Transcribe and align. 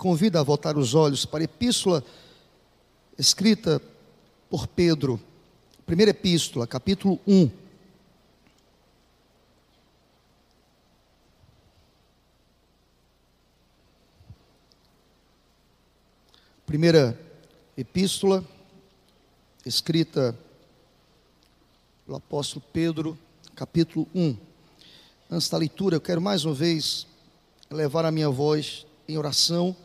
convido 0.00 0.38
a 0.38 0.42
voltar 0.42 0.78
os 0.78 0.94
olhos 0.94 1.26
para 1.26 1.40
a 1.40 1.44
epístola 1.44 2.02
escrita 3.18 3.82
por 4.48 4.66
Pedro, 4.66 5.20
primeira 5.84 6.10
epístola, 6.10 6.66
capítulo 6.66 7.20
1. 7.26 7.50
Primeira 16.64 17.20
epístola, 17.76 18.42
escrita 19.66 20.34
pelo 22.06 22.16
apóstolo 22.16 22.64
Pedro, 22.72 23.18
capítulo 23.54 24.08
1. 24.14 24.34
Antes 25.30 25.50
da 25.50 25.58
leitura, 25.58 25.96
eu 25.96 26.00
quero 26.00 26.22
mais 26.22 26.46
uma 26.46 26.54
vez 26.54 27.06
levar 27.70 28.06
a 28.06 28.10
minha 28.10 28.30
voz 28.30 28.86
em 29.06 29.18
oração, 29.18 29.76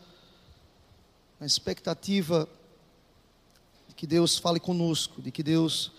na 1.38 1.46
expectativa 1.46 2.48
de 3.88 3.94
que 3.94 4.06
Deus 4.06 4.38
fale 4.38 4.58
conosco, 4.58 5.20
de 5.20 5.30
que 5.30 5.42
Deus 5.42 5.92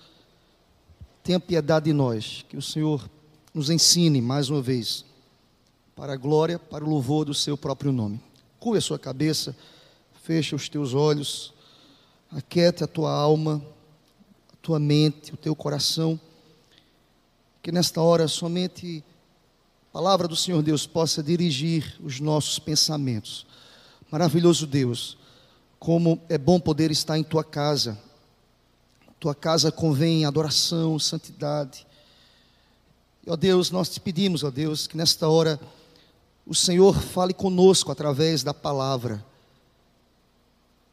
tenha 1.23 1.39
piedade 1.39 1.85
de 1.85 1.93
nós, 1.93 2.45
que 2.47 2.57
o 2.57 2.61
Senhor 2.61 3.09
nos 3.53 3.69
ensine 3.69 4.21
mais 4.21 4.49
uma 4.49 4.61
vez, 4.61 5.05
para 5.95 6.13
a 6.13 6.17
glória, 6.17 6.59
para 6.59 6.85
o 6.85 6.89
louvor 6.89 7.25
do 7.25 7.33
seu 7.33 7.57
próprio 7.57 7.91
nome. 7.91 8.21
Curva 8.59 8.77
a 8.77 8.81
sua 8.81 8.99
cabeça, 8.99 9.55
fecha 10.23 10.55
os 10.55 10.69
teus 10.69 10.93
olhos, 10.93 11.53
aquiete 12.31 12.83
a 12.83 12.88
tua 12.88 13.11
alma, 13.11 13.61
a 14.53 14.55
tua 14.61 14.79
mente, 14.79 15.33
o 15.33 15.38
teu 15.38 15.55
coração, 15.55 16.19
que 17.61 17.71
nesta 17.71 18.01
hora 18.01 18.27
somente 18.27 19.03
a 19.89 19.94
palavra 19.94 20.27
do 20.27 20.35
Senhor 20.35 20.61
Deus 20.61 20.85
possa 20.85 21.23
dirigir 21.23 21.97
os 22.03 22.19
nossos 22.19 22.59
pensamentos. 22.59 23.45
Maravilhoso 24.11 24.67
Deus, 24.67 25.17
como 25.80 26.20
é 26.30 26.38
bom 26.38 26.59
poder 26.59 26.92
estar 26.92 27.17
em 27.17 27.23
tua 27.23 27.44
casa. 27.44 27.97
Tua 29.20 29.33
casa 29.33 29.72
convém 29.72 30.25
adoração, 30.25 30.97
santidade. 31.00 31.86
Ó 33.28 33.36
Deus, 33.36 33.72
nós 33.72 33.89
te 33.89 34.00
pedimos, 34.00 34.44
ó 34.44 34.52
Deus, 34.52 34.88
que 34.88 34.95
nesta 34.95 35.28
hora 35.28 35.59
o 36.45 36.56
Senhor 36.56 36.95
fale 37.00 37.34
conosco 37.34 37.92
através 37.92 38.44
da 38.44 38.53
palavra. 38.53 39.23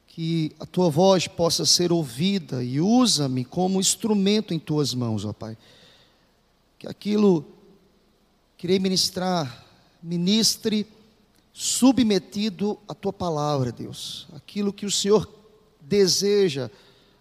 Que 0.08 0.52
a 0.60 0.66
tua 0.66 0.90
voz 0.90 1.26
possa 1.26 1.66
ser 1.66 1.92
ouvida 1.92 2.62
e 2.62 2.80
usa-me 2.80 3.44
como 3.44 3.80
instrumento 3.80 4.54
em 4.54 4.58
tuas 4.58 4.94
mãos, 4.94 5.24
ó 5.24 5.32
Pai. 5.32 5.56
Que 6.78 6.88
aquilo 6.88 7.44
queria 8.56 8.80
ministrar, 8.80 9.64
ministre 10.02 10.86
submetido 11.54 12.78
à 12.86 12.92
tua 12.92 13.12
palavra, 13.12 13.72
Deus. 13.72 14.26
Aquilo 14.34 14.72
que 14.72 14.84
o 14.84 14.90
Senhor 14.90 15.26
deseja 15.80 16.70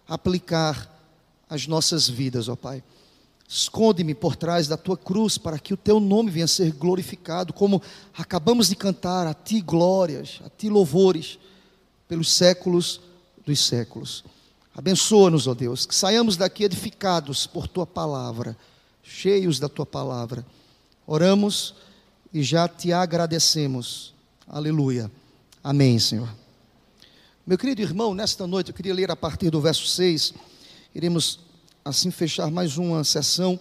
aplicar 0.06 0.90
às 1.48 1.66
nossas 1.66 2.06
vidas, 2.08 2.48
ó 2.48 2.56
Pai. 2.56 2.84
Esconde-me 3.48 4.14
por 4.14 4.36
trás 4.36 4.68
da 4.68 4.76
tua 4.76 4.96
cruz 4.96 5.38
para 5.38 5.58
que 5.58 5.72
o 5.72 5.76
teu 5.76 5.98
nome 5.98 6.30
venha 6.30 6.44
a 6.44 6.48
ser 6.48 6.72
glorificado, 6.72 7.52
como 7.52 7.80
acabamos 8.12 8.68
de 8.68 8.76
cantar, 8.76 9.26
a 9.26 9.32
ti 9.32 9.62
glórias, 9.62 10.40
a 10.44 10.50
ti 10.50 10.68
louvores, 10.68 11.38
pelos 12.06 12.30
séculos 12.30 13.00
dos 13.46 13.60
séculos. 13.60 14.24
Abençoa-nos, 14.74 15.46
ó 15.46 15.54
Deus, 15.54 15.86
que 15.86 15.94
saiamos 15.94 16.36
daqui 16.36 16.64
edificados 16.64 17.46
por 17.46 17.68
tua 17.68 17.86
palavra, 17.86 18.56
cheios 19.02 19.58
da 19.58 19.68
tua 19.68 19.86
palavra 19.86 20.44
Oramos 21.06 21.74
e 22.32 22.42
já 22.42 22.66
te 22.66 22.92
agradecemos. 22.92 24.13
Aleluia. 24.46 25.10
Amém, 25.62 25.98
Senhor. 25.98 26.28
Meu 27.46 27.56
querido 27.56 27.80
irmão, 27.80 28.12
nesta 28.12 28.46
noite 28.46 28.70
eu 28.70 28.74
queria 28.74 28.92
ler 28.92 29.10
a 29.10 29.16
partir 29.16 29.48
do 29.48 29.58
verso 29.58 29.86
6. 29.86 30.34
Iremos 30.94 31.40
assim 31.82 32.10
fechar 32.10 32.50
mais 32.50 32.76
uma 32.76 33.02
sessão 33.04 33.58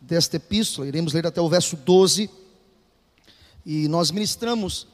desta 0.00 0.36
epístola. 0.36 0.86
Iremos 0.86 1.12
ler 1.12 1.26
até 1.26 1.40
o 1.40 1.48
verso 1.48 1.76
12. 1.76 2.30
E 3.66 3.88
nós 3.88 4.12
ministramos 4.12 4.86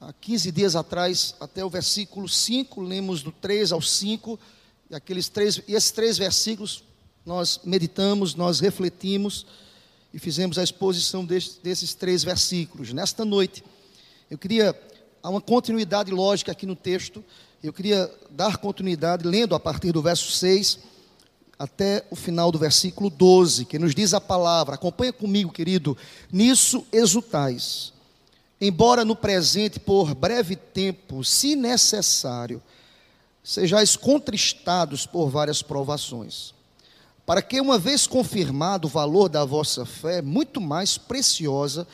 há 0.00 0.12
15 0.12 0.50
dias 0.50 0.74
atrás 0.74 1.36
até 1.38 1.64
o 1.64 1.70
versículo 1.70 2.28
5, 2.28 2.80
lemos 2.80 3.22
do 3.22 3.30
3 3.30 3.70
ao 3.70 3.80
5, 3.80 4.38
e 4.90 4.96
aqueles 4.96 5.28
três, 5.28 5.62
e 5.68 5.74
esses 5.74 5.92
três 5.92 6.18
versículos 6.18 6.82
nós 7.24 7.60
meditamos, 7.64 8.34
nós 8.34 8.58
refletimos 8.58 9.46
e 10.12 10.18
fizemos 10.18 10.58
a 10.58 10.64
exposição 10.64 11.24
desses, 11.24 11.56
desses 11.58 11.94
três 11.94 12.24
versículos. 12.24 12.92
Nesta 12.92 13.24
noite, 13.24 13.62
eu 14.30 14.38
queria, 14.38 14.78
há 15.22 15.28
uma 15.28 15.40
continuidade 15.40 16.10
lógica 16.10 16.52
aqui 16.52 16.66
no 16.66 16.76
texto, 16.76 17.24
eu 17.62 17.72
queria 17.72 18.10
dar 18.30 18.56
continuidade 18.56 19.26
lendo 19.26 19.54
a 19.54 19.60
partir 19.60 19.92
do 19.92 20.02
verso 20.02 20.30
6 20.32 20.78
até 21.58 22.04
o 22.10 22.16
final 22.16 22.50
do 22.50 22.58
versículo 22.58 23.08
12, 23.08 23.64
que 23.64 23.78
nos 23.78 23.94
diz 23.94 24.12
a 24.12 24.20
palavra, 24.20 24.74
acompanha 24.74 25.12
comigo, 25.12 25.52
querido, 25.52 25.96
nisso 26.32 26.84
exultais, 26.92 27.92
embora 28.60 29.04
no 29.04 29.14
presente, 29.14 29.78
por 29.78 30.14
breve 30.14 30.56
tempo, 30.56 31.22
se 31.24 31.54
necessário, 31.54 32.62
sejais 33.42 33.96
contristados 33.96 35.06
por 35.06 35.28
várias 35.28 35.62
provações 35.62 36.54
para 37.26 37.40
que, 37.40 37.60
uma 37.60 37.78
vez 37.78 38.06
confirmado 38.06 38.86
o 38.86 38.90
valor 38.90 39.28
da 39.28 39.44
vossa 39.44 39.86
fé, 39.86 40.20
muito 40.20 40.60
mais 40.60 40.98
preciosa 40.98 41.86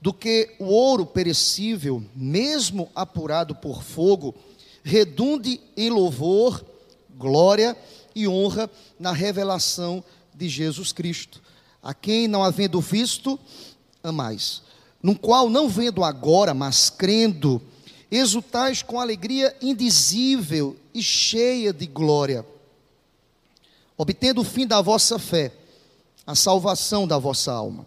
do 0.00 0.12
que 0.12 0.54
o 0.58 0.66
ouro 0.66 1.06
perecível, 1.06 2.02
mesmo 2.14 2.88
apurado 2.94 3.54
por 3.54 3.82
fogo, 3.82 4.34
redunde 4.82 5.60
em 5.76 5.90
louvor, 5.90 6.64
glória 7.16 7.76
e 8.14 8.28
honra 8.28 8.70
na 8.98 9.12
revelação 9.12 10.02
de 10.34 10.48
Jesus 10.48 10.92
Cristo, 10.92 11.42
a 11.82 11.92
quem, 11.94 12.28
não 12.28 12.44
havendo 12.44 12.80
visto, 12.80 13.38
amais, 14.02 14.62
no 15.02 15.18
qual, 15.18 15.48
não 15.48 15.68
vendo 15.68 16.04
agora, 16.04 16.52
mas 16.52 16.90
crendo, 16.90 17.60
exultais 18.10 18.82
com 18.82 19.00
alegria 19.00 19.56
indizível 19.60 20.76
e 20.94 21.02
cheia 21.02 21.72
de 21.72 21.86
glória 21.86 22.44
obtendo 23.96 24.42
o 24.42 24.44
fim 24.44 24.66
da 24.66 24.80
vossa 24.80 25.18
fé, 25.18 25.52
a 26.26 26.34
salvação 26.34 27.06
da 27.06 27.18
vossa 27.18 27.52
alma. 27.52 27.86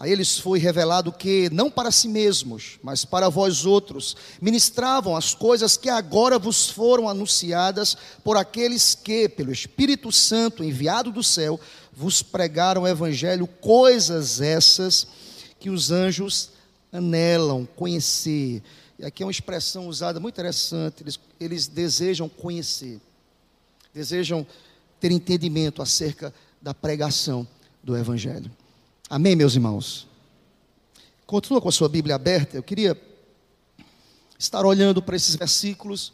A 0.00 0.08
eles 0.08 0.38
foi 0.38 0.58
revelado 0.58 1.12
que, 1.12 1.50
não 1.50 1.70
para 1.70 1.90
si 1.90 2.08
mesmos, 2.08 2.78
mas 2.82 3.04
para 3.04 3.28
vós 3.28 3.66
outros, 3.66 4.16
ministravam 4.40 5.14
as 5.14 5.34
coisas 5.34 5.76
que 5.76 5.90
agora 5.90 6.38
vos 6.38 6.70
foram 6.70 7.06
anunciadas 7.06 7.98
por 8.24 8.38
aqueles 8.38 8.94
que, 8.94 9.28
pelo 9.28 9.52
Espírito 9.52 10.10
Santo 10.10 10.64
enviado 10.64 11.12
do 11.12 11.22
céu, 11.22 11.60
vos 11.92 12.22
pregaram 12.22 12.84
o 12.84 12.88
Evangelho, 12.88 13.46
coisas 13.46 14.40
essas 14.40 15.06
que 15.58 15.68
os 15.68 15.90
anjos 15.90 16.48
anelam 16.90 17.68
conhecer. 17.76 18.62
E 18.98 19.04
aqui 19.04 19.22
é 19.22 19.26
uma 19.26 19.30
expressão 19.30 19.86
usada 19.86 20.18
muito 20.18 20.34
interessante, 20.34 21.02
eles, 21.02 21.20
eles 21.38 21.66
desejam 21.66 22.26
conhecer, 22.26 22.98
desejam 23.92 24.46
ter 24.98 25.12
entendimento 25.12 25.82
acerca 25.82 26.32
da 26.62 26.72
pregação 26.72 27.46
do 27.84 27.94
Evangelho. 27.94 28.50
Amém, 29.12 29.34
meus 29.34 29.56
irmãos? 29.56 30.06
Continua 31.26 31.60
com 31.60 31.68
a 31.68 31.72
sua 31.72 31.88
Bíblia 31.88 32.14
aberta. 32.14 32.56
Eu 32.56 32.62
queria 32.62 32.96
estar 34.38 34.64
olhando 34.64 35.02
para 35.02 35.16
esses 35.16 35.34
versículos, 35.34 36.12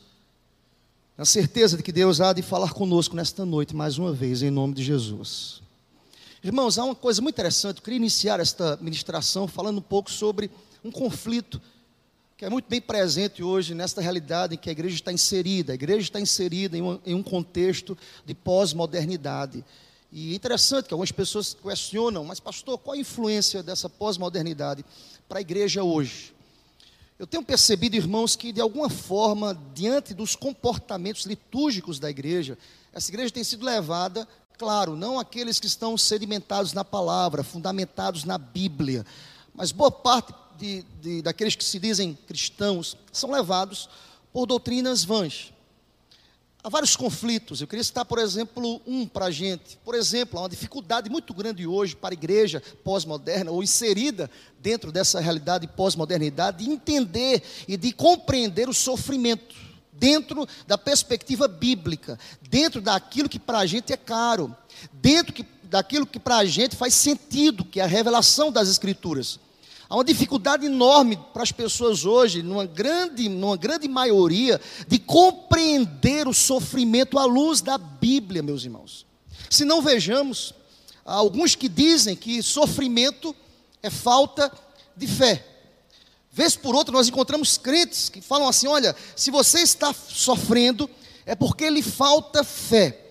na 1.14 1.26
certeza 1.26 1.76
de 1.76 1.82
que 1.82 1.92
Deus 1.92 2.22
há 2.22 2.32
de 2.32 2.40
falar 2.40 2.72
conosco 2.72 3.14
nesta 3.14 3.44
noite, 3.44 3.76
mais 3.76 3.98
uma 3.98 4.14
vez, 4.14 4.40
em 4.40 4.50
nome 4.50 4.72
de 4.72 4.82
Jesus. 4.82 5.60
Irmãos, 6.42 6.78
há 6.78 6.84
uma 6.84 6.94
coisa 6.94 7.20
muito 7.20 7.34
interessante. 7.34 7.76
Eu 7.76 7.82
queria 7.82 7.98
iniciar 7.98 8.40
esta 8.40 8.78
ministração 8.80 9.46
falando 9.46 9.76
um 9.76 9.82
pouco 9.82 10.10
sobre 10.10 10.50
um 10.82 10.90
conflito 10.90 11.60
que 12.34 12.46
é 12.46 12.48
muito 12.48 12.66
bem 12.66 12.80
presente 12.80 13.42
hoje 13.42 13.74
nesta 13.74 14.00
realidade 14.00 14.54
em 14.54 14.58
que 14.58 14.70
a 14.70 14.72
igreja 14.72 14.94
está 14.94 15.12
inserida. 15.12 15.72
A 15.72 15.74
igreja 15.74 16.00
está 16.00 16.18
inserida 16.18 16.78
em 16.78 16.80
um, 16.80 16.98
em 17.04 17.14
um 17.14 17.22
contexto 17.22 17.96
de 18.24 18.34
pós-modernidade. 18.34 19.62
E 20.18 20.32
é 20.32 20.34
interessante 20.34 20.86
que 20.86 20.94
algumas 20.94 21.12
pessoas 21.12 21.52
questionam, 21.52 22.24
mas 22.24 22.40
pastor, 22.40 22.78
qual 22.78 22.96
a 22.96 22.98
influência 22.98 23.62
dessa 23.62 23.86
pós-modernidade 23.86 24.82
para 25.28 25.40
a 25.40 25.42
igreja 25.42 25.84
hoje? 25.84 26.34
Eu 27.18 27.26
tenho 27.26 27.42
percebido, 27.42 27.96
irmãos, 27.96 28.34
que 28.34 28.50
de 28.50 28.58
alguma 28.58 28.88
forma, 28.88 29.54
diante 29.74 30.14
dos 30.14 30.34
comportamentos 30.34 31.26
litúrgicos 31.26 31.98
da 31.98 32.08
igreja, 32.08 32.56
essa 32.94 33.10
igreja 33.10 33.30
tem 33.30 33.44
sido 33.44 33.66
levada, 33.66 34.26
claro, 34.56 34.96
não 34.96 35.18
aqueles 35.18 35.60
que 35.60 35.66
estão 35.66 35.98
sedimentados 35.98 36.72
na 36.72 36.82
palavra, 36.82 37.44
fundamentados 37.44 38.24
na 38.24 38.38
Bíblia, 38.38 39.04
mas 39.54 39.70
boa 39.70 39.90
parte 39.90 40.32
de, 40.56 40.82
de, 40.98 41.20
daqueles 41.20 41.54
que 41.54 41.62
se 41.62 41.78
dizem 41.78 42.16
cristãos 42.26 42.96
são 43.12 43.30
levados 43.30 43.86
por 44.32 44.46
doutrinas 44.46 45.04
vãs. 45.04 45.52
Há 46.66 46.68
vários 46.68 46.96
conflitos. 46.96 47.60
Eu 47.60 47.68
queria 47.68 47.84
citar, 47.84 48.04
por 48.04 48.18
exemplo, 48.18 48.82
um 48.84 49.06
para 49.06 49.26
a 49.26 49.30
gente. 49.30 49.78
Por 49.84 49.94
exemplo, 49.94 50.36
há 50.36 50.42
uma 50.42 50.48
dificuldade 50.48 51.08
muito 51.08 51.32
grande 51.32 51.64
hoje 51.64 51.94
para 51.94 52.12
a 52.12 52.18
igreja 52.18 52.60
pós-moderna, 52.82 53.52
ou 53.52 53.62
inserida 53.62 54.28
dentro 54.58 54.90
dessa 54.90 55.20
realidade 55.20 55.68
pós-modernidade, 55.68 56.64
de 56.64 56.68
entender 56.68 57.40
e 57.68 57.76
de 57.76 57.92
compreender 57.92 58.68
o 58.68 58.74
sofrimento 58.74 59.54
dentro 59.92 60.44
da 60.66 60.76
perspectiva 60.76 61.46
bíblica, 61.46 62.18
dentro 62.50 62.80
daquilo 62.80 63.28
que 63.28 63.38
para 63.38 63.58
a 63.58 63.66
gente 63.66 63.92
é 63.92 63.96
caro, 63.96 64.52
dentro 64.92 65.32
que, 65.32 65.46
daquilo 65.62 66.04
que 66.04 66.18
para 66.18 66.38
a 66.38 66.44
gente 66.44 66.74
faz 66.74 66.94
sentido, 66.94 67.64
que 67.64 67.78
é 67.78 67.84
a 67.84 67.86
revelação 67.86 68.50
das 68.50 68.68
Escrituras. 68.68 69.38
Há 69.88 69.94
uma 69.94 70.04
dificuldade 70.04 70.66
enorme 70.66 71.16
para 71.32 71.44
as 71.44 71.52
pessoas 71.52 72.04
hoje, 72.04 72.42
numa 72.42 72.66
grande, 72.66 73.28
numa 73.28 73.56
grande 73.56 73.86
maioria, 73.86 74.60
de 74.88 74.98
compreender 74.98 76.26
o 76.26 76.34
sofrimento 76.34 77.18
à 77.18 77.24
luz 77.24 77.60
da 77.60 77.78
Bíblia, 77.78 78.42
meus 78.42 78.64
irmãos. 78.64 79.06
Se 79.48 79.64
não 79.64 79.80
vejamos, 79.80 80.52
há 81.04 81.14
alguns 81.14 81.54
que 81.54 81.68
dizem 81.68 82.16
que 82.16 82.42
sofrimento 82.42 83.34
é 83.80 83.88
falta 83.88 84.50
de 84.96 85.06
fé. 85.06 85.46
Vez 86.32 86.56
por 86.56 86.74
outra, 86.74 86.92
nós 86.92 87.06
encontramos 87.06 87.56
crentes 87.56 88.08
que 88.08 88.20
falam 88.20 88.48
assim: 88.48 88.66
olha, 88.66 88.94
se 89.14 89.30
você 89.30 89.60
está 89.60 89.94
sofrendo, 89.94 90.90
é 91.24 91.36
porque 91.36 91.70
lhe 91.70 91.82
falta 91.82 92.42
fé. 92.42 93.04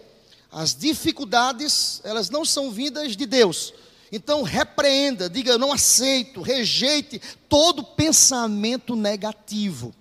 As 0.51 0.75
dificuldades, 0.75 2.01
elas 2.03 2.29
não 2.29 2.43
são 2.45 2.69
vindas 2.69 3.15
de 3.15 3.25
Deus, 3.25 3.73
então, 4.11 4.43
repreenda, 4.43 5.29
diga: 5.29 5.51
Eu 5.51 5.59
não 5.59 5.71
aceito, 5.71 6.41
rejeite 6.41 7.21
todo 7.49 7.83
pensamento 7.83 8.95
negativo. 8.95 9.93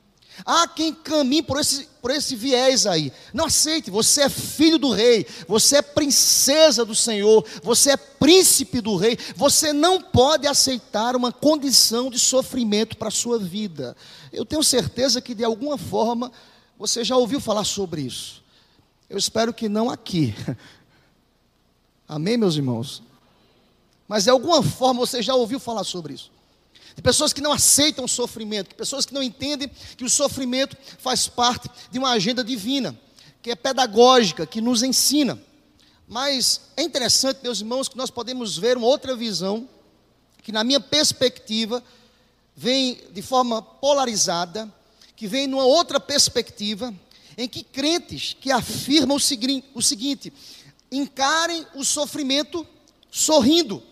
Há 0.45 0.67
quem 0.67 0.93
caminhe 0.93 1.43
por 1.43 1.61
esse, 1.61 1.87
por 2.03 2.11
esse 2.11 2.35
viés 2.35 2.87
aí. 2.87 3.13
Não 3.33 3.45
aceite, 3.45 3.91
você 3.91 4.23
é 4.23 4.29
filho 4.29 4.79
do 4.79 4.91
rei, 4.91 5.25
você 5.47 5.77
é 5.77 5.83
princesa 5.83 6.85
do 6.85 6.95
Senhor, 6.95 7.47
você 7.63 7.91
é 7.91 7.97
príncipe 7.97 8.81
do 8.81 8.97
rei. 8.97 9.17
Você 9.37 9.73
não 9.73 10.01
pode 10.01 10.47
aceitar 10.49 11.15
uma 11.15 11.31
condição 11.31 12.11
de 12.11 12.19
sofrimento 12.19 12.97
para 12.97 13.09
a 13.09 13.13
sua 13.13 13.39
vida. 13.39 13.97
Eu 14.33 14.45
tenho 14.45 14.63
certeza 14.63 15.21
que 15.21 15.35
de 15.35 15.45
alguma 15.45 15.79
forma 15.79 16.33
você 16.77 17.05
já 17.05 17.17
ouviu 17.17 17.41
falar 17.41 17.65
sobre 17.65 18.03
isso. 18.03 18.43
Eu 19.09 19.17
espero 19.17 19.55
que 19.55 19.69
não 19.69 19.89
aqui. 19.89 20.35
Amém, 22.09 22.37
meus 22.37 22.57
irmãos? 22.57 23.03
Mas 24.07 24.25
de 24.25 24.31
alguma 24.31 24.63
forma 24.63 25.01
você 25.01 25.23
já 25.23 25.35
ouviu 25.35 25.59
falar 25.59 25.85
sobre 25.85 26.15
isso. 26.15 26.31
De 26.95 27.03
pessoas 27.03 27.33
que 27.33 27.41
não 27.41 27.53
aceitam 27.53 28.05
o 28.05 28.09
sofrimento, 28.09 28.69
de 28.69 28.75
pessoas 28.75 29.05
que 29.05 29.15
não 29.15 29.23
entendem 29.23 29.71
que 29.97 30.05
o 30.05 30.11
sofrimento 30.11 30.77
faz 30.99 31.27
parte 31.27 31.69
de 31.91 31.99
uma 31.99 32.11
agenda 32.11 32.45
divina, 32.45 32.99
que 33.43 33.51
é 33.51 33.57
pedagógica, 33.57 34.47
que 34.47 34.61
nos 34.61 34.83
ensina. 34.83 35.41
Mas 36.07 36.61
é 36.77 36.83
interessante, 36.83 37.41
meus 37.43 37.61
irmãos, 37.61 37.89
que 37.89 37.97
nós 37.97 38.11
podemos 38.11 38.57
ver 38.57 38.77
uma 38.77 38.87
outra 38.87 39.17
visão, 39.17 39.69
que 40.43 40.53
na 40.53 40.63
minha 40.63 40.79
perspectiva, 40.79 41.83
vem 42.55 43.01
de 43.13 43.23
forma 43.23 43.61
polarizada, 43.61 44.73
que 45.17 45.27
vem 45.27 45.47
numa 45.47 45.65
outra 45.65 45.99
perspectiva, 45.99 46.95
em 47.37 47.49
que 47.49 47.65
crentes 47.65 48.37
que 48.39 48.53
afirmam 48.53 49.17
o 49.17 49.83
seguinte, 49.83 50.33
encarem 50.93 51.67
o 51.75 51.85
sofrimento 51.85 52.65
sorrindo 53.11 53.83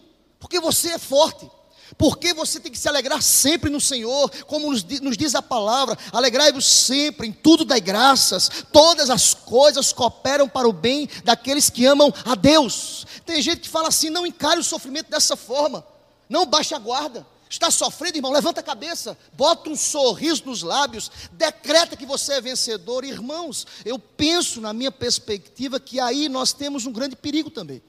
porque 0.43 0.59
você 0.59 0.91
é 0.91 0.99
forte. 0.99 1.49
Porque 1.97 2.35
você 2.35 2.59
tem 2.59 2.73
que 2.73 2.79
se 2.79 2.89
alegrar 2.89 3.23
sempre 3.23 3.71
no 3.71 3.81
Senhor, 3.81 4.29
como 4.47 4.73
nos, 4.73 4.83
nos 4.83 5.17
diz 5.17 5.35
a 5.35 5.43
palavra: 5.43 5.97
alegrai-vos 6.11 6.67
sempre, 6.67 7.29
em 7.29 7.33
tudo 7.33 7.65
dai 7.65 7.81
graças, 7.81 8.51
todas 8.73 9.09
as 9.09 9.35
coisas 9.35 9.93
cooperam 9.93 10.49
para 10.49 10.69
o 10.69 10.73
bem 10.73 11.09
daqueles 11.23 11.71
que 11.71 11.87
amam 11.87 12.13
a 12.25 12.35
Deus. 12.35 13.07
Tem 13.25 13.41
gente 13.41 13.61
que 13.61 13.69
fala 13.69 13.89
assim: 13.89 14.11
não 14.11 14.27
encare 14.27 14.59
o 14.59 14.65
sofrimento 14.65 15.11
dessa 15.11 15.37
forma, 15.37 15.87
não 16.29 16.45
baixe 16.45 16.75
a 16.75 16.79
guarda. 16.79 17.25
Está 17.49 17.71
sofrendo, 17.71 18.17
irmão? 18.17 18.33
Levanta 18.33 18.61
a 18.61 18.65
cabeça, 18.65 19.17
bota 19.35 19.69
um 19.69 19.77
sorriso 19.77 20.45
nos 20.47 20.63
lábios, 20.63 21.11
decreta 21.33 21.97
que 21.97 22.07
você 22.07 22.33
é 22.33 22.41
vencedor. 22.41 23.05
Irmãos, 23.05 23.67
eu 23.85 23.99
penso 23.99 24.61
na 24.61 24.73
minha 24.73 24.91
perspectiva 24.91 25.79
que 25.79 26.01
aí 26.01 26.31
nós 26.31 26.55
temos 26.55 26.87
um 26.87 26.93
grande 26.93 27.15
perigo 27.15 27.51
também. 27.51 27.83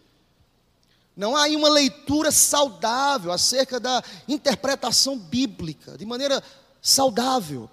Não 1.16 1.36
há 1.36 1.44
aí 1.44 1.56
uma 1.56 1.70
leitura 1.70 2.32
saudável 2.32 3.32
acerca 3.32 3.80
da 3.80 4.04
interpretação 4.28 5.18
bíblica, 5.18 5.98
de 5.98 6.06
maneira 6.06 6.44
saudável. 6.82 7.70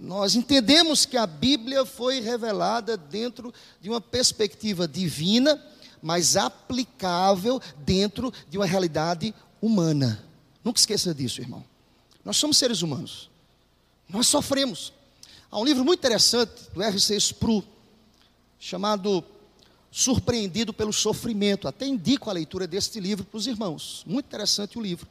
Nós 0.00 0.34
entendemos 0.34 1.04
que 1.04 1.16
a 1.16 1.26
Bíblia 1.26 1.84
foi 1.84 2.20
revelada 2.20 2.96
dentro 2.96 3.52
de 3.80 3.90
uma 3.90 4.00
perspectiva 4.00 4.88
divina, 4.88 5.62
mas 6.00 6.36
aplicável 6.36 7.60
dentro 7.78 8.32
de 8.48 8.58
uma 8.58 8.66
realidade 8.66 9.34
humana. 9.60 10.24
Nunca 10.64 10.78
esqueça 10.78 11.14
disso, 11.14 11.40
irmão. 11.40 11.64
Nós 12.24 12.36
somos 12.36 12.56
seres 12.56 12.82
humanos. 12.82 13.28
Nós 14.08 14.26
sofremos. 14.28 14.92
Há 15.50 15.58
um 15.58 15.64
livro 15.64 15.84
muito 15.84 16.00
interessante 16.00 16.52
do 16.72 16.82
R.C. 16.82 17.16
Spru, 17.16 17.64
chamado 18.58 19.24
surpreendido 19.92 20.72
pelo 20.72 20.92
sofrimento. 20.92 21.68
Até 21.68 21.86
indico 21.86 22.30
a 22.30 22.32
leitura 22.32 22.66
deste 22.66 22.98
livro 22.98 23.24
para 23.24 23.36
os 23.36 23.46
irmãos. 23.46 24.02
Muito 24.06 24.26
interessante 24.26 24.78
o 24.78 24.80
livro. 24.80 25.06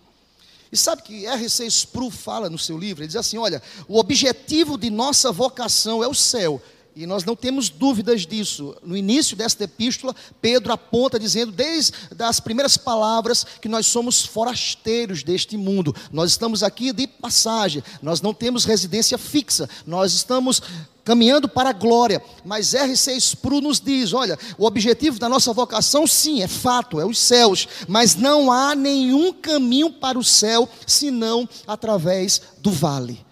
E 0.71 0.77
sabe 0.77 1.03
que 1.03 1.25
R.C. 1.27 1.65
Spru 1.67 2.09
fala 2.09 2.49
no 2.49 2.57
seu 2.57 2.77
livro? 2.77 3.03
Ele 3.03 3.07
diz 3.07 3.17
assim: 3.17 3.37
olha, 3.37 3.61
o 3.87 3.99
objetivo 3.99 4.77
de 4.77 4.89
nossa 4.89 5.31
vocação 5.31 6.03
é 6.03 6.07
o 6.07 6.13
céu. 6.15 6.61
E 6.93 7.05
nós 7.05 7.23
não 7.23 7.35
temos 7.35 7.69
dúvidas 7.69 8.25
disso. 8.25 8.75
No 8.83 8.97
início 8.97 9.35
desta 9.37 9.63
epístola, 9.63 10.13
Pedro 10.41 10.73
aponta 10.73 11.17
dizendo, 11.17 11.51
desde 11.51 11.93
as 12.19 12.39
primeiras 12.39 12.75
palavras, 12.75 13.45
que 13.61 13.69
nós 13.69 13.87
somos 13.87 14.25
forasteiros 14.25 15.23
deste 15.23 15.55
mundo. 15.55 15.95
Nós 16.11 16.31
estamos 16.31 16.63
aqui 16.63 16.91
de 16.91 17.07
passagem, 17.07 17.81
nós 18.01 18.21
não 18.21 18.33
temos 18.33 18.65
residência 18.65 19.17
fixa, 19.17 19.69
nós 19.87 20.11
estamos 20.11 20.61
caminhando 21.05 21.47
para 21.47 21.69
a 21.69 21.73
glória. 21.73 22.21
Mas 22.43 22.73
R.C. 22.73 23.15
Spru 23.15 23.61
nos 23.61 23.79
diz: 23.79 24.11
olha, 24.11 24.37
o 24.57 24.65
objetivo 24.65 25.17
da 25.17 25.29
nossa 25.29 25.53
vocação, 25.53 26.05
sim, 26.05 26.41
é 26.41 26.47
fato, 26.47 26.99
é 26.99 27.05
os 27.05 27.17
céus, 27.17 27.67
mas 27.87 28.15
não 28.15 28.51
há 28.51 28.75
nenhum 28.75 29.31
caminho 29.31 29.91
para 29.93 30.19
o 30.19 30.23
céu 30.23 30.67
senão 30.85 31.47
através 31.65 32.41
do 32.59 32.71
vale. 32.71 33.25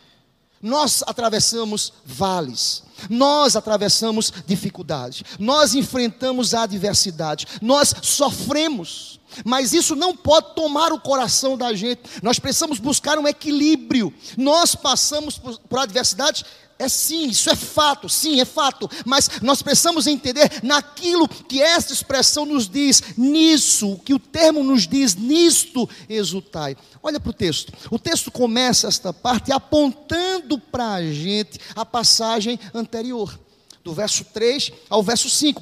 Nós 0.61 1.03
atravessamos 1.07 1.93
vales, 2.05 2.83
nós 3.09 3.55
atravessamos 3.55 4.33
dificuldades, 4.45 5.23
nós 5.37 5.75
enfrentamos 5.75 6.53
adversidade, 6.53 7.45
nós 7.61 7.93
sofremos, 8.01 9.18
mas 9.45 9.73
isso 9.73 9.95
não 9.95 10.15
pode 10.15 10.55
tomar 10.55 10.91
o 10.91 10.99
coração 10.99 11.57
da 11.57 11.73
gente. 11.73 12.01
Nós 12.21 12.39
precisamos 12.39 12.79
buscar 12.79 13.17
um 13.17 13.27
equilíbrio. 13.27 14.13
Nós 14.37 14.75
passamos 14.75 15.37
por, 15.37 15.57
por 15.59 15.79
adversidades 15.79 16.43
é 16.79 16.87
sim, 16.87 17.27
isso 17.27 17.49
é 17.49 17.57
fato, 17.57 18.07
sim, 18.07 18.39
é 18.39 18.45
fato, 18.45 18.89
mas 19.05 19.41
nós 19.41 19.61
precisamos 19.61 20.07
entender 20.07 20.49
naquilo 20.63 21.27
que 21.27 21.61
esta 21.61 21.91
expressão 21.91 22.45
nos 22.45 22.69
diz, 22.69 23.03
nisso, 23.17 23.99
que 24.05 24.13
o 24.13 24.19
termo 24.19 24.63
nos 24.63 24.87
diz, 24.87 25.13
nisto 25.13 25.87
exultai. 26.07 26.77
Olha 27.03 27.19
para 27.19 27.31
o 27.31 27.33
texto, 27.33 27.73
o 27.91 27.99
texto 27.99 28.31
começa 28.31 28.87
esta 28.87 29.11
parte 29.11 29.51
apontando 29.51 30.57
para 30.57 30.93
a 30.93 31.03
gente 31.03 31.59
a 31.75 31.85
passagem 31.85 32.57
anterior, 32.73 33.37
do 33.83 33.93
verso 33.93 34.23
3 34.23 34.71
ao 34.89 35.03
verso 35.03 35.29
5. 35.29 35.61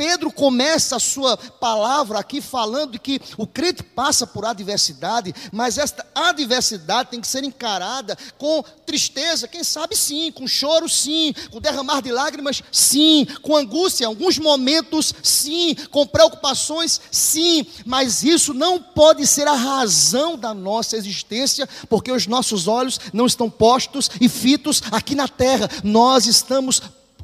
Pedro 0.00 0.32
começa 0.32 0.96
a 0.96 0.98
sua 0.98 1.36
palavra 1.36 2.18
aqui 2.18 2.40
falando 2.40 2.98
que 2.98 3.20
o 3.36 3.46
crente 3.46 3.82
passa 3.82 4.26
por 4.26 4.46
adversidade, 4.46 5.34
mas 5.52 5.76
esta 5.76 6.06
adversidade 6.14 7.10
tem 7.10 7.20
que 7.20 7.26
ser 7.26 7.44
encarada 7.44 8.16
com 8.38 8.62
tristeza, 8.86 9.46
quem 9.46 9.62
sabe 9.62 9.94
sim, 9.94 10.32
com 10.32 10.46
choro 10.46 10.88
sim, 10.88 11.34
com 11.50 11.60
derramar 11.60 12.00
de 12.00 12.10
lágrimas 12.10 12.62
sim, 12.72 13.26
com 13.42 13.54
angústia 13.54 14.04
em 14.04 14.06
alguns 14.06 14.38
momentos 14.38 15.12
sim, 15.22 15.74
com 15.90 16.06
preocupações 16.06 16.98
sim, 17.10 17.66
mas 17.84 18.22
isso 18.22 18.54
não 18.54 18.80
pode 18.80 19.26
ser 19.26 19.46
a 19.46 19.54
razão 19.54 20.34
da 20.34 20.54
nossa 20.54 20.96
existência, 20.96 21.68
porque 21.90 22.10
os 22.10 22.26
nossos 22.26 22.66
olhos 22.66 22.98
não 23.12 23.26
estão 23.26 23.50
postos 23.50 24.10
e 24.18 24.30
fitos 24.30 24.82
aqui 24.90 25.14
na 25.14 25.28
terra, 25.28 25.68
nós 25.84 26.24
estamos 26.24 26.80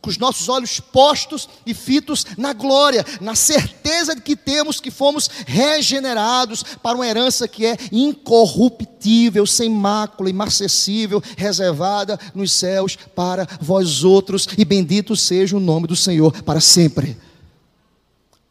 com 0.07 0.11
os 0.11 0.19
nossos 0.19 0.49
olhos 0.49 0.79
postos 0.79 1.49
e 1.67 1.75
fitos 1.75 2.25
na 2.39 2.53
glória, 2.53 3.05
na 3.21 3.35
certeza 3.35 4.15
de 4.15 4.21
que 4.21 4.37
temos 4.37 4.79
que 4.79 4.89
fomos 4.89 5.29
regenerados 5.45 6.63
para 6.81 6.95
uma 6.95 7.09
herança 7.09 7.49
que 7.49 7.67
é 7.67 7.77
incorruptível, 7.91 9.45
sem 9.45 9.69
mácula, 9.69 10.31
imarcessível, 10.31 11.21
reservada 11.37 12.21
nos 12.37 12.53
céus 12.53 12.97
para 13.17 13.49
vós 13.61 14.05
outros, 14.05 14.47
e 14.57 14.65
bendito 14.65 15.17
seja 15.17 15.57
o 15.57 15.61
nome 15.61 15.89
do 15.89 15.97
Senhor 15.97 16.41
para 16.45 16.61
sempre. 16.61 17.19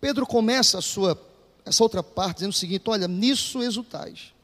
Pedro 0.02 0.26
começa 0.26 0.80
a 0.80 0.82
sua 0.82 1.18
essa 1.66 1.82
outra 1.82 2.04
parte 2.04 2.40
dizendo 2.40 2.52
o 2.52 2.56
seguinte: 2.56 2.84
olha, 2.88 3.08
nisso 3.08 3.64
exultais. 3.64 4.35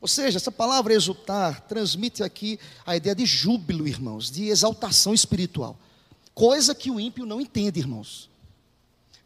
Ou 0.00 0.08
seja, 0.08 0.36
essa 0.36 0.52
palavra 0.52 0.94
exultar 0.94 1.62
transmite 1.62 2.22
aqui 2.22 2.58
a 2.84 2.96
ideia 2.96 3.14
de 3.14 3.24
júbilo, 3.24 3.88
irmãos, 3.88 4.30
de 4.30 4.48
exaltação 4.48 5.14
espiritual. 5.14 5.78
Coisa 6.34 6.74
que 6.74 6.90
o 6.90 7.00
ímpio 7.00 7.24
não 7.24 7.40
entende, 7.40 7.80
irmãos. 7.80 8.28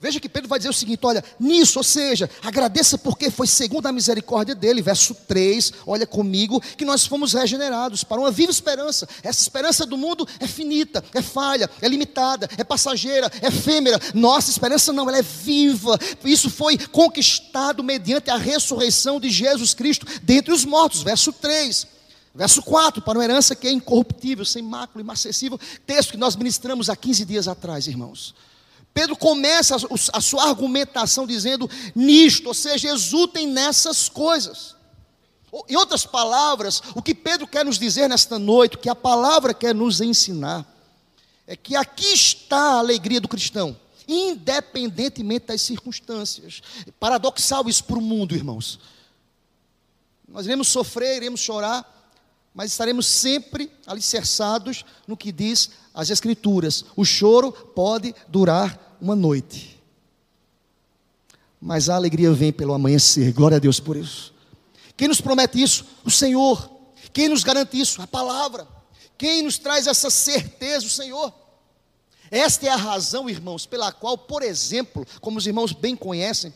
Veja 0.02 0.18
que 0.18 0.30
Pedro 0.30 0.48
vai 0.48 0.58
dizer 0.58 0.70
o 0.70 0.74
seguinte: 0.74 1.00
olha, 1.02 1.22
nisso, 1.38 1.78
ou 1.78 1.84
seja, 1.84 2.30
agradeça 2.42 2.96
porque 2.96 3.30
foi 3.30 3.46
segundo 3.46 3.86
a 3.86 3.92
misericórdia 3.92 4.54
dele, 4.54 4.80
verso 4.80 5.14
3, 5.14 5.74
olha 5.86 6.06
comigo, 6.06 6.58
que 6.58 6.86
nós 6.86 7.04
fomos 7.06 7.34
regenerados 7.34 8.02
para 8.02 8.18
uma 8.18 8.30
viva 8.30 8.50
esperança. 8.50 9.06
Essa 9.22 9.42
esperança 9.42 9.84
do 9.84 9.98
mundo 9.98 10.26
é 10.38 10.46
finita, 10.46 11.04
é 11.12 11.20
falha, 11.20 11.68
é 11.82 11.86
limitada, 11.86 12.48
é 12.56 12.64
passageira, 12.64 13.30
é 13.42 13.48
efêmera. 13.48 14.00
Nossa 14.14 14.50
esperança 14.50 14.90
não, 14.90 15.06
ela 15.06 15.18
é 15.18 15.22
viva. 15.22 15.98
Isso 16.24 16.48
foi 16.48 16.78
conquistado 16.78 17.84
mediante 17.84 18.30
a 18.30 18.38
ressurreição 18.38 19.20
de 19.20 19.28
Jesus 19.28 19.74
Cristo 19.74 20.06
dentre 20.22 20.54
os 20.54 20.64
mortos, 20.64 21.02
verso 21.02 21.30
3. 21.30 21.86
Verso 22.34 22.62
4, 22.62 23.02
para 23.02 23.18
uma 23.18 23.24
herança 23.24 23.54
que 23.54 23.66
é 23.66 23.72
incorruptível, 23.72 24.46
sem 24.46 24.62
mácula, 24.62 25.02
imacessível. 25.02 25.60
Texto 25.84 26.12
que 26.12 26.16
nós 26.16 26.36
ministramos 26.36 26.88
há 26.88 26.96
15 26.96 27.24
dias 27.26 27.48
atrás, 27.48 27.86
irmãos. 27.86 28.34
Pedro 28.92 29.16
começa 29.16 29.76
a 30.12 30.20
sua 30.20 30.44
argumentação 30.48 31.26
dizendo 31.26 31.70
nisto, 31.94 32.48
ou 32.48 32.54
seja, 32.54 32.88
exultem 32.88 33.46
nessas 33.46 34.08
coisas. 34.08 34.74
Em 35.68 35.76
outras 35.76 36.06
palavras, 36.06 36.82
o 36.94 37.02
que 37.02 37.14
Pedro 37.14 37.46
quer 37.46 37.64
nos 37.64 37.78
dizer 37.78 38.08
nesta 38.08 38.38
noite, 38.38 38.78
que 38.78 38.88
a 38.88 38.94
palavra 38.94 39.54
quer 39.54 39.74
nos 39.74 40.00
ensinar, 40.00 40.66
é 41.46 41.56
que 41.56 41.74
aqui 41.74 42.12
está 42.12 42.74
a 42.74 42.78
alegria 42.78 43.20
do 43.20 43.28
cristão, 43.28 43.76
independentemente 44.06 45.46
das 45.46 45.60
circunstâncias. 45.62 46.62
Paradoxal 46.98 47.68
isso 47.68 47.84
para 47.84 47.98
o 47.98 48.02
mundo, 48.02 48.34
irmãos. 48.34 48.78
Nós 50.28 50.46
iremos 50.46 50.68
sofrer, 50.68 51.16
iremos 51.16 51.40
chorar, 51.40 51.99
mas 52.54 52.72
estaremos 52.72 53.06
sempre 53.06 53.70
alicerçados 53.86 54.84
no 55.06 55.16
que 55.16 55.30
diz 55.30 55.70
as 55.94 56.10
Escrituras. 56.10 56.84
O 56.96 57.04
choro 57.04 57.52
pode 57.52 58.14
durar 58.28 58.96
uma 59.00 59.14
noite, 59.14 59.80
mas 61.60 61.88
a 61.88 61.94
alegria 61.94 62.32
vem 62.32 62.52
pelo 62.52 62.74
amanhecer. 62.74 63.32
Glória 63.32 63.56
a 63.56 63.60
Deus 63.60 63.78
por 63.78 63.96
isso. 63.96 64.34
Quem 64.96 65.08
nos 65.08 65.20
promete 65.20 65.62
isso? 65.62 65.84
O 66.04 66.10
Senhor. 66.10 66.70
Quem 67.12 67.28
nos 67.28 67.42
garante 67.42 67.78
isso? 67.78 68.02
A 68.02 68.06
palavra. 68.06 68.66
Quem 69.16 69.42
nos 69.42 69.58
traz 69.58 69.86
essa 69.86 70.10
certeza? 70.10 70.86
O 70.86 70.90
Senhor. 70.90 71.32
Esta 72.30 72.66
é 72.66 72.70
a 72.70 72.76
razão, 72.76 73.28
irmãos, 73.28 73.66
pela 73.66 73.92
qual, 73.92 74.16
por 74.16 74.42
exemplo, 74.42 75.06
como 75.20 75.38
os 75.38 75.46
irmãos 75.46 75.72
bem 75.72 75.96
conhecem, 75.96 76.54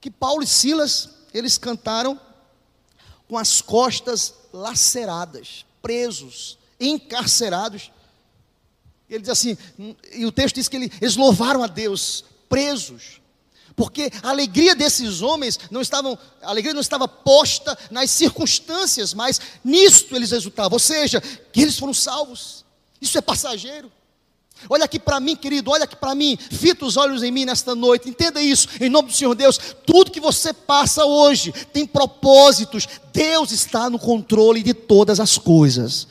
que 0.00 0.10
Paulo 0.10 0.42
e 0.42 0.46
Silas, 0.46 1.10
eles 1.32 1.56
cantaram 1.56 2.20
com 3.34 3.38
as 3.38 3.60
costas 3.60 4.32
laceradas, 4.52 5.66
presos, 5.82 6.56
encarcerados. 6.78 7.90
Ele 9.10 9.22
diz 9.22 9.28
assim, 9.28 9.58
e 10.12 10.24
o 10.24 10.30
texto 10.30 10.54
diz 10.54 10.68
que 10.68 10.76
eles 10.76 11.16
louvaram 11.16 11.60
a 11.60 11.66
Deus, 11.66 12.24
presos, 12.48 13.20
porque 13.74 14.08
a 14.22 14.28
alegria 14.28 14.76
desses 14.76 15.20
homens 15.20 15.58
não 15.68 15.80
estavam, 15.80 16.16
a 16.40 16.48
alegria 16.48 16.72
não 16.72 16.80
estava 16.80 17.08
posta 17.08 17.76
nas 17.90 18.08
circunstâncias, 18.12 19.12
mas 19.12 19.40
nisto 19.64 20.14
eles 20.14 20.30
exultavam, 20.30 20.74
ou 20.74 20.78
seja, 20.78 21.20
que 21.20 21.62
eles 21.62 21.76
foram 21.76 21.92
salvos. 21.92 22.64
Isso 23.00 23.18
é 23.18 23.20
passageiro. 23.20 23.90
Olha 24.68 24.84
aqui 24.84 24.98
para 24.98 25.20
mim, 25.20 25.36
querido, 25.36 25.70
olha 25.70 25.84
aqui 25.84 25.96
para 25.96 26.14
mim, 26.14 26.36
fita 26.36 26.84
os 26.84 26.96
olhos 26.96 27.22
em 27.22 27.30
mim 27.30 27.44
nesta 27.44 27.74
noite, 27.74 28.08
entenda 28.08 28.42
isso, 28.42 28.68
em 28.80 28.88
nome 28.88 29.08
do 29.08 29.14
Senhor 29.14 29.34
Deus, 29.34 29.58
tudo 29.86 30.10
que 30.10 30.20
você 30.20 30.52
passa 30.52 31.04
hoje 31.04 31.52
tem 31.72 31.86
propósitos, 31.86 32.88
Deus 33.12 33.50
está 33.50 33.90
no 33.90 33.98
controle 33.98 34.62
de 34.62 34.72
todas 34.72 35.20
as 35.20 35.36
coisas. 35.38 36.08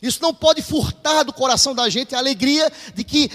Isso 0.00 0.20
não 0.22 0.34
pode 0.34 0.62
furtar 0.62 1.24
do 1.24 1.32
coração 1.32 1.74
da 1.74 1.88
gente 1.88 2.14
a 2.14 2.18
alegria 2.18 2.70
de 2.94 3.02
que 3.04 3.30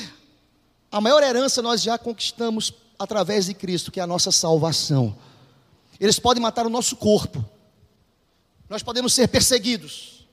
a 0.91 0.99
maior 0.99 1.23
herança 1.23 1.61
nós 1.61 1.81
já 1.81 1.97
conquistamos 1.97 2.73
através 2.99 3.45
de 3.45 3.53
Cristo, 3.53 3.91
que 3.91 3.99
é 3.99 4.03
a 4.03 4.07
nossa 4.07 4.31
salvação. 4.31 5.15
Eles 5.99 6.19
podem 6.19 6.41
matar 6.41 6.65
o 6.65 6.69
nosso 6.69 6.95
corpo, 6.95 7.43
nós 8.69 8.81
podemos 8.81 9.13
ser 9.13 9.27
perseguidos, 9.27 10.25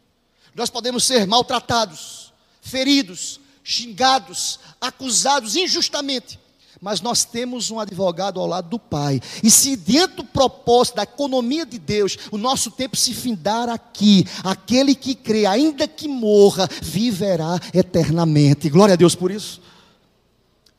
nós 0.54 0.70
podemos 0.70 1.04
ser 1.04 1.26
maltratados, 1.26 2.32
feridos, 2.60 3.40
xingados, 3.68 4.58
acusados 4.80 5.54
injustamente. 5.54 6.40
Mas 6.80 7.00
nós 7.00 7.24
temos 7.24 7.70
um 7.70 7.78
advogado 7.78 8.40
ao 8.40 8.46
lado 8.46 8.70
do 8.70 8.78
Pai. 8.78 9.20
E 9.42 9.50
se 9.50 9.76
dentro 9.76 10.18
do 10.18 10.24
propósito 10.24 10.96
da 10.96 11.02
economia 11.02 11.66
de 11.66 11.78
Deus, 11.78 12.16
o 12.30 12.38
nosso 12.38 12.70
tempo 12.70 12.96
se 12.96 13.12
findar 13.12 13.68
aqui, 13.68 14.24
aquele 14.42 14.94
que 14.94 15.14
crê, 15.14 15.44
ainda 15.44 15.86
que 15.86 16.08
morra, 16.08 16.68
viverá 16.80 17.60
eternamente. 17.74 18.70
Glória 18.70 18.94
a 18.94 18.96
Deus 18.96 19.14
por 19.14 19.30
isso. 19.30 19.60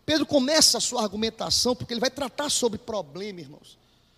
Pedro 0.06 0.26
começa 0.26 0.80
a 0.80 0.82
sua 0.82 1.04
argumentação, 1.04 1.76
porque 1.76 1.94
ele 1.94 2.02
vai 2.02 2.10
tratar 2.10 2.50
sobre 2.50 2.80
problema, 2.80 3.42
irmãos, 3.42 3.78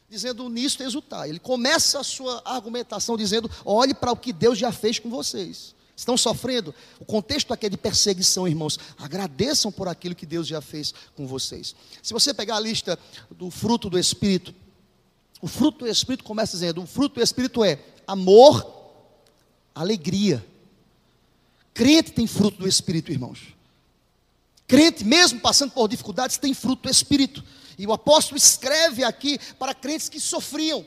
dizendo 0.10 0.48
nisso 0.48 0.82
exultar. 0.82 1.28
Ele 1.28 1.40
começa 1.40 2.00
a 2.00 2.04
sua 2.04 2.42
argumentação 2.46 3.18
dizendo: 3.18 3.52
olhe 3.66 3.94
para 3.94 4.12
o 4.12 4.16
que 4.16 4.32
Deus 4.32 4.58
já 4.58 4.72
fez 4.72 5.00
com 5.00 5.10
vocês 5.10 5.74
estão 5.96 6.18
sofrendo. 6.18 6.74
O 7.00 7.06
contexto 7.06 7.54
aqui 7.54 7.66
é 7.66 7.70
de 7.70 7.78
perseguição, 7.78 8.48
irmãos. 8.48 8.80
Agradeçam 8.98 9.72
por 9.72 9.88
aquilo 9.88 10.16
que 10.16 10.26
Deus 10.26 10.48
já 10.48 10.62
fez 10.62 10.94
com 11.16 11.28
vocês. 11.28 11.76
Se 12.02 12.14
você 12.14 12.34
pegar 12.34 12.58
a 12.58 12.60
lista 12.60 12.98
do 13.30 13.50
fruto 13.50 13.90
do 13.90 14.00
Espírito, 14.00 14.54
o 15.42 15.48
fruto 15.48 15.80
do 15.80 15.88
Espírito 15.88 16.24
começa 16.24 16.54
dizendo: 16.54 16.82
o 16.82 16.88
fruto 16.88 17.16
do 17.16 17.24
Espírito 17.24 17.64
é 17.64 17.80
amor, 18.08 18.66
alegria. 19.74 20.46
Crente 21.74 22.12
tem 22.12 22.28
fruto 22.28 22.60
do 22.60 22.68
Espírito, 22.68 23.12
irmãos. 23.12 23.40
Crente, 24.68 25.04
mesmo 25.04 25.40
passando 25.40 25.72
por 25.72 25.88
dificuldades, 25.88 26.38
tem 26.38 26.54
fruto 26.54 26.84
do 26.84 26.90
Espírito. 26.90 27.44
E 27.78 27.88
o 27.88 27.94
apóstolo 27.94 28.38
escreve 28.38 29.04
aqui 29.04 29.40
para 29.58 29.74
crentes 29.74 30.08
que 30.08 30.20
sofriam. 30.20 30.86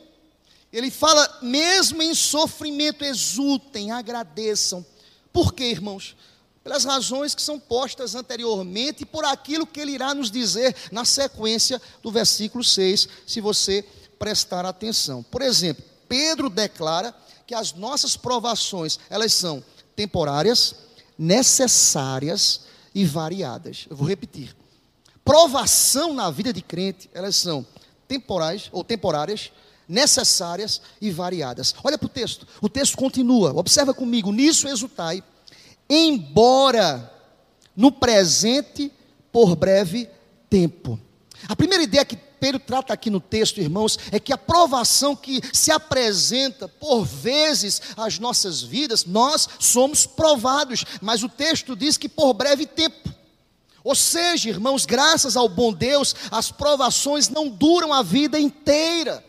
Ele 0.72 0.90
fala, 0.90 1.38
mesmo 1.42 2.02
em 2.02 2.14
sofrimento, 2.14 3.04
exultem, 3.04 3.90
agradeçam, 3.90 4.84
por 5.34 5.52
quê, 5.52 5.64
irmãos? 5.64 6.16
Pelas 6.62 6.84
razões 6.84 7.34
que 7.34 7.42
são 7.42 7.58
postas 7.58 8.14
anteriormente 8.14 9.02
e 9.02 9.06
por 9.06 9.24
aquilo 9.24 9.66
que 9.66 9.80
ele 9.80 9.90
irá 9.90 10.14
nos 10.14 10.30
dizer 10.30 10.74
na 10.92 11.04
sequência 11.04 11.82
do 12.00 12.10
versículo 12.12 12.62
6, 12.62 13.08
se 13.26 13.40
você 13.40 13.84
prestar 14.16 14.64
atenção. 14.64 15.24
Por 15.24 15.42
exemplo, 15.42 15.84
Pedro 16.08 16.48
declara 16.48 17.12
que 17.48 17.54
as 17.54 17.72
nossas 17.72 18.16
provações, 18.16 18.98
elas 19.10 19.34
são 19.34 19.62
temporárias, 19.96 20.76
necessárias 21.18 22.60
e 22.94 23.04
variadas. 23.04 23.86
Eu 23.90 23.96
vou 23.96 24.06
repetir. 24.06 24.54
Provação 25.24 26.14
na 26.14 26.30
vida 26.30 26.52
de 26.52 26.62
crente, 26.62 27.10
elas 27.12 27.34
são 27.34 27.66
temporais 28.06 28.68
ou 28.70 28.84
temporárias, 28.84 29.50
necessárias 29.88 30.80
e 31.00 31.10
variadas. 31.10 31.74
Olha 31.82 31.98
para 31.98 32.06
o 32.06 32.10
texto, 32.10 32.46
o 32.60 32.68
texto 32.68 32.96
continua, 32.96 33.52
observa 33.54 33.92
comigo, 33.92 34.32
nisso 34.32 34.68
exultai, 34.68 35.22
embora 35.88 37.10
no 37.76 37.90
presente 37.92 38.92
por 39.32 39.56
breve 39.56 40.08
tempo. 40.48 40.98
A 41.48 41.56
primeira 41.56 41.84
ideia 41.84 42.04
que 42.04 42.16
Pedro 42.16 42.60
trata 42.60 42.92
aqui 42.92 43.08
no 43.08 43.20
texto, 43.20 43.58
irmãos, 43.58 43.98
é 44.12 44.20
que 44.20 44.32
a 44.32 44.38
provação 44.38 45.16
que 45.16 45.40
se 45.52 45.72
apresenta 45.72 46.68
por 46.68 47.04
vezes 47.04 47.80
às 47.96 48.18
nossas 48.18 48.62
vidas, 48.62 49.04
nós 49.06 49.48
somos 49.58 50.06
provados, 50.06 50.84
mas 51.00 51.22
o 51.22 51.28
texto 51.28 51.74
diz 51.74 51.96
que 51.96 52.08
por 52.08 52.34
breve 52.34 52.66
tempo. 52.66 53.12
Ou 53.82 53.94
seja, 53.94 54.48
irmãos, 54.48 54.86
graças 54.86 55.36
ao 55.36 55.48
bom 55.48 55.72
Deus, 55.72 56.14
as 56.30 56.50
provações 56.50 57.28
não 57.28 57.48
duram 57.48 57.92
a 57.92 58.02
vida 58.02 58.38
inteira 58.38 59.24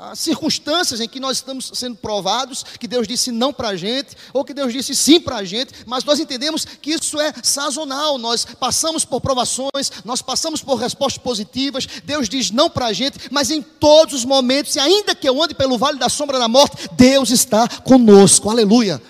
as 0.00 0.20
circunstâncias 0.20 1.00
em 1.00 1.08
que 1.08 1.18
nós 1.18 1.38
estamos 1.38 1.72
sendo 1.74 1.96
provados, 1.96 2.64
que 2.78 2.86
Deus 2.86 3.08
disse 3.08 3.32
não 3.32 3.52
para 3.52 3.70
a 3.70 3.76
gente, 3.76 4.16
ou 4.32 4.44
que 4.44 4.54
Deus 4.54 4.72
disse 4.72 4.94
sim 4.94 5.20
para 5.20 5.36
a 5.36 5.44
gente, 5.44 5.74
mas 5.86 6.04
nós 6.04 6.20
entendemos 6.20 6.64
que 6.64 6.92
isso 6.92 7.20
é 7.20 7.32
sazonal, 7.42 8.16
nós 8.16 8.44
passamos 8.44 9.04
por 9.04 9.20
provações, 9.20 9.90
nós 10.04 10.22
passamos 10.22 10.62
por 10.62 10.76
respostas 10.76 11.20
positivas, 11.20 11.86
Deus 12.04 12.28
diz 12.28 12.52
não 12.52 12.70
para 12.70 12.86
a 12.86 12.92
gente, 12.92 13.18
mas 13.32 13.50
em 13.50 13.60
todos 13.60 14.14
os 14.14 14.24
momentos, 14.24 14.76
e 14.76 14.78
ainda 14.78 15.16
que 15.16 15.28
eu 15.28 15.42
ande 15.42 15.54
pelo 15.54 15.76
vale 15.76 15.98
da 15.98 16.08
sombra 16.08 16.38
da 16.38 16.46
morte, 16.46 16.88
Deus 16.92 17.30
está 17.30 17.68
conosco, 17.68 18.48
aleluia. 18.48 19.02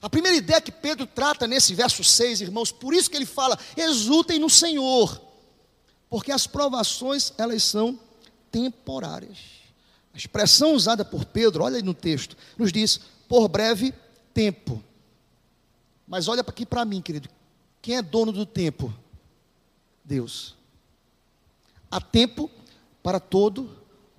A 0.00 0.08
primeira 0.08 0.36
ideia 0.36 0.60
que 0.60 0.72
Pedro 0.72 1.06
trata 1.06 1.46
nesse 1.46 1.74
verso 1.74 2.04
6, 2.04 2.40
irmãos, 2.40 2.70
por 2.70 2.94
isso 2.94 3.10
que 3.10 3.16
ele 3.16 3.26
fala: 3.26 3.58
exultem 3.76 4.38
no 4.38 4.50
Senhor, 4.50 5.20
porque 6.08 6.32
as 6.32 6.46
provações, 6.46 7.32
elas 7.38 7.62
são 7.62 7.98
temporárias. 8.50 9.51
A 10.14 10.16
expressão 10.16 10.74
usada 10.74 11.04
por 11.04 11.24
Pedro, 11.24 11.64
olha 11.64 11.76
aí 11.76 11.82
no 11.82 11.94
texto, 11.94 12.36
nos 12.58 12.72
diz: 12.72 13.00
por 13.28 13.48
breve 13.48 13.94
tempo. 14.34 14.82
Mas 16.06 16.28
olha 16.28 16.42
aqui 16.42 16.66
para 16.66 16.84
mim, 16.84 17.00
querido, 17.00 17.28
quem 17.80 17.96
é 17.96 18.02
dono 18.02 18.32
do 18.32 18.44
tempo? 18.44 18.92
Deus. 20.04 20.54
Há 21.90 22.00
tempo 22.00 22.50
para 23.02 23.18
todo 23.18 23.70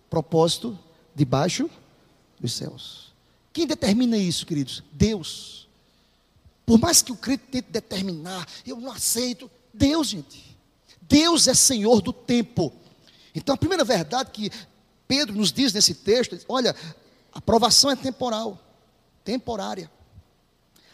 propósito 0.10 0.78
debaixo 1.16 1.70
dos 2.40 2.54
céus. 2.54 3.14
Quem 3.52 3.68
determina 3.68 4.18
isso, 4.18 4.46
queridos? 4.46 4.84
Deus. 4.92 5.68
Por 6.66 6.80
mais 6.80 7.02
que 7.02 7.12
o 7.12 7.16
crente 7.16 7.44
tente 7.52 7.70
determinar, 7.70 8.48
eu 8.66 8.80
não 8.80 8.92
aceito. 8.92 9.50
Deus, 9.74 10.08
gente. 10.08 10.58
Deus 11.02 11.48
é 11.48 11.54
Senhor 11.54 12.02
do 12.02 12.14
tempo. 12.14 12.74
Então, 13.36 13.54
a 13.54 13.58
primeira 13.58 13.84
verdade 13.84 14.32
que 14.32 14.52
Pedro 15.08 15.36
nos 15.36 15.52
diz 15.52 15.74
nesse 15.74 15.94
texto, 15.94 16.38
olha, 16.48 16.76
a 17.34 17.40
aprovação 17.40 17.92
é 17.92 17.96
temporal, 17.96 18.60
temporária. 19.24 19.90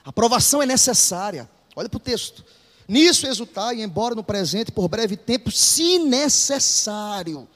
A 0.03 0.09
aprovação 0.09 0.61
é 0.61 0.65
necessária. 0.65 1.49
Olha 1.75 1.89
para 1.89 1.97
o 1.97 1.99
texto. 1.99 2.43
Nisso 2.87 3.27
exultai, 3.27 3.81
embora 3.81 4.15
no 4.15 4.23
presente, 4.23 4.71
por 4.71 4.87
breve 4.87 5.15
tempo, 5.15 5.51
se 5.51 5.99
necessário. 5.99 7.47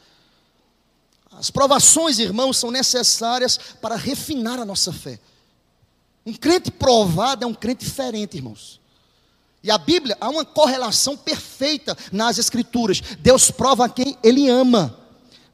As 1.31 1.49
provações, 1.49 2.19
irmãos, 2.19 2.57
são 2.57 2.69
necessárias 2.69 3.57
para 3.81 3.95
refinar 3.95 4.59
a 4.59 4.65
nossa 4.65 4.93
fé. 4.93 5.19
Um 6.25 6.33
crente 6.33 6.69
provado 6.69 7.43
é 7.43 7.47
um 7.47 7.53
crente 7.53 7.83
diferente, 7.83 8.37
irmãos. 8.37 8.79
E 9.63 9.71
a 9.71 9.77
Bíblia 9.77 10.17
há 10.21 10.29
uma 10.29 10.45
correlação 10.45 11.17
perfeita 11.17 11.97
nas 12.11 12.37
Escrituras. 12.37 13.01
Deus 13.19 13.49
prova 13.49 13.89
quem 13.89 14.17
Ele 14.21 14.49
ama. 14.49 14.99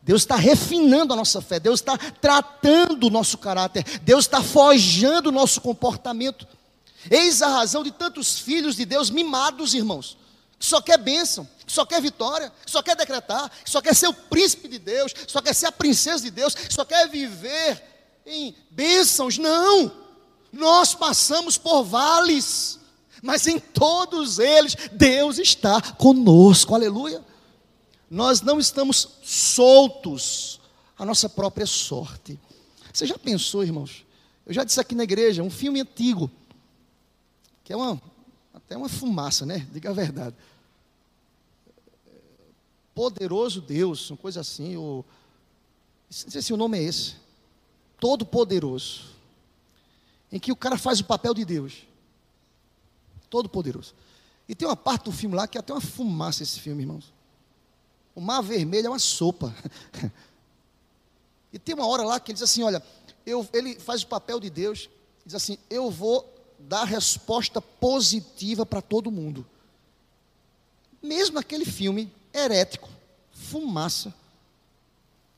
Deus 0.09 0.23
está 0.23 0.35
refinando 0.35 1.13
a 1.13 1.15
nossa 1.15 1.39
fé. 1.39 1.59
Deus 1.59 1.81
está 1.81 1.95
tratando 1.95 3.05
o 3.05 3.09
nosso 3.11 3.37
caráter. 3.37 3.83
Deus 4.01 4.25
está 4.25 4.41
forjando 4.41 5.29
o 5.29 5.31
nosso 5.31 5.61
comportamento. 5.61 6.47
Eis 7.11 7.43
a 7.43 7.47
razão 7.47 7.83
de 7.83 7.91
tantos 7.91 8.39
filhos 8.39 8.75
de 8.75 8.85
Deus 8.85 9.11
mimados, 9.11 9.75
irmãos. 9.75 10.17
Que 10.57 10.65
só 10.65 10.81
quer 10.81 10.97
bênção, 10.97 11.47
que 11.63 11.71
só 11.71 11.85
quer 11.85 12.01
vitória, 12.01 12.51
que 12.65 12.71
só 12.71 12.81
quer 12.81 12.95
decretar, 12.95 13.51
que 13.63 13.69
só 13.69 13.83
quer 13.83 13.95
ser 13.95 14.07
o 14.07 14.13
príncipe 14.13 14.67
de 14.67 14.79
Deus, 14.79 15.13
que 15.13 15.31
só 15.31 15.43
quer 15.43 15.53
ser 15.53 15.67
a 15.67 15.71
princesa 15.71 16.23
de 16.23 16.31
Deus, 16.31 16.55
que 16.55 16.73
só 16.73 16.83
quer 16.83 17.07
viver 17.07 17.79
em 18.25 18.55
bênçãos. 18.71 19.37
Não! 19.37 19.91
Nós 20.51 20.95
passamos 20.95 21.55
por 21.55 21.83
vales, 21.83 22.79
mas 23.21 23.45
em 23.45 23.59
todos 23.59 24.39
eles 24.39 24.75
Deus 24.91 25.37
está 25.37 25.79
conosco, 25.79 26.73
aleluia. 26.73 27.28
Nós 28.09 28.41
não 28.41 28.59
estamos 28.59 29.19
soltos 29.21 30.59
à 30.97 31.05
nossa 31.05 31.29
própria 31.29 31.65
sorte. 31.65 32.39
Você 32.91 33.05
já 33.05 33.17
pensou, 33.17 33.63
irmãos? 33.63 34.05
Eu 34.45 34.53
já 34.53 34.63
disse 34.63 34.79
aqui 34.79 34.95
na 34.95 35.03
igreja, 35.03 35.43
um 35.43 35.49
filme 35.49 35.79
antigo, 35.79 36.29
que 37.63 37.71
é 37.71 37.75
uma, 37.75 38.01
até 38.53 38.75
uma 38.75 38.89
fumaça, 38.89 39.45
né? 39.45 39.67
Diga 39.71 39.91
a 39.91 39.93
verdade. 39.93 40.35
Poderoso 42.95 43.61
Deus, 43.61 44.09
uma 44.09 44.17
coisa 44.17 44.41
assim, 44.41 44.75
ou, 44.75 45.05
não 46.09 46.31
sei 46.31 46.41
se 46.41 46.51
o 46.51 46.57
nome 46.57 46.79
é 46.79 46.83
esse. 46.83 47.15
Todo 47.99 48.25
poderoso 48.25 49.09
em 50.31 50.39
que 50.39 50.51
o 50.51 50.55
cara 50.55 50.77
faz 50.77 50.99
o 50.99 51.05
papel 51.05 51.33
de 51.33 51.45
Deus. 51.45 51.85
Todo 53.29 53.47
poderoso. 53.47 53.93
E 54.47 54.55
tem 54.55 54.67
uma 54.67 54.75
parte 54.75 55.05
do 55.05 55.11
filme 55.11 55.35
lá 55.35 55.47
que 55.47 55.57
é 55.57 55.61
até 55.61 55.71
uma 55.71 55.81
fumaça 55.81 56.41
esse 56.41 56.59
filme, 56.59 56.83
irmãos. 56.83 57.13
O 58.19 58.21
mar 58.21 58.41
vermelho 58.41 58.87
é 58.87 58.89
uma 58.89 58.99
sopa. 58.99 59.55
e 61.53 61.57
tem 61.57 61.73
uma 61.73 61.87
hora 61.87 62.03
lá 62.03 62.19
que 62.19 62.31
ele 62.31 62.33
diz 62.33 62.43
assim: 62.43 62.63
olha, 62.63 62.83
eu, 63.25 63.47
ele 63.53 63.79
faz 63.79 64.03
o 64.03 64.07
papel 64.07 64.41
de 64.41 64.49
Deus, 64.49 64.89
diz 65.25 65.35
assim: 65.35 65.57
eu 65.69 65.89
vou 65.89 66.29
dar 66.59 66.83
resposta 66.83 67.61
positiva 67.61 68.65
para 68.65 68.81
todo 68.81 69.09
mundo. 69.09 69.47
Mesmo 71.01 71.39
aquele 71.39 71.63
filme 71.63 72.11
herético, 72.33 72.89
fumaça. 73.31 74.13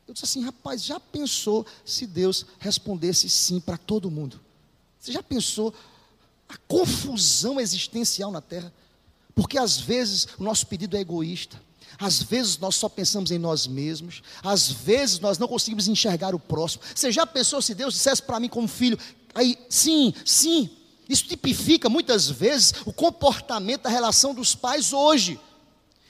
Eu 0.07 0.15
disse 0.15 0.25
assim, 0.25 0.43
rapaz, 0.43 0.83
já 0.83 0.99
pensou 0.99 1.63
se 1.85 2.07
Deus 2.07 2.47
respondesse 2.57 3.29
sim 3.29 3.59
para 3.59 3.77
todo 3.77 4.09
mundo? 4.09 4.41
Você 4.99 5.11
já 5.11 5.21
pensou 5.21 5.71
a 6.49 6.57
confusão 6.67 7.59
existencial 7.59 8.31
na 8.31 8.41
terra? 8.41 8.73
Porque 9.35 9.59
às 9.59 9.79
vezes 9.79 10.27
o 10.39 10.43
nosso 10.43 10.65
pedido 10.65 10.97
é 10.97 10.99
egoísta, 10.99 11.61
às 11.99 12.21
vezes 12.21 12.57
nós 12.57 12.75
só 12.75 12.89
pensamos 12.89 13.31
em 13.31 13.37
nós 13.37 13.67
mesmos, 13.67 14.21
às 14.43 14.69
vezes 14.69 15.19
nós 15.19 15.37
não 15.37 15.47
conseguimos 15.47 15.87
enxergar 15.87 16.33
o 16.33 16.39
próximo. 16.39 16.83
Você 16.93 17.11
já 17.11 17.25
pensou 17.25 17.61
se 17.61 17.73
Deus 17.73 17.93
dissesse 17.93 18.21
para 18.21 18.39
mim 18.39 18.49
como 18.49 18.67
filho, 18.67 18.97
aí, 19.33 19.57
sim, 19.69 20.13
sim, 20.25 20.69
isso 21.07 21.25
tipifica 21.25 21.89
muitas 21.89 22.29
vezes 22.29 22.73
o 22.85 22.93
comportamento 22.93 23.83
da 23.83 23.89
relação 23.89 24.33
dos 24.33 24.55
pais 24.55 24.93
hoje, 24.93 25.39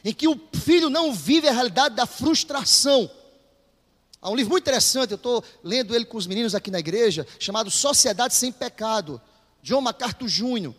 em 0.04 0.14
que 0.14 0.28
o 0.28 0.40
filho 0.54 0.90
não 0.90 1.14
vive 1.14 1.48
a 1.48 1.54
realidade 1.54 1.96
da 1.96 2.06
frustração. 2.06 3.10
Há 4.22 4.30
um 4.30 4.36
livro 4.36 4.52
muito 4.52 4.64
interessante, 4.64 5.12
eu 5.12 5.16
estou 5.16 5.44
lendo 5.64 5.96
ele 5.96 6.06
com 6.06 6.18
os 6.18 6.28
meninos 6.28 6.54
aqui 6.54 6.70
na 6.70 6.80
igreja, 6.80 7.26
chamado 7.40 7.72
Sociedade 7.72 8.36
Sem 8.36 8.52
Pecado, 8.52 9.20
John 9.64 9.82
MacArthur 9.82 10.28
Jr. 10.28 10.74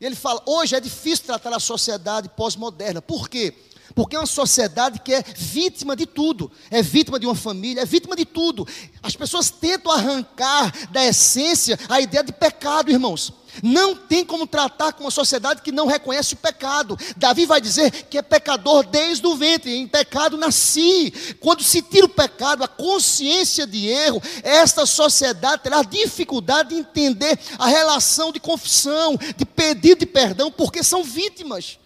Ele 0.00 0.14
fala: 0.16 0.42
hoje 0.44 0.74
é 0.74 0.80
difícil 0.80 1.24
tratar 1.24 1.54
a 1.54 1.60
sociedade 1.60 2.28
pós-moderna. 2.28 3.00
Por 3.00 3.28
quê? 3.28 3.54
Porque 3.94 4.16
é 4.16 4.18
uma 4.18 4.26
sociedade 4.26 5.00
que 5.00 5.12
é 5.12 5.22
vítima 5.36 5.94
de 5.94 6.06
tudo, 6.06 6.50
é 6.70 6.82
vítima 6.82 7.18
de 7.18 7.26
uma 7.26 7.34
família, 7.34 7.82
é 7.82 7.86
vítima 7.86 8.16
de 8.16 8.24
tudo. 8.24 8.66
As 9.02 9.14
pessoas 9.14 9.50
tentam 9.50 9.92
arrancar 9.92 10.72
da 10.90 11.04
essência 11.04 11.78
a 11.88 12.00
ideia 12.00 12.24
de 12.24 12.32
pecado, 12.32 12.90
irmãos. 12.90 13.32
Não 13.62 13.94
tem 13.94 14.24
como 14.24 14.48
tratar 14.48 14.92
com 14.92 15.04
uma 15.04 15.10
sociedade 15.10 15.62
que 15.62 15.70
não 15.70 15.86
reconhece 15.86 16.34
o 16.34 16.38
pecado. 16.38 16.98
Davi 17.16 17.46
vai 17.46 17.60
dizer 17.60 17.90
que 18.10 18.18
é 18.18 18.22
pecador 18.22 18.84
desde 18.84 19.24
o 19.26 19.36
ventre, 19.36 19.72
em 19.72 19.86
pecado 19.86 20.36
nasci. 20.36 21.12
Quando 21.38 21.62
se 21.62 21.80
tira 21.80 22.06
o 22.06 22.08
pecado, 22.08 22.64
a 22.64 22.68
consciência 22.68 23.66
de 23.66 23.86
erro, 23.86 24.20
esta 24.42 24.86
sociedade 24.86 25.62
terá 25.62 25.82
dificuldade 25.82 26.70
de 26.70 26.76
entender 26.76 27.38
a 27.58 27.68
relação 27.68 28.32
de 28.32 28.40
confissão, 28.40 29.16
de 29.36 29.44
pedido 29.44 30.00
de 30.00 30.06
perdão, 30.06 30.50
porque 30.50 30.82
são 30.82 31.04
vítimas. 31.04 31.78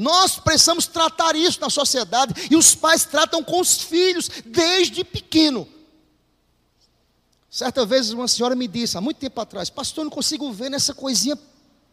Nós 0.00 0.38
precisamos 0.38 0.86
tratar 0.86 1.36
isso 1.36 1.60
na 1.60 1.68
sociedade 1.68 2.48
e 2.50 2.56
os 2.56 2.74
pais 2.74 3.04
tratam 3.04 3.44
com 3.44 3.60
os 3.60 3.82
filhos 3.82 4.30
desde 4.46 5.04
pequeno. 5.04 5.68
Certa 7.50 7.84
vez 7.84 8.10
uma 8.10 8.26
senhora 8.26 8.54
me 8.56 8.66
disse, 8.66 8.96
há 8.96 9.00
muito 9.02 9.18
tempo 9.18 9.38
atrás, 9.38 9.68
pastor, 9.68 10.00
eu 10.00 10.04
não 10.04 10.10
consigo 10.10 10.50
ver 10.52 10.70
nessa 10.70 10.94
coisinha 10.94 11.38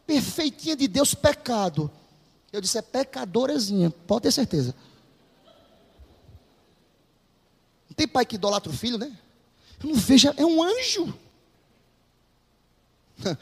perfeitinha 0.06 0.74
de 0.74 0.88
Deus 0.88 1.12
pecado. 1.12 1.90
Eu 2.50 2.62
disse, 2.62 2.78
é 2.78 2.82
pecadorazinha, 2.82 3.90
pode 3.90 4.22
ter 4.22 4.32
certeza. 4.32 4.74
Não 7.90 7.94
tem 7.94 8.08
pai 8.08 8.24
que 8.24 8.36
idolatra 8.36 8.72
o 8.72 8.74
filho, 8.74 8.96
né? 8.96 9.14
Eu 9.82 9.90
não 9.90 9.96
vejo, 9.96 10.32
é 10.34 10.46
um 10.46 10.62
anjo. 10.62 11.14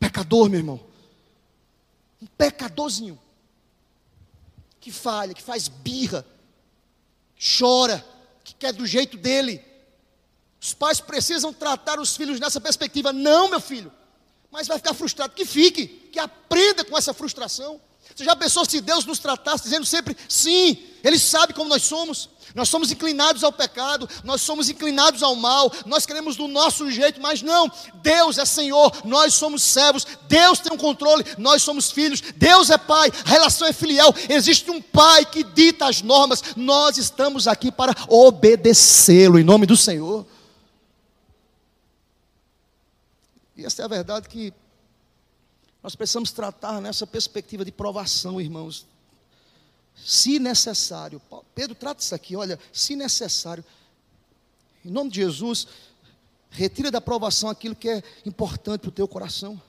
Pecador, 0.00 0.48
meu 0.48 0.60
irmão. 0.60 0.80
Um 2.22 2.26
pecadorzinho. 2.26 3.18
Que 4.84 4.92
falha, 4.92 5.32
que 5.32 5.40
faz 5.40 5.66
birra, 5.66 6.26
chora, 7.58 8.04
que 8.44 8.54
quer 8.54 8.70
do 8.70 8.86
jeito 8.86 9.16
dele. 9.16 9.64
Os 10.60 10.74
pais 10.74 11.00
precisam 11.00 11.54
tratar 11.54 11.98
os 11.98 12.14
filhos 12.14 12.38
nessa 12.38 12.60
perspectiva. 12.60 13.10
Não, 13.10 13.48
meu 13.48 13.60
filho. 13.60 13.90
Mas 14.50 14.68
vai 14.68 14.76
ficar 14.76 14.92
frustrado. 14.92 15.32
Que 15.32 15.46
fique, 15.46 15.86
que 15.86 16.18
aprenda 16.18 16.84
com 16.84 16.98
essa 16.98 17.14
frustração. 17.14 17.80
Você 18.14 18.24
já 18.24 18.36
pensou 18.36 18.64
se 18.64 18.80
Deus 18.80 19.04
nos 19.04 19.18
tratasse 19.18 19.64
dizendo 19.64 19.86
sempre 19.86 20.16
sim? 20.28 20.78
Ele 21.02 21.18
sabe 21.18 21.52
como 21.52 21.68
nós 21.68 21.82
somos. 21.82 22.30
Nós 22.54 22.68
somos 22.68 22.92
inclinados 22.92 23.42
ao 23.42 23.52
pecado, 23.52 24.08
nós 24.22 24.40
somos 24.40 24.70
inclinados 24.70 25.24
ao 25.24 25.34
mal, 25.34 25.72
nós 25.86 26.06
queremos 26.06 26.36
do 26.36 26.46
nosso 26.46 26.88
jeito, 26.88 27.20
mas 27.20 27.42
não. 27.42 27.70
Deus 27.94 28.38
é 28.38 28.44
Senhor, 28.44 28.92
nós 29.04 29.34
somos 29.34 29.60
servos, 29.60 30.06
Deus 30.28 30.60
tem 30.60 30.72
um 30.72 30.76
controle, 30.76 31.24
nós 31.36 31.62
somos 31.62 31.90
filhos, 31.90 32.20
Deus 32.36 32.70
é 32.70 32.78
Pai, 32.78 33.10
a 33.24 33.28
relação 33.28 33.66
é 33.66 33.72
filial. 33.72 34.14
Existe 34.28 34.70
um 34.70 34.80
Pai 34.80 35.26
que 35.26 35.42
dita 35.42 35.86
as 35.86 36.00
normas, 36.00 36.42
nós 36.54 36.96
estamos 36.96 37.48
aqui 37.48 37.72
para 37.72 37.92
obedecê-lo 38.08 39.36
em 39.36 39.44
nome 39.44 39.66
do 39.66 39.76
Senhor. 39.76 40.24
E 43.56 43.64
essa 43.64 43.82
é 43.82 43.84
a 43.84 43.88
verdade 43.88 44.28
que 44.28 44.52
nós 45.84 45.94
precisamos 45.94 46.32
tratar 46.32 46.80
nessa 46.80 47.06
perspectiva 47.06 47.64
de 47.64 47.70
provação, 47.70 48.40
irmãos. 48.40 48.84
Se 49.94 50.40
necessário, 50.40 51.22
Pedro 51.54 51.76
trata 51.76 52.02
isso 52.02 52.14
aqui, 52.14 52.34
olha, 52.34 52.58
se 52.72 52.96
necessário, 52.96 53.64
em 54.84 54.90
nome 54.90 55.10
de 55.10 55.20
Jesus, 55.20 55.68
Retira 56.54 56.88
da 56.88 57.00
provação 57.00 57.50
aquilo 57.50 57.74
que 57.74 57.88
é 57.88 58.02
importante 58.24 58.82
para 58.82 58.88
o 58.88 58.92
teu 58.92 59.08
coração. 59.08 59.60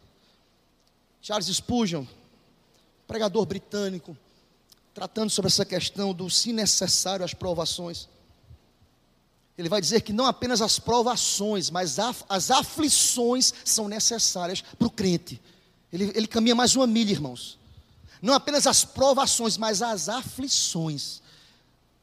Charles 1.19 1.47
Spurgeon, 1.47 2.06
pregador 3.08 3.43
britânico, 3.43 4.15
tratando 4.93 5.32
sobre 5.32 5.47
essa 5.47 5.65
questão 5.65 6.13
do 6.13 6.30
se 6.30 6.54
necessário 6.54 7.25
as 7.25 7.34
provações. 7.34 8.08
Ele 9.58 9.67
vai 9.67 9.82
dizer 9.82 10.01
que 10.01 10.13
não 10.13 10.28
apenas 10.28 10.62
as 10.62 10.78
provações, 10.78 11.71
mas 11.71 11.97
as 12.30 12.51
aflições 12.51 13.51
são 13.65 13.88
necessárias 13.88 14.62
para 14.62 14.88
o 14.88 14.91
crente. 14.91 15.41
Ele, 15.91 16.11
ele 16.15 16.27
caminha 16.27 16.55
mais 16.55 16.75
uma 16.75 16.87
milha, 16.87 17.11
irmãos. 17.11 17.57
Não 18.21 18.33
apenas 18.33 18.65
as 18.65 18.83
provações, 18.83 19.57
mas 19.57 19.81
as 19.81 20.09
aflições. 20.09 21.21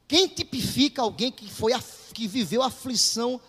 Quem 0.06 0.28
tipifica 0.28 1.02
alguém 1.02 1.32
que, 1.32 1.50
foi, 1.50 1.72
que 2.12 2.28
viveu 2.28 2.62
aflição 2.62 3.40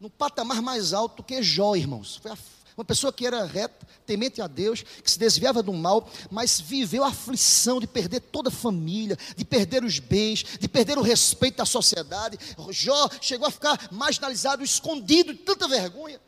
no 0.00 0.10
patamar 0.10 0.60
mais 0.62 0.92
alto 0.92 1.22
que 1.22 1.42
Jó, 1.42 1.76
irmãos? 1.76 2.16
Foi 2.16 2.32
uma 2.76 2.84
pessoa 2.84 3.12
que 3.12 3.26
era 3.26 3.44
reta, 3.44 3.86
temente 4.04 4.42
a 4.42 4.46
Deus, 4.46 4.82
que 4.82 5.10
se 5.10 5.18
desviava 5.18 5.62
do 5.62 5.72
mal, 5.72 6.08
mas 6.30 6.60
viveu 6.60 7.04
a 7.04 7.08
aflição 7.08 7.80
de 7.80 7.86
perder 7.86 8.20
toda 8.20 8.48
a 8.48 8.52
família, 8.52 9.18
de 9.36 9.44
perder 9.44 9.82
os 9.82 9.98
bens, 9.98 10.44
de 10.60 10.68
perder 10.68 10.98
o 10.98 11.02
respeito 11.02 11.56
da 11.56 11.64
sociedade. 11.64 12.38
Jó 12.70 13.08
chegou 13.20 13.48
a 13.48 13.50
ficar 13.50 13.88
marginalizado, 13.90 14.62
escondido 14.62 15.32
de 15.32 15.40
tanta 15.40 15.66
vergonha. 15.66 16.20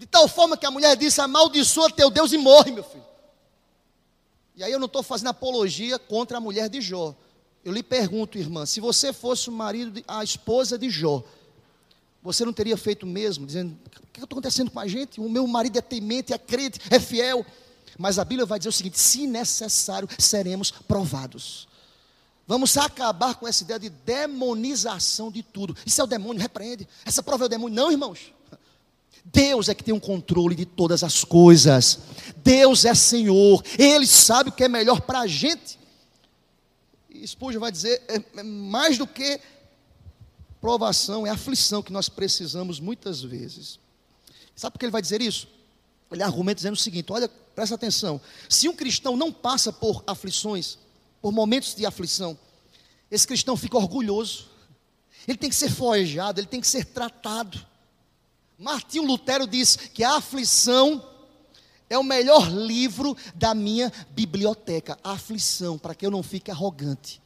De 0.00 0.06
tal 0.06 0.26
forma 0.26 0.56
que 0.56 0.64
a 0.64 0.70
mulher 0.70 0.96
disse: 0.96 1.20
amaldiçoa 1.20 1.92
teu 1.92 2.08
Deus 2.08 2.32
e 2.32 2.38
morre, 2.38 2.72
meu 2.72 2.82
filho. 2.82 3.04
E 4.56 4.64
aí 4.64 4.72
eu 4.72 4.78
não 4.78 4.86
estou 4.86 5.02
fazendo 5.02 5.28
apologia 5.28 5.98
contra 5.98 6.38
a 6.38 6.40
mulher 6.40 6.70
de 6.70 6.80
Jó. 6.80 7.14
Eu 7.62 7.70
lhe 7.70 7.82
pergunto, 7.82 8.38
irmã, 8.38 8.64
se 8.64 8.80
você 8.80 9.12
fosse 9.12 9.50
o 9.50 9.52
marido, 9.52 9.90
de, 9.90 10.04
a 10.08 10.24
esposa 10.24 10.78
de 10.78 10.88
Jó, 10.88 11.22
você 12.22 12.46
não 12.46 12.52
teria 12.52 12.78
feito 12.78 13.02
o 13.02 13.06
mesmo, 13.06 13.44
dizendo: 13.44 13.76
o 13.98 14.06
que 14.06 14.20
está 14.20 14.24
acontecendo 14.24 14.70
com 14.70 14.80
a 14.80 14.88
gente? 14.88 15.20
O 15.20 15.28
meu 15.28 15.46
marido 15.46 15.76
é 15.78 15.82
temente, 15.82 16.32
é 16.32 16.38
crente, 16.38 16.80
é 16.90 16.98
fiel. 16.98 17.44
Mas 17.98 18.18
a 18.18 18.24
Bíblia 18.24 18.46
vai 18.46 18.58
dizer 18.58 18.70
o 18.70 18.72
seguinte: 18.72 18.98
se 18.98 19.26
necessário, 19.26 20.08
seremos 20.18 20.70
provados. 20.70 21.68
Vamos 22.46 22.74
acabar 22.78 23.34
com 23.34 23.46
essa 23.46 23.64
ideia 23.64 23.78
de 23.78 23.90
demonização 23.90 25.30
de 25.30 25.42
tudo. 25.42 25.76
Isso 25.84 26.00
é 26.00 26.04
o 26.04 26.06
demônio, 26.06 26.40
repreende. 26.40 26.88
Essa 27.04 27.22
prova 27.22 27.44
é 27.44 27.46
o 27.46 27.50
demônio. 27.50 27.76
Não, 27.76 27.92
irmãos. 27.92 28.32
Deus 29.24 29.68
é 29.68 29.74
que 29.74 29.84
tem 29.84 29.94
o 29.94 29.98
um 29.98 30.00
controle 30.00 30.54
de 30.54 30.64
todas 30.64 31.04
as 31.04 31.24
coisas. 31.24 31.98
Deus 32.38 32.84
é 32.84 32.94
Senhor. 32.94 33.62
Ele 33.78 34.06
sabe 34.06 34.50
o 34.50 34.52
que 34.52 34.64
é 34.64 34.68
melhor 34.68 35.00
para 35.02 35.20
a 35.20 35.26
gente. 35.26 35.78
E 37.08 37.26
Spurgeon 37.26 37.60
vai 37.60 37.70
dizer: 37.70 38.02
é, 38.08 38.40
é 38.40 38.42
mais 38.42 38.98
do 38.98 39.06
que 39.06 39.40
provação, 40.60 41.26
é 41.26 41.30
aflição 41.30 41.82
que 41.82 41.92
nós 41.92 42.08
precisamos 42.08 42.80
muitas 42.80 43.22
vezes. 43.22 43.78
Sabe 44.54 44.72
por 44.72 44.78
que 44.78 44.84
ele 44.84 44.92
vai 44.92 45.02
dizer 45.02 45.22
isso? 45.22 45.48
Ele 46.10 46.22
argumenta 46.22 46.56
dizendo 46.56 46.74
o 46.74 46.78
seguinte: 46.78 47.12
olha, 47.12 47.28
presta 47.28 47.74
atenção. 47.74 48.20
Se 48.48 48.68
um 48.68 48.74
cristão 48.74 49.16
não 49.16 49.32
passa 49.32 49.72
por 49.72 50.02
aflições, 50.06 50.78
por 51.20 51.32
momentos 51.32 51.74
de 51.74 51.86
aflição, 51.86 52.38
esse 53.10 53.26
cristão 53.26 53.56
fica 53.56 53.76
orgulhoso, 53.76 54.48
ele 55.26 55.38
tem 55.38 55.50
que 55.50 55.56
ser 55.56 55.70
forjado, 55.70 56.40
ele 56.40 56.46
tem 56.46 56.60
que 56.60 56.66
ser 56.66 56.84
tratado. 56.84 57.66
Martinho 58.60 59.06
Lutero 59.06 59.46
diz 59.46 59.74
que 59.74 60.04
a 60.04 60.16
aflição 60.16 61.02
é 61.88 61.96
o 61.96 62.04
melhor 62.04 62.50
livro 62.50 63.16
da 63.34 63.54
minha 63.54 63.90
biblioteca. 64.10 64.98
A 65.02 65.12
aflição, 65.12 65.78
para 65.78 65.94
que 65.94 66.04
eu 66.04 66.10
não 66.10 66.22
fique 66.22 66.50
arrogante. 66.50 67.22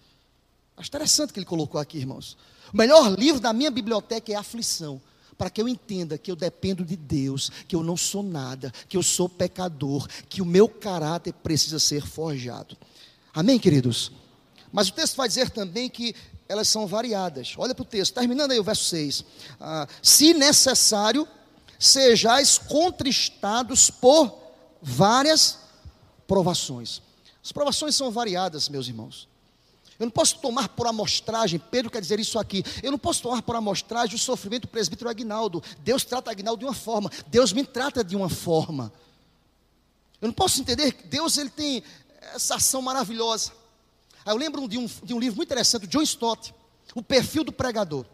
Acho 0.76 0.88
interessante 0.88 1.32
que 1.32 1.40
ele 1.40 1.44
colocou 1.44 1.80
aqui, 1.80 1.98
irmãos. 1.98 2.36
O 2.72 2.76
melhor 2.76 3.18
livro 3.18 3.40
da 3.40 3.52
minha 3.52 3.70
biblioteca 3.70 4.30
é 4.30 4.36
a 4.36 4.40
aflição, 4.40 5.02
para 5.36 5.50
que 5.50 5.60
eu 5.60 5.68
entenda 5.68 6.16
que 6.16 6.30
eu 6.30 6.36
dependo 6.36 6.84
de 6.84 6.94
Deus, 6.94 7.50
que 7.66 7.74
eu 7.74 7.82
não 7.82 7.96
sou 7.96 8.22
nada, 8.22 8.72
que 8.88 8.96
eu 8.96 9.02
sou 9.02 9.28
pecador, 9.28 10.06
que 10.28 10.40
o 10.40 10.46
meu 10.46 10.68
caráter 10.68 11.32
precisa 11.32 11.80
ser 11.80 12.06
forjado. 12.06 12.76
Amém, 13.34 13.58
queridos? 13.58 14.12
Mas 14.72 14.88
o 14.88 14.92
texto 14.92 15.16
vai 15.16 15.26
dizer 15.26 15.50
também 15.50 15.90
que 15.90 16.14
elas 16.48 16.68
são 16.68 16.86
variadas. 16.86 17.54
Olha 17.56 17.74
para 17.74 17.82
o 17.82 17.86
texto, 17.86 18.14
terminando 18.14 18.52
aí 18.52 18.58
o 18.58 18.64
verso 18.64 18.84
6. 18.84 19.24
Ah, 19.60 19.86
se 20.02 20.34
necessário, 20.34 21.26
sejais 21.78 22.58
contristados 22.58 23.90
por 23.90 24.34
várias 24.80 25.58
provações. 26.26 27.02
As 27.42 27.52
provações 27.52 27.94
são 27.94 28.10
variadas, 28.10 28.68
meus 28.68 28.88
irmãos. 28.88 29.28
Eu 29.98 30.06
não 30.06 30.10
posso 30.10 30.38
tomar 30.38 30.68
por 30.70 30.86
amostragem, 30.86 31.58
Pedro 31.58 31.90
quer 31.90 32.00
dizer 32.00 32.18
isso 32.18 32.38
aqui. 32.38 32.64
Eu 32.82 32.90
não 32.90 32.98
posso 32.98 33.22
tomar 33.22 33.42
por 33.42 33.54
amostragem 33.54 34.16
o 34.16 34.18
sofrimento 34.18 34.62
do 34.62 34.68
presbítero 34.68 35.08
Agnaldo. 35.08 35.62
Deus 35.80 36.04
trata 36.04 36.30
Agnaldo 36.30 36.60
de 36.60 36.64
uma 36.64 36.74
forma, 36.74 37.10
Deus 37.28 37.52
me 37.52 37.64
trata 37.64 38.02
de 38.02 38.16
uma 38.16 38.28
forma. 38.28 38.92
Eu 40.20 40.28
não 40.28 40.34
posso 40.34 40.60
entender 40.60 40.92
que 40.92 41.06
Deus 41.06 41.36
ele 41.36 41.50
tem 41.50 41.82
essa 42.34 42.56
ação 42.56 42.82
maravilhosa. 42.82 43.52
Eu 44.26 44.36
lembro 44.36 44.66
de 44.66 44.78
um, 44.78 44.88
de 45.02 45.12
um 45.12 45.18
livro 45.18 45.36
muito 45.36 45.48
interessante, 45.48 45.86
John 45.86 46.02
Stott, 46.02 46.54
O 46.94 47.02
Perfil 47.02 47.44
do 47.44 47.52
Pregador. 47.52 48.06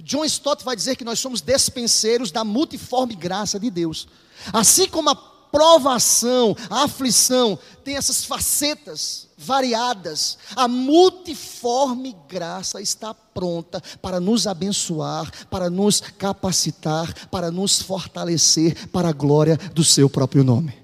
John 0.00 0.24
Stott 0.24 0.64
vai 0.64 0.74
dizer 0.74 0.96
que 0.96 1.04
nós 1.04 1.18
somos 1.18 1.40
despenseiros 1.40 2.30
da 2.30 2.44
multiforme 2.44 3.14
graça 3.14 3.58
de 3.58 3.70
Deus. 3.70 4.08
Assim 4.52 4.88
como 4.88 5.10
a 5.10 5.14
provação, 5.14 6.56
a 6.70 6.84
aflição 6.84 7.58
tem 7.84 7.96
essas 7.96 8.24
facetas 8.24 9.28
variadas. 9.36 10.38
A 10.56 10.66
multiforme 10.66 12.16
graça 12.26 12.80
está 12.80 13.12
pronta 13.12 13.82
para 14.00 14.18
nos 14.18 14.46
abençoar, 14.46 15.30
para 15.48 15.68
nos 15.68 16.00
capacitar, 16.00 17.28
para 17.28 17.50
nos 17.50 17.82
fortalecer 17.82 18.88
para 18.88 19.10
a 19.10 19.12
glória 19.12 19.56
do 19.74 19.84
seu 19.84 20.08
próprio 20.08 20.42
nome. 20.42 20.74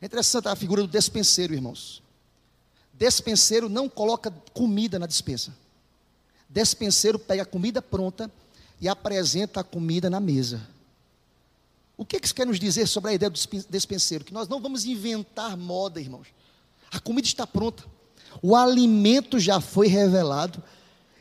É 0.00 0.06
interessante 0.06 0.48
a 0.48 0.56
figura 0.56 0.82
do 0.82 0.88
despenseiro, 0.88 1.54
irmãos. 1.54 2.02
Despenseiro 2.98 3.68
não 3.68 3.88
coloca 3.88 4.32
comida 4.52 4.98
na 4.98 5.06
dispensa. 5.06 5.54
Despenseiro 6.48 7.18
pega 7.18 7.42
a 7.42 7.46
comida 7.46 7.82
pronta 7.82 8.30
e 8.80 8.88
apresenta 8.88 9.60
a 9.60 9.64
comida 9.64 10.08
na 10.08 10.20
mesa. 10.20 10.60
O 11.96 12.04
que, 12.04 12.20
que 12.20 12.26
isso 12.26 12.34
quer 12.34 12.46
nos 12.46 12.58
dizer 12.58 12.86
sobre 12.86 13.10
a 13.10 13.14
ideia 13.14 13.30
do 13.30 13.38
despenseiro? 13.70 14.24
Que 14.24 14.32
nós 14.32 14.48
não 14.48 14.60
vamos 14.60 14.84
inventar 14.84 15.56
moda, 15.56 16.00
irmãos. 16.00 16.28
A 16.90 17.00
comida 17.00 17.26
está 17.26 17.46
pronta. 17.46 17.84
O 18.42 18.54
alimento 18.54 19.38
já 19.38 19.60
foi 19.60 19.88
revelado. 19.88 20.62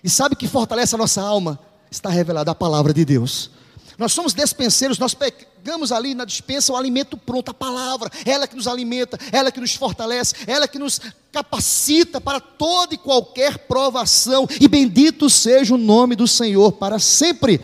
E 0.03 0.09
sabe 0.09 0.35
o 0.35 0.37
que 0.37 0.47
fortalece 0.47 0.95
a 0.95 0.97
nossa 0.97 1.21
alma? 1.21 1.59
Está 1.89 2.09
revelada 2.09 2.51
a 2.51 2.55
palavra 2.55 2.93
de 2.93 3.05
Deus. 3.05 3.49
Nós 3.97 4.11
somos 4.11 4.33
despenseiros, 4.33 4.99
nós 4.99 5.13
pegamos 5.13 5.91
ali 5.91 6.13
na 6.13 6.25
dispensa 6.25 6.73
o 6.73 6.75
alimento 6.75 7.15
pronto, 7.17 7.51
a 7.51 7.53
palavra, 7.53 8.11
ela 8.25 8.47
que 8.47 8.55
nos 8.55 8.67
alimenta, 8.67 9.17
ela 9.31 9.51
que 9.51 9.59
nos 9.59 9.75
fortalece, 9.75 10.35
ela 10.47 10.67
que 10.67 10.77
nos 10.77 10.99
capacita 11.31 12.19
para 12.19 12.39
toda 12.39 12.93
e 12.93 12.97
qualquer 12.97 13.59
provação. 13.59 14.47
E 14.59 14.67
bendito 14.67 15.29
seja 15.29 15.75
o 15.75 15.77
nome 15.77 16.15
do 16.15 16.27
Senhor 16.27 16.73
para 16.73 16.99
sempre. 16.99 17.61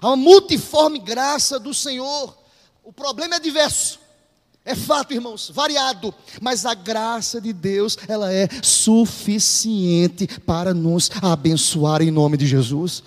A 0.00 0.14
multiforme 0.16 0.98
graça 0.98 1.58
do 1.58 1.72
Senhor. 1.72 2.36
O 2.84 2.92
problema 2.92 3.36
é 3.36 3.40
diverso. 3.40 4.00
É 4.64 4.74
fato, 4.74 5.14
irmãos, 5.14 5.50
variado, 5.52 6.14
mas 6.40 6.66
a 6.66 6.74
graça 6.74 7.40
de 7.40 7.52
Deus, 7.52 7.96
ela 8.06 8.32
é 8.32 8.46
suficiente 8.62 10.26
para 10.40 10.74
nos 10.74 11.10
abençoar 11.22 12.02
em 12.02 12.10
nome 12.10 12.36
de 12.36 12.46
Jesus. 12.46 13.02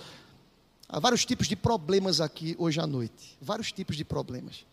Há 0.94 1.00
vários 1.00 1.26
tipos 1.26 1.48
de 1.48 1.56
problemas 1.56 2.22
aqui 2.22 2.56
hoje 2.60 2.80
à 2.80 2.86
noite, 2.86 3.36
vários 3.42 3.72
tipos 3.72 3.98
de 3.98 4.06
problemas. 4.06 4.64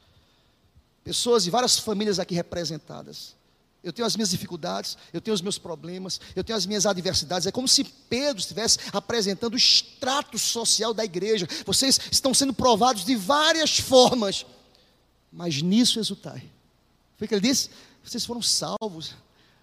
Pessoas 1.03 1.47
e 1.47 1.51
várias 1.51 1.79
famílias 1.79 2.19
aqui 2.19 2.35
representadas. 2.35 3.35
Eu 3.83 3.91
tenho 3.91 4.05
as 4.05 4.15
minhas 4.15 4.29
dificuldades, 4.29 4.99
eu 5.15 5.21
tenho 5.23 5.35
os 5.35 5.41
meus 5.41 5.57
problemas, 5.57 6.21
eu 6.37 6.45
tenho 6.45 6.57
as 6.59 6.67
minhas 6.67 6.85
adversidades. 6.85 7.47
É 7.47 7.51
como 7.51 7.67
se 7.67 7.85
Pedro 7.85 8.39
estivesse 8.39 8.79
apresentando 8.93 9.55
o 9.55 9.57
extrato 9.57 10.39
social 10.39 10.93
da 10.93 11.03
igreja. 11.03 11.49
Vocês 11.65 11.99
estão 12.13 12.35
sendo 12.35 12.53
provados 12.53 13.03
de 13.03 13.17
várias 13.17 13.79
formas 13.79 14.45
mas 15.33 15.63
nisso 15.63 16.01
exultai. 16.01 16.43
Foi 17.17 17.27
o 17.27 17.29
que 17.29 17.35
ele 17.35 17.49
disse? 17.49 17.71
Vocês 18.03 18.25
foram 18.25 18.43
salvos, 18.43 19.15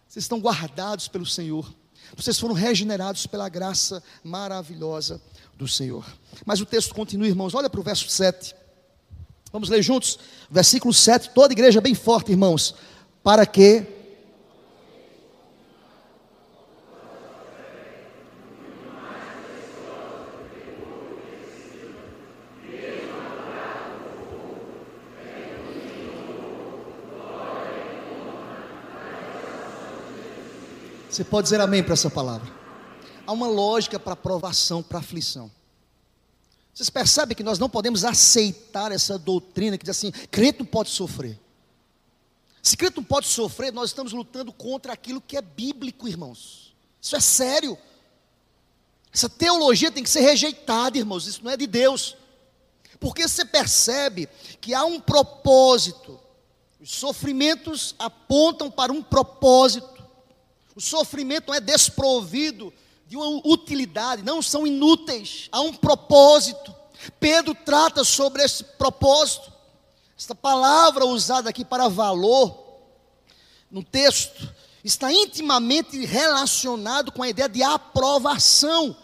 vocês 0.07 0.23
estão 0.23 0.39
guardados 0.39 1.07
pelo 1.07 1.25
Senhor, 1.25 1.73
vocês 2.15 2.39
foram 2.39 2.53
regenerados 2.53 3.27
pela 3.27 3.49
graça 3.49 4.01
maravilhosa 4.23 5.21
do 5.57 5.67
Senhor. 5.67 6.05
Mas 6.45 6.61
o 6.61 6.65
texto 6.65 6.93
continua, 6.93 7.27
irmãos, 7.27 7.55
olha 7.55 7.69
para 7.69 7.79
o 7.79 7.83
verso 7.83 8.07
7. 8.07 8.55
Vamos 9.51 9.69
ler 9.69 9.81
juntos? 9.81 10.19
Versículo 10.49 10.93
7, 10.93 11.31
toda 11.31 11.53
igreja 11.53 11.81
bem 11.81 11.95
forte, 11.95 12.31
irmãos. 12.31 12.75
Para 13.23 13.45
que 13.45 13.97
Você 31.09 31.23
pode 31.23 31.45
dizer 31.45 31.59
amém 31.59 31.81
para 31.81 31.93
essa 31.93 32.11
palavra. 32.11 32.56
Há 33.27 33.33
uma 33.33 33.47
lógica 33.47 33.99
para 33.99 34.15
provação, 34.15 34.81
para 34.81 34.99
aflição. 34.99 35.51
Vocês 36.73 36.89
percebem 36.89 37.35
que 37.35 37.43
nós 37.43 37.59
não 37.59 37.69
podemos 37.69 38.05
aceitar 38.05 38.91
essa 38.91 39.19
doutrina 39.19 39.77
que 39.77 39.83
diz 39.83 39.97
assim: 39.97 40.11
crente 40.31 40.59
não 40.59 40.65
pode 40.65 40.89
sofrer. 40.89 41.37
Se 42.63 42.77
crente 42.77 42.97
não 42.97 43.03
pode 43.03 43.27
sofrer, 43.27 43.73
nós 43.73 43.89
estamos 43.89 44.13
lutando 44.13 44.53
contra 44.53 44.93
aquilo 44.93 45.19
que 45.19 45.35
é 45.35 45.41
bíblico, 45.41 46.07
irmãos. 46.07 46.73
Isso 47.01 47.15
é 47.17 47.19
sério. 47.19 47.77
Essa 49.13 49.27
teologia 49.27 49.91
tem 49.91 50.03
que 50.03 50.09
ser 50.09 50.21
rejeitada, 50.21 50.97
irmãos. 50.97 51.27
Isso 51.27 51.43
não 51.43 51.51
é 51.51 51.57
de 51.57 51.67
Deus. 51.67 52.15
Porque 52.99 53.27
você 53.27 53.43
percebe 53.43 54.29
que 54.61 54.73
há 54.73 54.85
um 54.85 54.99
propósito. 54.99 56.19
Os 56.79 56.91
sofrimentos 56.91 57.93
apontam 57.99 58.71
para 58.71 58.91
um 58.91 59.03
propósito. 59.03 60.05
O 60.75 60.81
sofrimento 60.81 61.47
não 61.47 61.55
é 61.55 61.59
desprovido 61.59 62.71
de 63.07 63.15
uma 63.15 63.41
utilidade, 63.45 64.23
não 64.23 64.41
são 64.41 64.67
inúteis, 64.67 65.47
há 65.51 65.61
um 65.61 65.73
propósito. 65.73 66.75
Pedro 67.19 67.55
trata 67.55 68.03
sobre 68.03 68.43
esse 68.43 68.63
propósito. 68.63 69.51
Esta 70.17 70.35
palavra 70.35 71.05
usada 71.05 71.49
aqui 71.49 71.63
para 71.63 71.87
valor, 71.87 72.65
no 73.71 73.83
texto, 73.83 74.53
está 74.83 75.11
intimamente 75.11 76.05
relacionado 76.05 77.11
com 77.11 77.23
a 77.23 77.29
ideia 77.29 77.47
de 77.47 77.63
aprovação. 77.63 78.95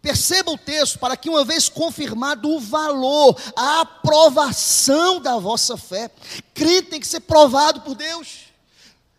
Perceba 0.00 0.52
o 0.52 0.58
texto, 0.58 0.98
para 0.98 1.16
que 1.16 1.30
uma 1.30 1.44
vez 1.44 1.68
confirmado 1.68 2.48
o 2.50 2.60
valor, 2.60 3.40
a 3.56 3.80
aprovação 3.80 5.18
da 5.18 5.38
vossa 5.38 5.78
fé, 5.78 6.10
crente 6.52 6.90
tem 6.90 7.00
que 7.00 7.06
ser 7.06 7.20
provado 7.20 7.80
por 7.80 7.94
Deus. 7.94 8.43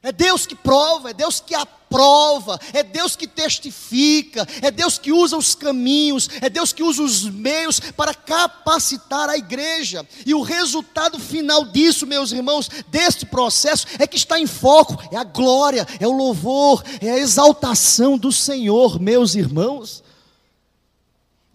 É 0.05 0.11
Deus 0.11 0.45
que 0.45 0.53
prova, 0.53 1.09
é 1.09 1.13
Deus 1.13 1.39
que 1.39 1.55
aprova, 1.55 2.59
é 2.73 2.83
Deus 2.83 3.15
que 3.15 3.25
testifica, 3.25 4.47
é 4.61 4.69
Deus 4.69 4.99
que 4.99 5.11
usa 5.11 5.35
os 5.35 5.55
caminhos, 5.55 6.29
é 6.41 6.47
Deus 6.47 6.71
que 6.71 6.83
usa 6.83 7.01
os 7.01 7.23
meios 7.23 7.79
para 7.79 8.13
capacitar 8.13 9.27
a 9.29 9.35
igreja. 9.35 10.07
E 10.23 10.35
o 10.35 10.43
resultado 10.43 11.19
final 11.19 11.65
disso, 11.65 12.05
meus 12.05 12.31
irmãos, 12.31 12.69
deste 12.87 13.25
processo, 13.25 13.87
é 13.97 14.05
que 14.05 14.15
está 14.15 14.39
em 14.39 14.45
foco: 14.45 14.95
é 15.11 15.17
a 15.17 15.23
glória, 15.23 15.87
é 15.99 16.07
o 16.07 16.11
louvor, 16.11 16.83
é 17.01 17.09
a 17.09 17.17
exaltação 17.17 18.15
do 18.15 18.31
Senhor, 18.31 18.99
meus 18.99 19.33
irmãos. 19.33 20.03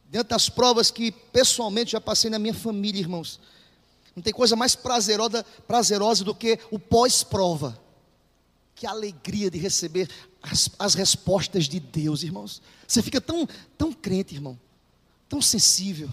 Dentro 0.07 0.31
das 0.31 0.49
provas 0.49 0.91
que 0.91 1.13
pessoalmente 1.13 1.93
já 1.93 2.01
passei 2.01 2.29
na 2.29 2.39
minha 2.41 2.53
família, 2.53 2.99
irmãos, 2.99 3.39
não 4.17 4.25
tem 4.25 4.33
coisa 4.33 4.57
mais 4.57 4.75
prazerosa, 4.75 5.47
prazerosa 5.69 6.25
do 6.25 6.35
que 6.35 6.59
o 6.69 6.81
pós-prova 6.81 7.79
que 8.81 8.87
alegria 8.87 9.51
de 9.51 9.59
receber 9.59 10.09
as, 10.41 10.71
as 10.79 10.95
respostas 10.95 11.69
de 11.69 11.79
Deus, 11.79 12.23
irmãos. 12.23 12.63
Você 12.89 13.03
fica 13.03 13.21
tão, 13.21 13.47
tão 13.77 13.93
crente, 13.93 14.35
irmão, 14.35 14.59
tão 15.29 15.43
sensível, 15.43 16.09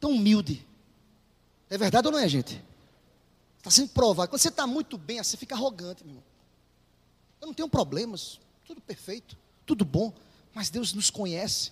tão 0.00 0.10
humilde. 0.10 0.66
É 1.70 1.78
verdade 1.78 2.08
ou 2.08 2.12
não 2.12 2.18
é, 2.18 2.28
gente? 2.28 2.60
Está 3.58 3.70
sendo 3.70 3.90
provado. 3.90 4.28
Quando 4.28 4.40
você 4.40 4.48
está 4.48 4.66
muito 4.66 4.98
bem, 4.98 5.22
você 5.22 5.36
fica 5.36 5.54
arrogante, 5.54 6.02
meu 6.02 6.14
irmão. 6.14 6.24
Eu 7.40 7.46
não 7.46 7.54
tenho 7.54 7.68
problemas, 7.68 8.40
tudo 8.64 8.80
perfeito, 8.80 9.38
tudo 9.64 9.84
bom, 9.84 10.12
mas 10.52 10.70
Deus 10.70 10.92
nos 10.94 11.10
conhece, 11.10 11.70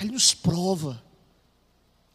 Ele 0.00 0.10
nos 0.10 0.34
prova. 0.34 1.00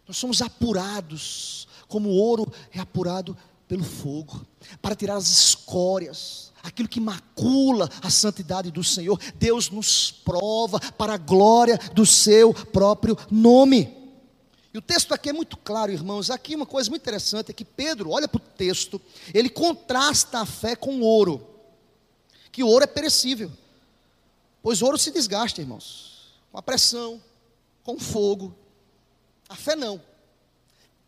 Nós 0.06 0.18
somos 0.18 0.42
apurados, 0.42 1.70
como 1.88 2.10
o 2.10 2.16
ouro 2.18 2.52
é 2.70 2.82
apurado 2.82 3.38
pelo 3.68 3.84
fogo, 3.84 4.46
para 4.82 4.96
tirar 4.96 5.16
as 5.16 5.30
escórias 5.30 6.48
aquilo 6.68 6.90
que 6.90 7.00
macula 7.00 7.90
a 8.02 8.10
santidade 8.10 8.72
do 8.72 8.84
Senhor, 8.84 9.20
Deus 9.36 9.70
nos 9.70 10.12
prova 10.12 10.80
para 10.80 11.14
a 11.14 11.18
glória 11.18 11.78
do 11.94 12.06
seu 12.06 12.54
próprio 12.54 13.18
nome. 13.32 13.96
E 14.74 14.78
o 14.78 14.82
texto 14.82 15.14
aqui 15.14 15.30
é 15.30 15.34
muito 15.34 15.58
claro, 15.58 15.92
irmãos. 15.92 16.30
Aqui 16.30 16.56
uma 16.56 16.66
coisa 16.66 16.90
muito 16.90 17.02
interessante 17.02 17.50
é 17.50 17.54
que 17.54 17.66
Pedro, 17.66 18.12
olha 18.12 18.28
para 18.28 18.38
o 18.38 18.42
texto, 18.58 19.02
ele 19.34 19.50
contrasta 19.50 20.40
a 20.40 20.46
fé 20.46 20.76
com 20.76 20.98
o 20.98 21.02
ouro. 21.02 21.48
Que 22.52 22.64
o 22.64 22.68
ouro 22.68 22.84
é 22.84 22.88
perecível. 22.88 23.52
Pois 24.62 24.82
o 24.82 24.86
ouro 24.86 24.98
se 24.98 25.12
desgasta, 25.12 25.62
irmãos. 25.62 26.34
Com 26.52 26.58
a 26.58 26.62
pressão, 26.62 27.22
com 27.84 27.96
o 27.96 28.00
fogo. 28.00 28.54
A 29.48 29.56
fé 29.56 29.76
não. 29.76 30.02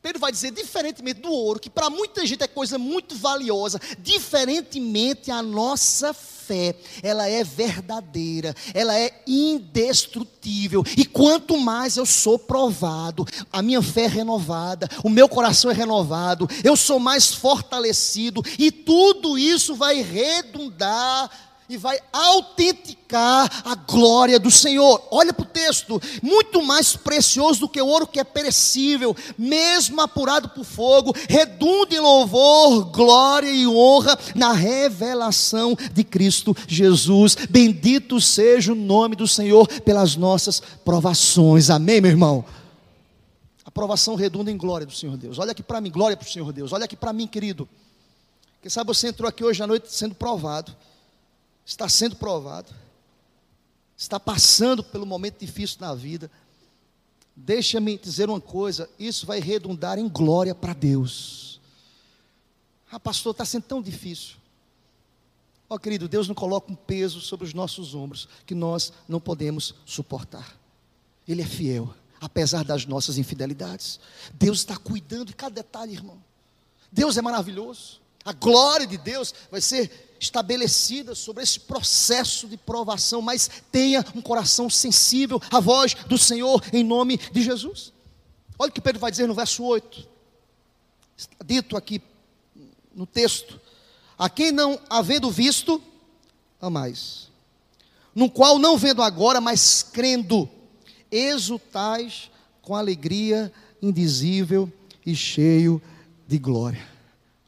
Pedro 0.02 0.20
vai 0.20 0.32
dizer, 0.32 0.52
diferentemente 0.52 1.20
do 1.20 1.30
ouro, 1.30 1.60
que 1.60 1.70
para 1.70 1.90
muita 1.90 2.26
gente 2.26 2.42
é 2.42 2.48
coisa 2.48 2.78
muito 2.78 3.16
valiosa, 3.16 3.82
diferentemente 4.00 5.30
a 5.30 5.42
nossa 5.42 6.14
fé, 6.14 6.74
ela 7.04 7.28
é 7.28 7.44
verdadeira, 7.44 8.56
ela 8.74 8.98
é 8.98 9.22
indestrutível. 9.28 10.86
E 10.96 11.04
quanto 11.06 11.58
mais 11.58 11.98
eu 11.98 12.06
sou 12.06 12.40
provado, 12.40 13.26
a 13.52 13.62
minha 13.62 13.82
fé 13.82 14.04
é 14.04 14.08
renovada, 14.08 14.88
o 15.04 15.10
meu 15.10 15.28
coração 15.28 15.70
é 15.70 15.74
renovado, 15.74 16.48
eu 16.64 16.78
sou 16.78 16.98
mais 16.98 17.34
fortalecido, 17.34 18.42
e 18.58 18.72
tudo 18.72 19.38
isso 19.38 19.76
vai 19.76 20.02
redundar 20.02 21.49
e 21.70 21.78
vai 21.78 22.00
autenticar 22.12 23.62
a 23.64 23.76
glória 23.76 24.40
do 24.40 24.50
Senhor. 24.50 25.08
Olha 25.12 25.32
para 25.32 25.44
o 25.44 25.48
texto: 25.48 26.02
muito 26.24 26.64
mais 26.64 26.96
precioso 26.96 27.62
do 27.62 27.70
que 27.70 27.80
o 27.80 27.86
ouro 27.86 28.08
que 28.08 28.20
é 28.20 28.24
perecível, 28.24 29.16
mesmo 29.38 30.02
apurado 30.02 30.50
por 30.50 30.66
fogo, 30.66 31.16
redunda 31.30 31.96
em 31.96 32.00
louvor, 32.00 32.86
glória 32.86 33.52
e 33.52 33.68
honra 33.68 34.18
na 34.36 34.52
revelação 34.52 35.78
de 35.94 36.04
Cristo 36.04 36.58
Jesus. 36.68 37.36
Bendito 37.48 38.20
seja 38.20 38.74
o 38.74 38.76
nome 38.76 39.16
do 39.16 39.28
Senhor 39.28 39.68
pelas 39.82 40.16
nossas 40.16 40.60
provações. 40.84 41.70
Amém, 41.70 42.02
meu 42.02 42.10
irmão? 42.10 42.44
A 43.64 43.70
provação 43.70 44.16
redunda 44.16 44.50
em 44.50 44.58
glória 44.58 44.88
do 44.88 44.94
Senhor 44.94 45.16
Deus. 45.16 45.38
Olha 45.38 45.52
aqui 45.52 45.62
para 45.62 45.80
mim, 45.80 45.92
glória 45.92 46.18
para 46.18 46.28
o 46.28 46.32
Senhor 46.32 46.52
Deus. 46.52 46.74
Olha 46.74 46.86
aqui 46.86 46.96
para 46.96 47.14
mim, 47.14 47.28
querido. 47.28 47.70
Quem 48.60 48.70
sabe 48.70 48.88
você 48.88 49.08
entrou 49.08 49.30
aqui 49.30 49.44
hoje 49.44 49.62
à 49.62 49.68
noite 49.68 49.94
sendo 49.94 50.16
provado 50.16 50.76
está 51.70 51.88
sendo 51.88 52.16
provado, 52.16 52.74
está 53.96 54.20
passando 54.20 54.84
pelo 54.84 55.06
momento 55.06 55.40
difícil 55.40 55.78
na 55.80 55.94
vida, 55.94 56.32
deixa-me 57.36 57.96
dizer 57.96 58.28
uma 58.28 58.42
coisa: 58.42 58.90
isso 58.98 59.28
vai 59.28 59.40
redundar 59.40 60.00
em 60.00 60.10
glória 60.10 60.56
para 60.56 60.74
Deus. 60.74 61.62
Ah, 62.92 63.00
pastor, 63.00 63.34
está 63.34 63.46
sendo 63.46 63.64
tão 63.64 63.84
difícil. 63.84 64.36
Ó 65.70 65.76
oh, 65.76 65.80
querido, 65.80 66.08
Deus 66.08 66.28
não 66.28 66.34
coloca 66.34 66.72
um 66.72 66.76
peso 66.76 67.22
sobre 67.22 67.46
os 67.46 67.54
nossos 67.54 67.94
ombros 67.94 68.28
que 68.48 68.56
nós 68.56 68.92
não 69.08 69.20
podemos 69.20 69.76
suportar. 69.86 70.58
Ele 71.28 71.44
é 71.44 71.46
fiel, 71.46 71.94
apesar 72.20 72.66
das 72.66 72.88
nossas 72.88 73.20
infidelidades. 73.20 74.00
Deus 74.34 74.58
está 74.58 74.76
cuidando 74.76 75.26
de 75.26 75.36
cada 75.36 75.54
detalhe, 75.54 75.94
irmão. 75.94 76.18
Deus 76.92 77.16
é 77.16 77.22
maravilhoso. 77.22 78.02
A 78.26 78.34
glória 78.34 78.86
de 78.86 78.98
Deus 78.98 79.34
vai 79.50 79.62
ser 79.62 80.10
estabelecida 80.20 81.16
sobre 81.16 81.44
esse 81.44 81.62
processo 81.62 82.48
de 82.48 82.58
provação, 82.58 83.22
mas 83.22 83.50
tenha 83.72 84.06
um 84.14 84.22
coração 84.22 84.70
sensível 84.70 85.42
à 85.50 85.60
voz 85.60 85.94
do 85.94 86.18
Senhor 86.18 86.62
em 86.74 86.84
nome 86.84 87.18
de 87.18 87.42
Jesus. 87.42 87.94
Olha 88.58 88.70
o 88.70 88.74
que 88.74 88.82
Pedro 88.82 89.00
vai 89.00 89.10
dizer 89.10 89.28
no 89.28 89.34
verso 89.34 89.64
8. 89.64 90.08
Está 91.18 91.38
dito 91.46 91.78
aqui 91.78 92.02
no 92.94 93.06
texto: 93.06 93.60
A 94.18 94.30
quem 94.30 94.52
não 94.52 94.80
havendo 94.90 95.32
visto, 95.32 95.82
amais. 96.62 97.30
No 98.14 98.30
qual 98.30 98.60
não 98.60 98.78
vendo 98.78 99.02
agora, 99.02 99.40
mas 99.40 99.82
crendo, 99.82 100.50
exultais 101.10 102.30
com 102.62 102.76
alegria 102.76 103.52
indizível 103.82 104.72
e 105.06 105.16
cheio 105.16 105.82
de 106.28 106.38
glória. 106.38 106.99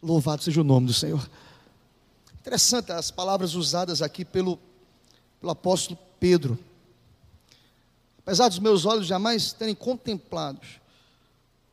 Louvado 0.02 0.44
seja 0.44 0.62
o 0.62 0.64
nome 0.64 0.88
do 0.88 0.94
Senhor. 0.94 1.30
Interessante 2.40 2.92
as 2.92 3.12
palavras 3.12 3.54
usadas 3.54 4.02
aqui 4.02 4.26
pelo, 4.26 4.58
pelo 5.40 5.52
apóstolo 5.52 6.00
Pedro. 6.20 6.58
Apesar 8.18 8.50
dos 8.50 8.60
meus 8.60 8.86
olhos 8.86 9.06
jamais 9.06 9.54
terem 9.54 9.76
contemplado 9.76 10.60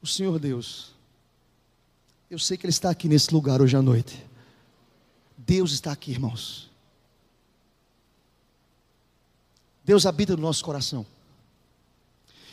o 0.02 0.06
Senhor 0.06 0.38
Deus, 0.38 0.92
eu 2.30 2.38
sei 2.38 2.56
que 2.56 2.66
Ele 2.66 2.70
está 2.70 2.90
aqui 2.90 3.08
nesse 3.08 3.32
lugar 3.32 3.62
hoje 3.62 3.76
à 3.76 3.82
noite. 3.82 4.24
Deus 5.36 5.72
está 5.72 5.92
aqui, 5.92 6.10
irmãos. 6.10 6.68
Deus 9.82 10.04
habita 10.04 10.36
no 10.36 10.42
nosso 10.42 10.62
coração. 10.62 11.06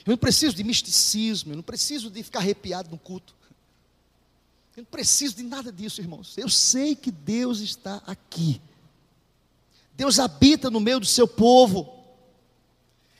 Eu 0.05 0.11
não 0.11 0.17
preciso 0.17 0.55
de 0.55 0.63
misticismo, 0.63 1.51
eu 1.51 1.57
não 1.57 1.63
preciso 1.63 2.09
de 2.09 2.23
ficar 2.23 2.39
arrepiado 2.39 2.89
no 2.89 2.97
culto. 2.97 3.35
Eu 4.75 4.81
não 4.81 4.85
preciso 4.85 5.35
de 5.35 5.43
nada 5.43 5.71
disso, 5.71 6.01
irmãos. 6.01 6.37
Eu 6.37 6.49
sei 6.49 6.95
que 6.95 7.11
Deus 7.11 7.59
está 7.59 8.01
aqui. 8.05 8.61
Deus 9.93 10.19
habita 10.19 10.69
no 10.69 10.79
meio 10.79 10.99
do 10.99 11.05
seu 11.05 11.27
povo. 11.27 11.93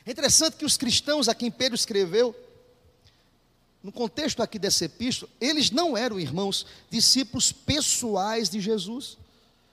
É 0.06 0.12
interessante 0.12 0.58
que 0.58 0.66
os 0.66 0.76
cristãos 0.76 1.30
a 1.30 1.36
quem 1.36 1.50
Pedro 1.50 1.76
escreveu, 1.76 2.36
no 3.82 3.92
contexto 3.92 4.42
aqui 4.42 4.58
dessa 4.58 4.86
epístola, 4.86 5.32
eles 5.40 5.70
não 5.70 5.96
eram 5.96 6.20
irmãos, 6.20 6.66
discípulos 6.90 7.52
pessoais 7.52 8.50
de 8.50 8.60
Jesus, 8.60 9.16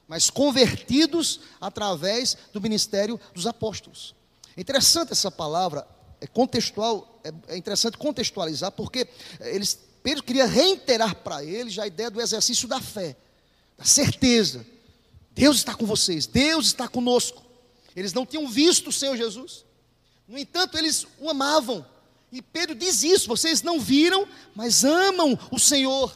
mas 0.07 0.29
convertidos 0.29 1.41
através 1.59 2.37
do 2.53 2.61
ministério 2.61 3.19
dos 3.35 3.47
apóstolos. 3.47 4.15
É 4.55 4.61
interessante 4.61 5.13
essa 5.13 5.31
palavra, 5.31 5.89
é 6.21 6.27
contextual, 6.27 7.21
é, 7.25 7.55
é 7.55 7.57
interessante 7.57 7.97
contextualizar, 7.97 8.71
porque 8.73 9.09
eles, 9.41 9.79
Pedro 10.03 10.23
queria 10.23 10.47
reiterar 10.47 11.15
para 11.17 11.45
eles 11.45 11.79
a 11.79 11.87
ideia 11.87 12.11
do 12.11 12.21
exercício 12.21 12.67
da 12.67 12.81
fé, 12.81 13.17
da 13.79 13.85
certeza. 13.85 14.67
Deus 15.31 15.57
está 15.57 15.75
com 15.75 15.87
vocês, 15.87 16.27
Deus 16.27 16.67
está 16.67 16.89
conosco. 16.89 17.43
Eles 17.95 18.13
não 18.13 18.27
tinham 18.27 18.49
visto 18.49 18.89
o 18.89 18.93
Senhor 18.93 19.17
Jesus. 19.17 19.65
No 20.27 20.39
entanto, 20.39 20.77
eles 20.77 21.07
o 21.19 21.31
amavam. 21.31 21.85
E 22.31 22.41
Pedro 22.41 22.75
diz 22.75 23.03
isso: 23.03 23.29
vocês 23.29 23.63
não 23.63 23.79
viram, 23.79 24.27
mas 24.55 24.85
amam 24.85 25.39
o 25.51 25.59
Senhor. 25.59 26.13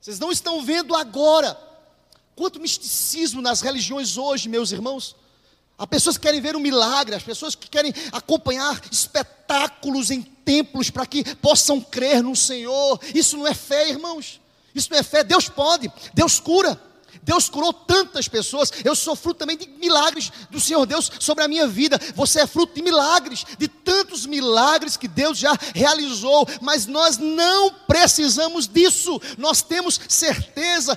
Vocês 0.00 0.18
não 0.18 0.30
estão 0.30 0.62
vendo 0.62 0.94
agora. 0.94 1.58
Quanto 2.36 2.60
misticismo 2.60 3.40
nas 3.40 3.60
religiões 3.60 4.16
hoje, 4.16 4.48
meus 4.48 4.70
irmãos. 4.70 5.16
Há 5.76 5.86
pessoas 5.86 6.16
que 6.16 6.22
querem 6.22 6.40
ver 6.40 6.54
um 6.54 6.60
milagre, 6.60 7.16
as 7.16 7.22
pessoas 7.22 7.54
que 7.54 7.68
querem 7.68 7.92
acompanhar 8.12 8.80
espetáculos 8.90 10.10
em 10.10 10.22
templos 10.22 10.88
para 10.88 11.04
que 11.04 11.24
possam 11.36 11.80
crer 11.80 12.22
no 12.22 12.36
Senhor. 12.36 13.00
Isso 13.14 13.36
não 13.36 13.46
é 13.46 13.54
fé, 13.54 13.88
irmãos. 13.90 14.40
Isso 14.74 14.88
não 14.90 14.98
é 14.98 15.02
fé. 15.02 15.24
Deus 15.24 15.48
pode, 15.48 15.90
Deus 16.12 16.38
cura. 16.38 16.80
Deus 17.22 17.48
curou 17.48 17.72
tantas 17.72 18.28
pessoas. 18.28 18.72
Eu 18.84 18.94
sou 18.94 19.14
fruto 19.14 19.38
também 19.38 19.56
de 19.56 19.68
milagres 19.68 20.30
do 20.50 20.60
Senhor 20.60 20.84
Deus 20.86 21.10
sobre 21.20 21.44
a 21.44 21.48
minha 21.48 21.66
vida. 21.66 21.98
Você 22.14 22.40
é 22.40 22.46
fruto 22.46 22.74
de 22.74 22.82
milagres, 22.82 23.44
de 23.58 23.68
tantos 23.68 24.26
milagres 24.26 24.96
que 24.96 25.08
Deus 25.08 25.38
já 25.38 25.56
realizou. 25.74 26.46
Mas 26.60 26.86
nós 26.86 27.18
não 27.18 27.70
precisamos 27.86 28.66
disso. 28.66 29.20
Nós 29.38 29.62
temos 29.62 30.00
certeza 30.08 30.96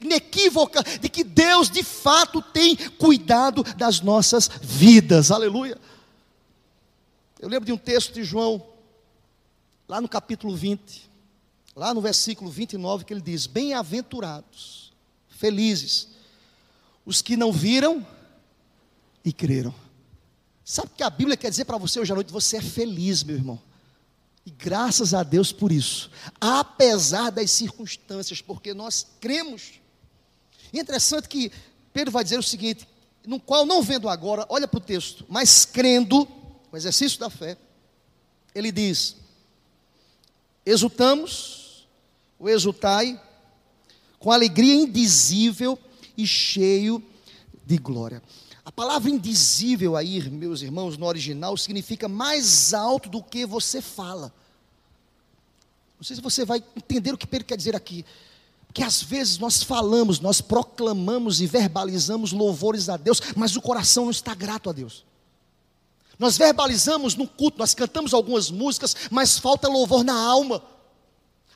inequívoca 0.00 0.82
de 1.00 1.08
que 1.08 1.24
Deus 1.24 1.70
de 1.70 1.82
fato 1.82 2.42
tem 2.42 2.76
cuidado 2.76 3.62
das 3.76 4.00
nossas 4.00 4.50
vidas. 4.62 5.30
Aleluia. 5.30 5.78
Eu 7.40 7.48
lembro 7.48 7.66
de 7.66 7.72
um 7.72 7.78
texto 7.78 8.12
de 8.12 8.24
João, 8.24 8.66
lá 9.88 10.00
no 10.00 10.08
capítulo 10.08 10.56
20, 10.56 11.08
lá 11.76 11.94
no 11.94 12.00
versículo 12.00 12.50
29, 12.50 13.04
que 13.04 13.12
ele 13.12 13.20
diz: 13.20 13.46
Bem-aventurados 13.46 14.87
felizes 15.38 16.08
os 17.06 17.22
que 17.22 17.36
não 17.36 17.50
viram 17.50 18.06
e 19.24 19.32
creram. 19.32 19.74
Sabe 20.62 20.88
o 20.88 20.96
que 20.96 21.02
a 21.02 21.08
Bíblia 21.08 21.38
quer 21.38 21.48
dizer 21.48 21.64
para 21.64 21.78
você 21.78 21.98
hoje 21.98 22.12
à 22.12 22.14
noite? 22.14 22.30
Você 22.30 22.58
é 22.58 22.60
feliz, 22.60 23.22
meu 23.22 23.36
irmão. 23.36 23.58
E 24.44 24.50
graças 24.50 25.14
a 25.14 25.22
Deus 25.22 25.50
por 25.50 25.72
isso. 25.72 26.10
Apesar 26.38 27.30
das 27.30 27.50
circunstâncias, 27.50 28.42
porque 28.42 28.74
nós 28.74 29.06
cremos. 29.20 29.80
E 30.70 30.78
interessante 30.78 31.28
que 31.28 31.50
Pedro 31.94 32.12
vai 32.12 32.24
dizer 32.24 32.38
o 32.38 32.42
seguinte: 32.42 32.86
no 33.26 33.40
qual 33.40 33.64
não 33.64 33.82
vendo 33.82 34.08
agora, 34.08 34.44
olha 34.50 34.68
para 34.68 34.78
o 34.78 34.82
texto, 34.82 35.24
mas 35.28 35.64
crendo, 35.64 36.28
o 36.70 36.76
exercício 36.76 37.18
da 37.18 37.30
fé, 37.30 37.56
ele 38.54 38.70
diz: 38.70 39.16
exultamos, 40.66 41.88
o 42.38 42.50
exultai, 42.50 43.18
com 44.18 44.32
alegria 44.32 44.74
indizível 44.74 45.78
e 46.16 46.26
cheio 46.26 47.02
de 47.64 47.78
glória. 47.78 48.22
A 48.64 48.72
palavra 48.72 49.10
indizível 49.10 49.96
aí, 49.96 50.28
meus 50.28 50.62
irmãos, 50.62 50.96
no 50.96 51.06
original 51.06 51.56
significa 51.56 52.08
mais 52.08 52.74
alto 52.74 53.08
do 53.08 53.22
que 53.22 53.46
você 53.46 53.80
fala. 53.80 54.32
Não 55.98 56.04
sei 56.04 56.16
se 56.16 56.22
você 56.22 56.44
vai 56.44 56.62
entender 56.76 57.12
o 57.12 57.18
que 57.18 57.26
Pedro 57.26 57.46
quer 57.46 57.56
dizer 57.56 57.74
aqui. 57.74 58.04
Porque 58.66 58.82
às 58.82 59.02
vezes 59.02 59.38
nós 59.38 59.62
falamos, 59.62 60.20
nós 60.20 60.40
proclamamos 60.40 61.40
e 61.40 61.46
verbalizamos 61.46 62.32
louvores 62.32 62.88
a 62.88 62.96
Deus, 62.96 63.20
mas 63.34 63.56
o 63.56 63.62
coração 63.62 64.04
não 64.04 64.10
está 64.10 64.34
grato 64.34 64.68
a 64.68 64.72
Deus. 64.72 65.04
Nós 66.18 66.36
verbalizamos 66.36 67.14
no 67.14 67.26
culto, 67.26 67.58
nós 67.58 67.74
cantamos 67.74 68.12
algumas 68.12 68.50
músicas, 68.50 68.94
mas 69.10 69.38
falta 69.38 69.68
louvor 69.68 70.04
na 70.04 70.14
alma. 70.14 70.62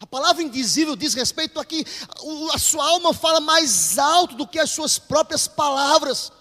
A 0.03 0.07
palavra 0.07 0.43
indizível 0.43 0.97
diz 0.97 1.15
respeito 1.15 1.61
a 1.61 1.65
que 1.65 1.87
a 2.53 2.59
sua 2.59 2.85
alma 2.85 3.15
fala 3.15 3.41
mais 3.41 3.97
alto 3.97 4.35
do 4.35 4.49
que 4.49 4.59
as 4.59 4.69
suas 4.69 4.99
próprias 4.99 5.47
palavras. 5.47 6.33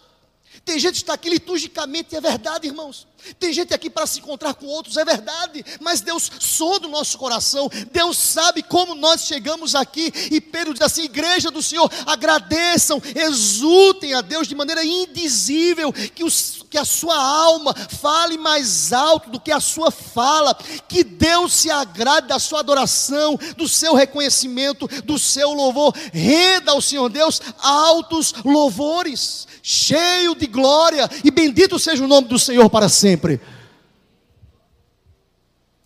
Tem 0.64 0.78
gente 0.78 0.94
que 0.94 1.02
está 1.02 1.14
aqui 1.14 1.30
liturgicamente, 1.30 2.16
é 2.16 2.22
verdade, 2.22 2.68
irmãos. 2.68 3.08
Tem 3.40 3.54
gente 3.54 3.74
aqui 3.74 3.90
para 3.90 4.08
se 4.08 4.20
encontrar 4.20 4.54
com 4.54 4.66
outros, 4.66 4.98
é 4.98 5.06
verdade. 5.06 5.64
Mas 5.80 6.02
Deus 6.02 6.32
sonda 6.40 6.88
o 6.88 6.92
nosso 6.92 7.18
coração. 7.18 7.70
Deus 7.92 8.18
sabe 8.18 8.64
como 8.64 8.96
nós 8.96 9.26
chegamos 9.26 9.76
aqui. 9.76 10.12
E 10.32 10.42
Pedro 10.42 10.74
diz 10.74 10.82
assim: 10.82 11.04
Igreja 11.04 11.52
do 11.52 11.62
Senhor, 11.62 11.92
agradeçam, 12.06 13.02
exultem 13.16 14.14
a 14.14 14.22
Deus 14.22 14.48
de 14.48 14.56
maneira 14.56 14.84
indizível. 14.84 15.94
Que, 15.94 16.24
os, 16.24 16.64
que 16.70 16.78
a 16.78 16.86
sua 16.86 17.16
alma 17.16 17.74
fale 17.74 18.38
mais 18.38 18.92
alto 18.92 19.30
do 19.30 19.40
que 19.40 19.52
a 19.52 19.60
sua 19.60 19.92
fala. 19.92 20.56
Que 20.88 21.04
Deus 21.04 21.54
se 21.54 21.70
agrade 21.70 22.28
da 22.28 22.40
sua 22.40 22.60
adoração, 22.60 23.38
do 23.56 23.68
seu 23.68 23.94
reconhecimento, 23.94 24.88
do 25.04 25.20
seu 25.20 25.54
louvor. 25.54 25.94
Renda 26.12 26.72
ao 26.72 26.82
Senhor 26.82 27.10
Deus 27.10 27.40
altos 27.60 28.34
louvores 28.44 29.48
cheio 29.62 30.36
de 30.36 30.48
glória, 30.48 31.10
e 31.24 31.30
bendito 31.30 31.78
seja 31.78 32.04
o 32.04 32.08
nome 32.08 32.28
do 32.28 32.40
Senhor 32.40 32.70
para 32.70 32.90
sempre. 32.90 33.40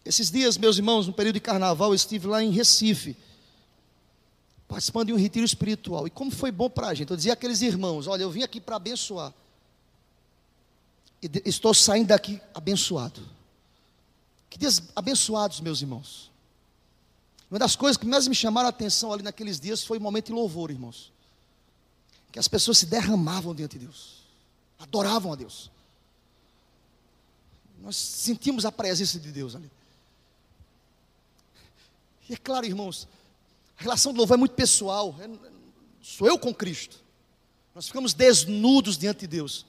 Esses 0.04 0.30
dias, 0.30 0.58
meus 0.58 0.78
irmãos, 0.78 1.08
no 1.08 1.14
período 1.14 1.36
de 1.36 1.40
carnaval, 1.40 1.90
eu 1.90 1.96
estive 1.96 2.28
lá 2.28 2.44
em 2.44 2.52
Recife, 2.52 3.18
participando 4.68 5.08
de 5.08 5.14
um 5.14 5.18
retiro 5.18 5.46
espiritual. 5.46 6.06
E 6.06 6.10
como 6.10 6.32
foi 6.32 6.52
bom 6.52 6.70
para 6.70 6.88
a 6.88 6.94
gente. 6.94 7.10
Eu 7.10 7.18
dizia 7.18 7.34
àqueles 7.34 7.62
irmãos: 7.62 8.08
olha, 8.08 8.22
eu 8.22 8.30
vim 8.30 8.44
aqui 8.44 8.62
para 8.62 8.76
abençoar. 8.76 9.34
E 11.22 11.30
estou 11.44 11.74
saindo 11.74 12.08
daqui 12.08 12.40
abençoado. 12.54 13.20
Que 14.50 14.60
dias 14.60 14.82
abençoados, 14.96 15.60
meus 15.60 15.82
irmãos. 15.82 16.32
Uma 17.50 17.60
das 17.60 17.76
coisas 17.76 17.98
que 17.98 18.06
mais 18.06 18.28
me 18.28 18.36
chamaram 18.36 18.68
a 18.68 18.70
atenção 18.70 19.12
ali 19.12 19.24
naqueles 19.24 19.60
dias 19.60 19.84
foi 19.84 19.98
o 19.98 20.02
momento 20.02 20.28
de 20.28 20.34
louvor, 20.34 20.70
irmãos 20.70 21.15
que 22.36 22.40
as 22.40 22.50
pessoas 22.50 22.80
se 22.80 22.86
derramavam 22.86 23.56
diante 23.56 23.80
de 23.80 23.86
Deus, 23.86 24.16
adoravam 24.78 25.32
a 25.32 25.38
Deus. 25.38 25.72
Nós 27.82 27.96
sentimos 27.96 28.66
a 28.66 28.72
presença 28.74 29.18
de 29.18 29.32
Deus 29.32 29.56
ali. 29.56 29.72
E 32.28 32.34
é 32.34 32.36
claro, 32.36 32.66
irmãos, 32.66 33.08
a 33.80 33.84
relação 33.84 34.12
do 34.12 34.18
louvor 34.18 34.36
é 34.36 34.38
muito 34.38 34.54
pessoal. 34.54 35.16
É, 35.18 35.30
sou 36.02 36.28
eu 36.28 36.38
com 36.38 36.54
Cristo. 36.54 36.98
Nós 37.74 37.88
ficamos 37.88 38.14
desnudos 38.14 38.98
diante 38.98 39.22
de 39.22 39.28
Deus. 39.28 39.66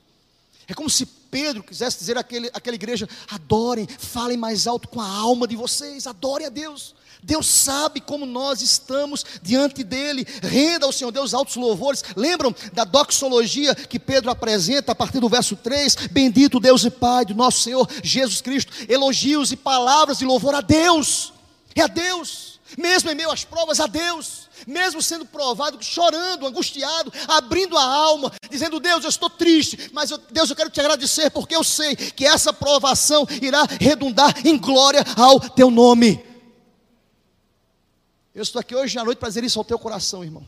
É 0.67 0.75
como 0.75 0.91
se 0.91 1.07
Pedro 1.07 1.63
quisesse 1.63 2.01
dizer 2.01 2.19
àquele, 2.19 2.49
àquela 2.49 2.75
igreja: 2.75 3.09
adorem, 3.29 3.87
falem 3.87 4.37
mais 4.37 4.67
alto 4.67 4.89
com 4.89 5.01
a 5.01 5.09
alma 5.09 5.47
de 5.47 5.55
vocês, 5.55 6.05
adorem 6.05 6.49
a 6.49 6.51
Deus. 6.51 6.97
Deus 7.27 7.47
sabe 7.49 8.01
como 8.01 8.25
nós 8.25 8.62
estamos 8.62 9.27
diante 9.43 9.83
dele. 9.83 10.25
Renda 10.41 10.87
ao 10.87 10.93
Senhor 10.93 11.11
Deus 11.11 11.35
altos 11.35 11.57
louvores. 11.57 12.05
Lembram 12.15 12.55
da 12.73 12.85
doxologia 12.85 13.75
que 13.75 13.99
Pedro 13.99 14.31
apresenta 14.31 14.93
a 14.93 14.95
partir 14.95 15.19
do 15.19 15.29
verso 15.29 15.57
3? 15.57 15.97
Bendito 16.12 16.61
Deus 16.61 16.85
e 16.85 16.91
Pai 16.91 17.25
do 17.25 17.35
nosso 17.35 17.62
Senhor 17.62 17.89
Jesus 18.01 18.41
Cristo. 18.41 18.73
Elogios 18.89 19.51
e 19.51 19.57
palavras 19.57 20.19
de 20.19 20.25
louvor 20.25 20.55
a 20.55 20.61
Deus. 20.61 21.33
É 21.75 21.83
a 21.83 21.89
Deus. 21.89 22.61
Mesmo 22.79 23.11
em 23.11 23.17
meio 23.17 23.33
às 23.33 23.43
provas, 23.43 23.81
a 23.81 23.89
Deus. 23.89 24.47
Mesmo 24.65 25.03
sendo 25.03 25.27
provado, 25.27 25.83
chorando, 25.83 26.47
angustiado, 26.47 27.12
abrindo 27.27 27.77
a 27.77 27.83
alma, 27.85 28.33
dizendo: 28.49 28.79
Deus, 28.79 29.03
eu 29.03 29.11
estou 29.11 29.29
triste, 29.29 29.91
mas 29.93 30.12
eu, 30.12 30.19
Deus, 30.31 30.49
eu 30.49 30.57
quero 30.57 30.71
te 30.71 30.79
agradecer, 30.79 31.29
porque 31.31 31.57
eu 31.57 31.65
sei 31.65 31.97
que 31.97 32.25
essa 32.25 32.53
provação 32.53 33.27
irá 33.43 33.67
redundar 33.81 34.47
em 34.47 34.57
glória 34.57 35.05
ao 35.17 35.41
teu 35.41 35.73
nome. 35.73 36.36
Eu 38.37 38.42
estou 38.42 38.61
aqui 38.61 38.77
hoje 38.77 38.99
à 38.99 39.03
noite 39.03 39.16
para 39.16 39.31
dizer 39.31 39.44
isso 39.44 39.59
ao 39.59 39.64
teu 39.64 39.79
coração, 39.79 40.22
irmão. 40.22 40.46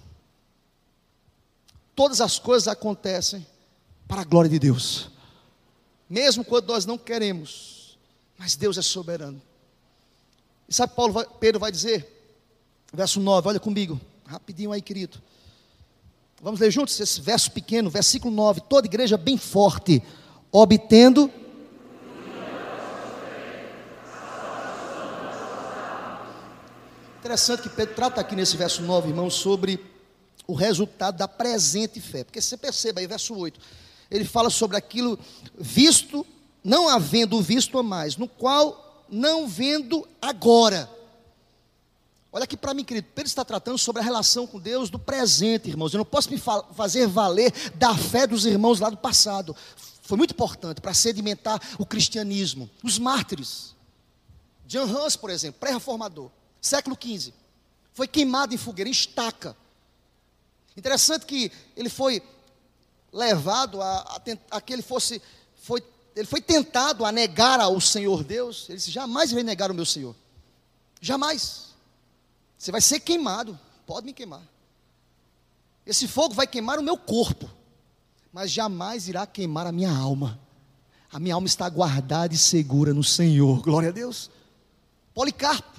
Todas 1.96 2.20
as 2.20 2.38
coisas 2.38 2.68
acontecem 2.68 3.46
para 4.06 4.20
a 4.20 4.24
glória 4.24 4.50
de 4.50 4.58
Deus, 4.58 5.08
mesmo 6.08 6.44
quando 6.44 6.66
nós 6.68 6.84
não 6.84 6.98
queremos, 6.98 7.96
mas 8.36 8.54
Deus 8.56 8.76
é 8.76 8.82
soberano. 8.82 9.40
E 10.68 10.74
sabe, 10.74 10.94
Paulo 10.94 11.14
vai, 11.14 11.24
Pedro 11.40 11.58
vai 11.58 11.72
dizer, 11.72 12.06
verso 12.92 13.20
9, 13.20 13.48
olha 13.48 13.58
comigo, 13.58 13.98
rapidinho 14.26 14.70
aí, 14.70 14.82
querido. 14.82 15.16
Vamos 16.42 16.60
ler 16.60 16.70
juntos 16.70 17.00
esse 17.00 17.22
verso 17.22 17.50
pequeno, 17.52 17.88
versículo 17.88 18.34
9. 18.34 18.60
Toda 18.68 18.86
igreja 18.86 19.16
bem 19.16 19.38
forte, 19.38 20.02
obtendo 20.52 21.32
Interessante 27.28 27.64
que 27.64 27.68
Pedro 27.68 27.94
trata 27.94 28.22
aqui 28.22 28.34
nesse 28.34 28.56
verso 28.56 28.80
9, 28.80 29.10
irmãos, 29.10 29.34
sobre 29.34 29.84
o 30.46 30.54
resultado 30.54 31.18
da 31.18 31.28
presente 31.28 32.00
fé. 32.00 32.24
Porque 32.24 32.40
você 32.40 32.56
perceba 32.56 33.00
aí, 33.00 33.06
verso 33.06 33.36
8, 33.36 33.60
ele 34.10 34.24
fala 34.24 34.48
sobre 34.48 34.78
aquilo 34.78 35.18
visto, 35.58 36.26
não 36.64 36.88
havendo 36.88 37.38
visto 37.42 37.76
a 37.76 37.82
mais, 37.82 38.16
no 38.16 38.26
qual 38.26 39.04
não 39.10 39.46
vendo 39.46 40.08
agora. 40.22 40.88
Olha 42.32 42.44
aqui 42.44 42.56
para 42.56 42.72
mim, 42.72 42.82
querido, 42.82 43.06
Pedro 43.14 43.28
está 43.28 43.44
tratando 43.44 43.76
sobre 43.76 44.00
a 44.00 44.04
relação 44.06 44.46
com 44.46 44.58
Deus 44.58 44.88
do 44.88 44.98
presente, 44.98 45.68
irmãos. 45.68 45.92
Eu 45.92 45.98
não 45.98 46.06
posso 46.06 46.30
me 46.30 46.38
fazer 46.74 47.06
valer 47.06 47.52
da 47.74 47.94
fé 47.94 48.26
dos 48.26 48.46
irmãos 48.46 48.80
lá 48.80 48.88
do 48.88 48.96
passado. 48.96 49.54
foi 50.00 50.16
muito 50.16 50.32
importante 50.32 50.80
para 50.80 50.94
sedimentar 50.94 51.60
o 51.78 51.84
cristianismo. 51.84 52.70
Os 52.82 52.98
mártires. 52.98 53.76
John 54.66 54.84
Hus, 54.84 55.14
por 55.14 55.28
exemplo, 55.28 55.60
pré-reformador, 55.60 56.30
século 56.60 56.96
XV, 57.00 57.32
foi 57.92 58.06
queimado 58.06 58.54
em 58.54 58.58
fogueira, 58.58 58.88
em 58.88 58.92
estaca. 58.92 59.56
Interessante 60.76 61.26
que 61.26 61.50
ele 61.76 61.88
foi 61.88 62.22
levado 63.12 63.82
a, 63.82 63.98
a, 63.98 64.20
a 64.56 64.60
que 64.60 64.72
ele 64.72 64.82
fosse, 64.82 65.20
foi, 65.56 65.82
ele 66.14 66.26
foi 66.26 66.40
tentado 66.40 67.04
a 67.04 67.12
negar 67.12 67.60
ao 67.60 67.80
Senhor 67.80 68.22
Deus. 68.22 68.66
Ele 68.68 68.78
disse: 68.78 68.90
jamais 68.90 69.32
vai 69.32 69.42
negar 69.42 69.70
o 69.70 69.74
meu 69.74 69.86
Senhor. 69.86 70.14
Jamais. 71.00 71.68
Você 72.56 72.70
vai 72.72 72.80
ser 72.80 73.00
queimado. 73.00 73.58
Pode 73.86 74.06
me 74.06 74.12
queimar. 74.12 74.42
Esse 75.86 76.06
fogo 76.06 76.34
vai 76.34 76.46
queimar 76.46 76.78
o 76.78 76.82
meu 76.82 76.98
corpo, 76.98 77.50
mas 78.32 78.50
jamais 78.50 79.08
irá 79.08 79.26
queimar 79.26 79.66
a 79.66 79.72
minha 79.72 79.90
alma. 79.90 80.38
A 81.10 81.18
minha 81.18 81.34
alma 81.34 81.46
está 81.46 81.68
guardada 81.68 82.34
e 82.34 82.38
segura 82.38 82.92
no 82.92 83.02
Senhor. 83.02 83.62
Glória 83.62 83.88
a 83.88 83.92
Deus. 83.92 84.30
Policarpo, 85.14 85.77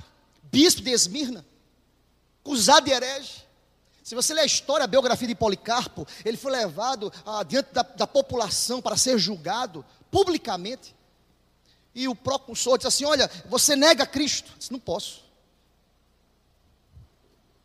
bispo 0.51 0.81
de 0.81 0.91
Esmirna, 0.91 1.45
acusado 2.41 2.85
de 2.85 2.91
herege. 2.91 3.47
Se 4.03 4.15
você 4.15 4.33
ler 4.33 4.41
a 4.41 4.45
história, 4.45 4.83
a 4.83 4.87
biografia 4.87 5.27
de 5.27 5.35
Policarpo, 5.35 6.07
ele 6.25 6.35
foi 6.35 6.51
levado 6.51 7.13
ah, 7.25 7.43
diante 7.43 7.71
da, 7.71 7.83
da 7.83 8.07
população 8.07 8.81
para 8.81 8.97
ser 8.97 9.19
julgado 9.19 9.85
publicamente. 10.09 10.95
E 11.93 12.07
o 12.07 12.15
proconsor 12.15 12.77
disse 12.77 12.87
assim: 12.87 13.05
Olha, 13.05 13.29
você 13.45 13.75
nega 13.75 14.05
Cristo. 14.05 14.51
Disse: 14.57 14.71
Não 14.71 14.79
posso. 14.79 15.23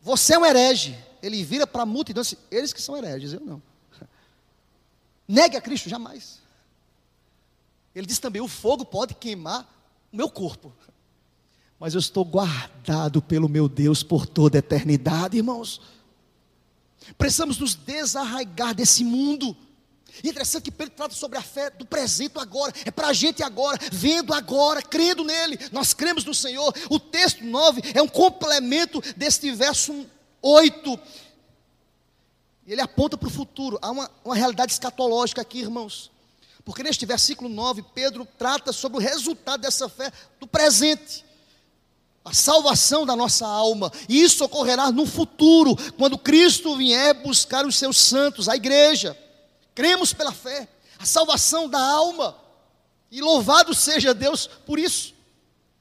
Você 0.02 0.34
é 0.34 0.38
um 0.38 0.44
herege. 0.44 1.02
Ele 1.22 1.42
vira 1.42 1.66
para 1.66 1.82
a 1.82 1.86
multidão 1.86 2.20
e 2.20 2.24
disse: 2.24 2.38
Eles 2.50 2.72
que 2.72 2.82
são 2.82 2.96
hereges, 2.96 3.32
eu 3.32 3.40
não. 3.40 3.62
Negue 5.26 5.56
a 5.56 5.60
Cristo, 5.62 5.88
jamais. 5.88 6.42
Ele 7.94 8.06
diz 8.06 8.18
também: 8.18 8.42
O 8.42 8.48
fogo 8.48 8.84
pode 8.84 9.14
queimar 9.14 9.62
o 10.12 10.16
meu 10.16 10.28
corpo, 10.28 10.74
mas 11.84 11.92
eu 11.92 12.00
estou 12.00 12.24
guardado 12.24 13.20
pelo 13.20 13.46
meu 13.46 13.68
Deus 13.68 14.02
por 14.02 14.24
toda 14.24 14.56
a 14.56 14.60
eternidade, 14.60 15.36
irmãos. 15.36 15.82
Precisamos 17.18 17.58
nos 17.58 17.74
desarraigar 17.74 18.74
desse 18.74 19.04
mundo. 19.04 19.54
E 20.22 20.30
interessante 20.30 20.62
que 20.62 20.70
Pedro 20.70 20.94
trata 20.96 21.14
sobre 21.14 21.36
a 21.36 21.42
fé 21.42 21.68
do 21.68 21.84
presente 21.84 22.38
agora, 22.38 22.72
é 22.86 22.90
para 22.90 23.08
a 23.08 23.12
gente 23.12 23.42
agora, 23.42 23.78
vendo 23.92 24.32
agora, 24.32 24.80
crendo 24.80 25.24
nele. 25.24 25.58
Nós 25.72 25.92
cremos 25.92 26.24
no 26.24 26.34
Senhor. 26.34 26.74
O 26.88 26.98
texto 26.98 27.44
9 27.44 27.82
é 27.92 28.00
um 28.00 28.08
complemento 28.08 29.02
deste 29.14 29.50
verso 29.50 30.06
8. 30.40 30.98
Ele 32.66 32.80
aponta 32.80 33.18
para 33.18 33.28
o 33.28 33.30
futuro. 33.30 33.78
Há 33.82 33.90
uma, 33.90 34.10
uma 34.24 34.34
realidade 34.34 34.72
escatológica 34.72 35.42
aqui, 35.42 35.58
irmãos. 35.58 36.10
Porque 36.64 36.82
neste 36.82 37.04
versículo 37.04 37.50
9, 37.50 37.84
Pedro 37.94 38.26
trata 38.38 38.72
sobre 38.72 38.96
o 38.96 39.02
resultado 39.02 39.60
dessa 39.60 39.86
fé 39.86 40.10
do 40.40 40.46
presente 40.46 41.22
a 42.24 42.32
salvação 42.32 43.04
da 43.04 43.14
nossa 43.14 43.46
alma. 43.46 43.92
E 44.08 44.22
isso 44.22 44.44
ocorrerá 44.44 44.90
no 44.90 45.06
futuro, 45.06 45.76
quando 45.98 46.18
Cristo 46.18 46.76
vier 46.76 47.14
buscar 47.22 47.66
os 47.66 47.76
seus 47.76 47.98
santos, 47.98 48.48
a 48.48 48.56
igreja. 48.56 49.16
Cremos 49.74 50.12
pela 50.12 50.32
fé, 50.32 50.68
a 50.98 51.04
salvação 51.04 51.68
da 51.68 51.78
alma. 51.78 52.36
E 53.10 53.20
louvado 53.20 53.74
seja 53.74 54.14
Deus 54.14 54.48
por 54.66 54.78
isso. 54.78 55.13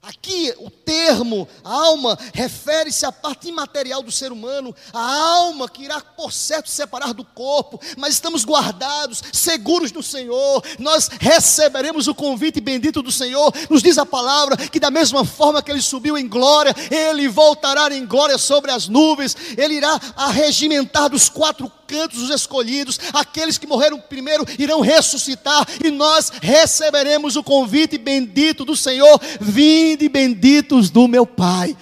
Aqui 0.03 0.53
o 0.57 0.69
termo 0.69 1.47
alma 1.63 2.19
refere-se 2.33 3.05
à 3.05 3.11
parte 3.11 3.47
imaterial 3.47 4.03
do 4.03 4.11
ser 4.11 4.33
humano, 4.33 4.75
a 4.91 4.99
alma 4.99 5.69
que 5.69 5.85
irá 5.85 6.01
por 6.01 6.33
certo 6.33 6.69
separar 6.69 7.13
do 7.13 7.23
corpo, 7.23 7.79
mas 7.97 8.15
estamos 8.15 8.43
guardados, 8.43 9.23
seguros 9.31 9.93
no 9.93 10.03
Senhor. 10.03 10.61
Nós 10.77 11.07
receberemos 11.07 12.09
o 12.09 12.13
convite 12.13 12.59
bendito 12.59 13.01
do 13.01 13.13
Senhor. 13.13 13.53
Nos 13.69 13.81
diz 13.81 13.97
a 13.97 14.05
palavra 14.05 14.57
que 14.57 14.77
da 14.77 14.91
mesma 14.91 15.23
forma 15.23 15.63
que 15.63 15.71
ele 15.71 15.81
subiu 15.81 16.17
em 16.17 16.27
glória, 16.27 16.75
ele 16.91 17.29
voltará 17.29 17.89
em 17.95 18.05
glória 18.05 18.37
sobre 18.37 18.71
as 18.71 18.89
nuvens. 18.89 19.37
Ele 19.55 19.75
irá 19.75 19.97
arregimentar 20.17 21.07
dos 21.07 21.29
quatro 21.29 21.71
cantos 21.87 22.21
os 22.21 22.29
escolhidos, 22.29 22.99
aqueles 23.13 23.57
que 23.57 23.67
morreram 23.67 23.99
primeiro 23.99 24.45
irão 24.57 24.81
ressuscitar 24.81 25.67
e 25.83 25.89
nós 25.89 26.29
receberemos 26.29 27.35
o 27.35 27.43
convite 27.43 27.97
bendito 27.97 28.65
do 28.65 28.75
Senhor. 28.75 29.19
Vinde 29.39 30.09
benditos 30.09 30.89
do 30.89 31.07
meu 31.07 31.25
Pai. 31.25 31.77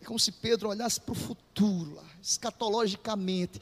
É 0.00 0.04
como 0.04 0.18
se 0.18 0.32
Pedro 0.32 0.68
olhasse 0.68 1.00
para 1.00 1.12
o 1.12 1.16
futuro, 1.16 1.98
escatologicamente. 2.22 3.60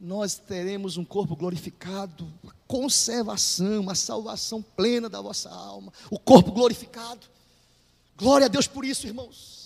Nós 0.00 0.34
teremos 0.34 0.96
um 0.96 1.04
corpo 1.04 1.36
glorificado, 1.36 2.32
a 2.46 2.52
conservação, 2.66 3.88
a 3.88 3.94
salvação 3.94 4.60
plena 4.60 5.08
da 5.08 5.20
vossa 5.20 5.48
alma, 5.48 5.92
o 6.10 6.18
corpo 6.18 6.50
glorificado. 6.50 7.26
Glória 8.16 8.46
a 8.46 8.48
Deus 8.48 8.66
por 8.66 8.84
isso, 8.84 9.06
irmãos 9.06 9.61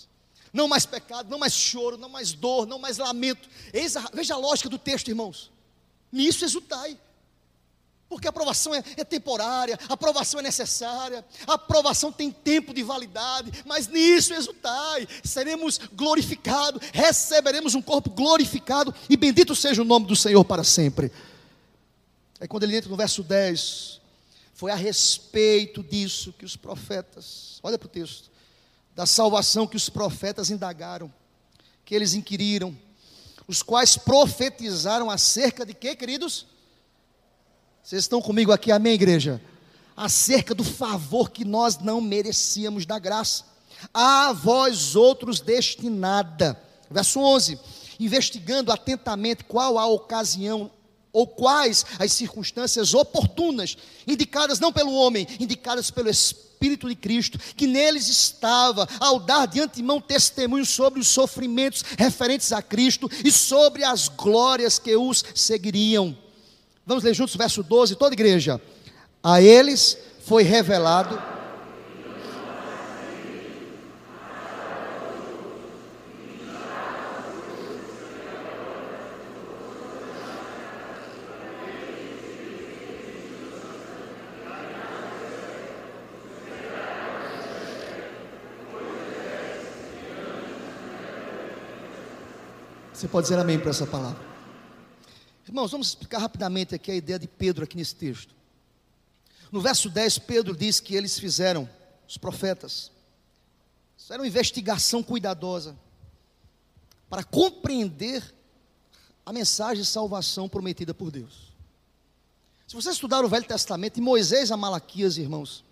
não 0.56 0.66
mais 0.66 0.86
pecado, 0.86 1.28
não 1.28 1.38
mais 1.38 1.52
choro, 1.52 1.98
não 1.98 2.08
mais 2.08 2.32
dor, 2.32 2.66
não 2.66 2.78
mais 2.78 2.96
lamento. 2.96 3.48
A, 3.74 4.16
veja 4.16 4.34
a 4.34 4.38
lógica 4.38 4.70
do 4.70 4.78
texto, 4.78 5.08
irmãos. 5.08 5.52
Nisso 6.10 6.44
exultai. 6.44 6.98
Porque 8.08 8.26
a 8.26 8.30
aprovação 8.30 8.74
é, 8.74 8.82
é, 8.96 9.04
temporária, 9.04 9.78
a 9.88 9.94
aprovação 9.94 10.38
é 10.40 10.42
necessária, 10.42 11.24
a 11.46 11.54
aprovação 11.54 12.12
tem 12.12 12.30
tempo 12.30 12.72
de 12.72 12.82
validade, 12.82 13.50
mas 13.66 13.88
nisso 13.88 14.32
exultai, 14.32 15.08
seremos 15.24 15.78
glorificados, 15.92 16.80
receberemos 16.92 17.74
um 17.74 17.82
corpo 17.82 18.08
glorificado, 18.08 18.94
e 19.10 19.16
bendito 19.16 19.56
seja 19.56 19.82
o 19.82 19.84
nome 19.84 20.06
do 20.06 20.14
Senhor 20.14 20.44
para 20.44 20.62
sempre. 20.62 21.10
Aí 22.40 22.46
quando 22.46 22.62
ele 22.62 22.76
entra 22.76 22.88
no 22.88 22.96
verso 22.96 23.24
10, 23.24 24.00
foi 24.54 24.70
a 24.70 24.76
respeito 24.76 25.82
disso 25.82 26.32
que 26.32 26.44
os 26.44 26.56
profetas, 26.56 27.58
olha 27.60 27.76
para 27.76 27.86
o 27.86 27.90
texto, 27.90 28.30
da 28.96 29.04
salvação 29.04 29.66
que 29.66 29.76
os 29.76 29.90
profetas 29.90 30.48
indagaram, 30.48 31.12
que 31.84 31.94
eles 31.94 32.14
inquiriram, 32.14 32.74
os 33.46 33.62
quais 33.62 33.98
profetizaram 33.98 35.10
acerca 35.10 35.66
de 35.66 35.74
quê, 35.74 35.94
queridos? 35.94 36.46
Vocês 37.84 38.04
estão 38.04 38.22
comigo 38.22 38.50
aqui, 38.50 38.72
amém, 38.72 38.94
igreja? 38.94 39.40
Acerca 39.94 40.54
do 40.54 40.64
favor 40.64 41.30
que 41.30 41.44
nós 41.44 41.78
não 41.78 42.00
merecíamos 42.00 42.86
da 42.86 42.98
graça. 42.98 43.44
A 43.92 44.32
vós 44.32 44.96
outros 44.96 45.40
destinada. 45.40 46.58
Verso 46.90 47.20
11. 47.20 47.60
Investigando 48.00 48.72
atentamente 48.72 49.44
qual 49.44 49.78
a 49.78 49.86
ocasião 49.86 50.70
ou 51.12 51.26
quais 51.26 51.84
as 51.98 52.12
circunstâncias 52.12 52.94
oportunas, 52.94 53.76
indicadas 54.06 54.58
não 54.58 54.72
pelo 54.72 54.94
homem, 54.94 55.26
indicadas 55.38 55.90
pelo 55.90 56.08
Espírito 56.08 56.45
Espírito 56.66 56.88
de 56.88 56.96
Cristo, 56.96 57.38
que 57.56 57.66
neles 57.66 58.08
estava, 58.08 58.88
ao 58.98 59.20
dar 59.20 59.46
de 59.46 59.60
antemão 59.60 60.00
testemunho 60.00 60.66
sobre 60.66 61.00
os 61.00 61.06
sofrimentos 61.06 61.84
referentes 61.96 62.52
a 62.52 62.60
Cristo 62.60 63.08
e 63.24 63.30
sobre 63.30 63.84
as 63.84 64.08
glórias 64.08 64.78
que 64.78 64.96
os 64.96 65.24
seguiriam. 65.34 66.16
Vamos 66.84 67.04
ler 67.04 67.14
juntos 67.14 67.34
o 67.34 67.38
verso 67.38 67.62
12, 67.62 67.96
toda 67.96 68.14
igreja. 68.14 68.60
A 69.22 69.40
eles 69.40 69.96
foi 70.24 70.42
revelado 70.42 71.35
Você 93.06 93.12
pode 93.12 93.26
dizer 93.26 93.38
amém 93.38 93.56
para 93.56 93.70
essa 93.70 93.86
palavra. 93.86 94.20
Irmãos, 95.46 95.70
vamos 95.70 95.86
explicar 95.90 96.18
rapidamente 96.18 96.74
aqui 96.74 96.90
a 96.90 96.94
ideia 96.96 97.20
de 97.20 97.28
Pedro 97.28 97.62
aqui 97.62 97.76
nesse 97.76 97.94
texto. 97.94 98.34
No 99.52 99.60
verso 99.60 99.88
10, 99.88 100.18
Pedro 100.18 100.56
diz 100.56 100.80
que 100.80 100.96
eles 100.96 101.16
fizeram, 101.16 101.70
os 102.08 102.18
profetas, 102.18 102.90
fizeram 103.96 104.24
uma 104.24 104.26
investigação 104.26 105.04
cuidadosa 105.04 105.76
para 107.08 107.22
compreender 107.22 108.24
a 109.24 109.32
mensagem 109.32 109.84
de 109.84 109.88
salvação 109.88 110.48
prometida 110.48 110.92
por 110.92 111.12
Deus. 111.12 111.52
Se 112.66 112.74
você 112.74 112.90
estudar 112.90 113.24
o 113.24 113.28
Velho 113.28 113.46
Testamento, 113.46 113.94
de 113.94 114.00
Moisés 114.00 114.50
a 114.50 114.56
Malaquias, 114.56 115.16
irmãos, 115.16 115.64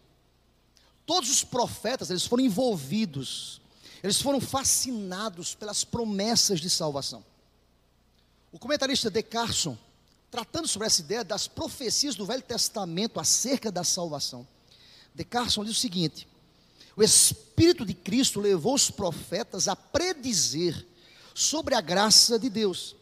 todos 1.04 1.28
os 1.28 1.42
profetas, 1.42 2.10
eles 2.10 2.24
foram 2.24 2.44
envolvidos 2.44 3.60
eles 4.04 4.20
foram 4.20 4.38
fascinados 4.38 5.54
pelas 5.54 5.82
promessas 5.82 6.60
de 6.60 6.68
salvação. 6.68 7.24
O 8.52 8.58
comentarista 8.58 9.10
De 9.10 9.22
Carson, 9.22 9.78
tratando 10.30 10.68
sobre 10.68 10.86
essa 10.86 11.00
ideia 11.00 11.24
das 11.24 11.48
profecias 11.48 12.14
do 12.14 12.26
Velho 12.26 12.42
Testamento 12.42 13.18
acerca 13.18 13.72
da 13.72 13.82
salvação, 13.82 14.46
De 15.14 15.24
Carson 15.24 15.64
diz 15.64 15.78
o 15.78 15.80
seguinte: 15.80 16.28
o 16.94 17.02
Espírito 17.02 17.86
de 17.86 17.94
Cristo 17.94 18.40
levou 18.40 18.74
os 18.74 18.90
profetas 18.90 19.68
a 19.68 19.74
predizer 19.74 20.86
sobre 21.34 21.74
a 21.74 21.80
graça 21.80 22.38
de 22.38 22.50
Deus 22.50 22.94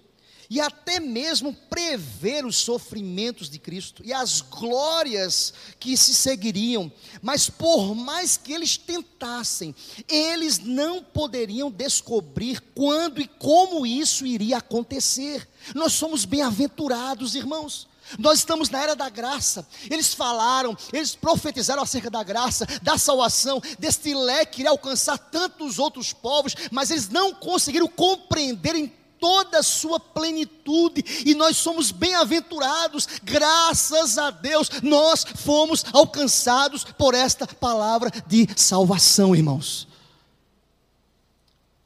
e 0.52 0.60
até 0.60 1.00
mesmo 1.00 1.54
prever 1.70 2.44
os 2.44 2.56
sofrimentos 2.56 3.48
de 3.48 3.58
Cristo 3.58 4.02
e 4.04 4.12
as 4.12 4.42
glórias 4.42 5.54
que 5.80 5.96
se 5.96 6.12
seguiriam, 6.12 6.92
mas 7.22 7.48
por 7.48 7.94
mais 7.94 8.36
que 8.36 8.52
eles 8.52 8.76
tentassem, 8.76 9.74
eles 10.06 10.58
não 10.58 11.02
poderiam 11.02 11.70
descobrir 11.70 12.60
quando 12.74 13.18
e 13.18 13.26
como 13.26 13.86
isso 13.86 14.26
iria 14.26 14.58
acontecer. 14.58 15.48
Nós 15.74 15.94
somos 15.94 16.26
bem-aventurados, 16.26 17.34
irmãos. 17.34 17.88
Nós 18.18 18.40
estamos 18.40 18.68
na 18.68 18.82
era 18.82 18.94
da 18.94 19.08
graça. 19.08 19.66
Eles 19.90 20.12
falaram, 20.12 20.76
eles 20.92 21.14
profetizaram 21.14 21.82
acerca 21.82 22.10
da 22.10 22.22
graça, 22.22 22.66
da 22.82 22.98
salvação, 22.98 23.58
deste 23.78 24.12
leque 24.12 24.56
que 24.56 24.60
iria 24.60 24.70
alcançar 24.70 25.16
tantos 25.16 25.78
outros 25.78 26.12
povos, 26.12 26.54
mas 26.70 26.90
eles 26.90 27.08
não 27.08 27.32
conseguiram 27.32 27.88
compreender 27.88 28.74
toda 29.22 29.60
a 29.60 29.62
sua 29.62 30.00
plenitude, 30.00 31.04
e 31.24 31.32
nós 31.32 31.56
somos 31.56 31.92
bem-aventurados, 31.92 33.06
graças 33.22 34.18
a 34.18 34.32
Deus, 34.32 34.68
nós 34.82 35.22
fomos 35.22 35.84
alcançados 35.92 36.82
por 36.82 37.14
esta 37.14 37.46
palavra 37.46 38.10
de 38.26 38.48
salvação, 38.56 39.36
irmãos. 39.36 39.86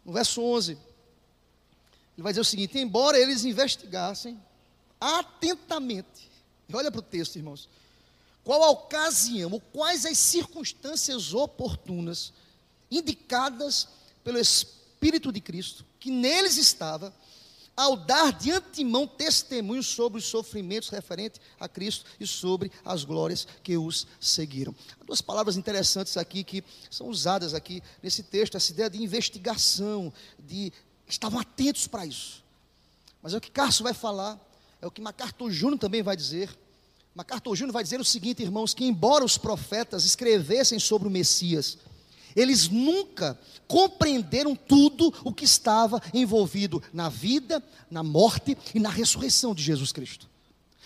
No 0.02 0.14
verso 0.14 0.40
11, 0.40 0.72
ele 0.72 2.22
vai 2.22 2.32
dizer 2.32 2.40
o 2.40 2.44
seguinte: 2.44 2.78
embora 2.78 3.18
eles 3.18 3.44
investigassem 3.44 4.40
atentamente, 4.98 6.30
olha 6.72 6.90
para 6.90 7.00
o 7.00 7.02
texto, 7.02 7.36
irmãos, 7.36 7.68
qual 8.42 8.62
a 8.62 8.70
ocasião, 8.70 9.52
ou 9.52 9.60
quais 9.60 10.06
as 10.06 10.16
circunstâncias 10.16 11.34
oportunas 11.34 12.32
indicadas 12.90 13.88
pelo 14.24 14.38
Espírito 14.38 15.30
de 15.30 15.42
Cristo, 15.42 15.84
que 16.00 16.10
neles 16.10 16.56
estava, 16.56 17.12
ao 17.76 17.96
dar 17.96 18.32
de 18.32 18.50
antemão 18.50 19.06
testemunho 19.06 19.82
sobre 19.82 20.18
os 20.18 20.24
sofrimentos 20.24 20.88
referentes 20.88 21.40
a 21.60 21.68
Cristo 21.68 22.06
e 22.18 22.26
sobre 22.26 22.72
as 22.84 23.04
glórias 23.04 23.46
que 23.62 23.76
os 23.76 24.06
seguiram. 24.18 24.74
Há 25.00 25.04
duas 25.04 25.20
palavras 25.20 25.56
interessantes 25.56 26.16
aqui 26.16 26.42
que 26.42 26.64
são 26.90 27.08
usadas 27.08 27.52
aqui 27.52 27.82
nesse 28.02 28.22
texto, 28.22 28.56
essa 28.56 28.72
ideia 28.72 28.88
de 28.88 29.02
investigação, 29.02 30.12
de 30.38 30.72
estavam 31.06 31.38
atentos 31.38 31.86
para 31.86 32.06
isso. 32.06 32.42
Mas 33.22 33.34
é 33.34 33.36
o 33.36 33.40
que 33.40 33.50
Carlos 33.50 33.80
vai 33.80 33.92
falar, 33.92 34.40
é 34.80 34.86
o 34.86 34.90
que 34.90 35.00
MacArthur 35.00 35.50
Júnior 35.50 35.78
também 35.78 36.02
vai 36.02 36.16
dizer. 36.16 36.48
MacArthur 37.14 37.56
Júnior 37.56 37.72
vai 37.72 37.82
dizer 37.82 38.00
o 38.00 38.04
seguinte, 38.04 38.42
irmãos, 38.42 38.74
que 38.74 38.84
embora 38.84 39.24
os 39.24 39.38
profetas 39.38 40.04
escrevessem 40.04 40.78
sobre 40.78 41.08
o 41.08 41.10
Messias, 41.10 41.78
eles 42.36 42.68
nunca 42.68 43.38
compreenderam 43.66 44.54
tudo 44.54 45.12
o 45.24 45.32
que 45.32 45.44
estava 45.44 46.00
envolvido 46.14 46.82
na 46.92 47.08
vida, 47.08 47.60
na 47.90 48.02
morte 48.02 48.56
e 48.74 48.78
na 48.78 48.90
ressurreição 48.90 49.54
de 49.54 49.62
Jesus 49.62 49.90
Cristo. 49.90 50.28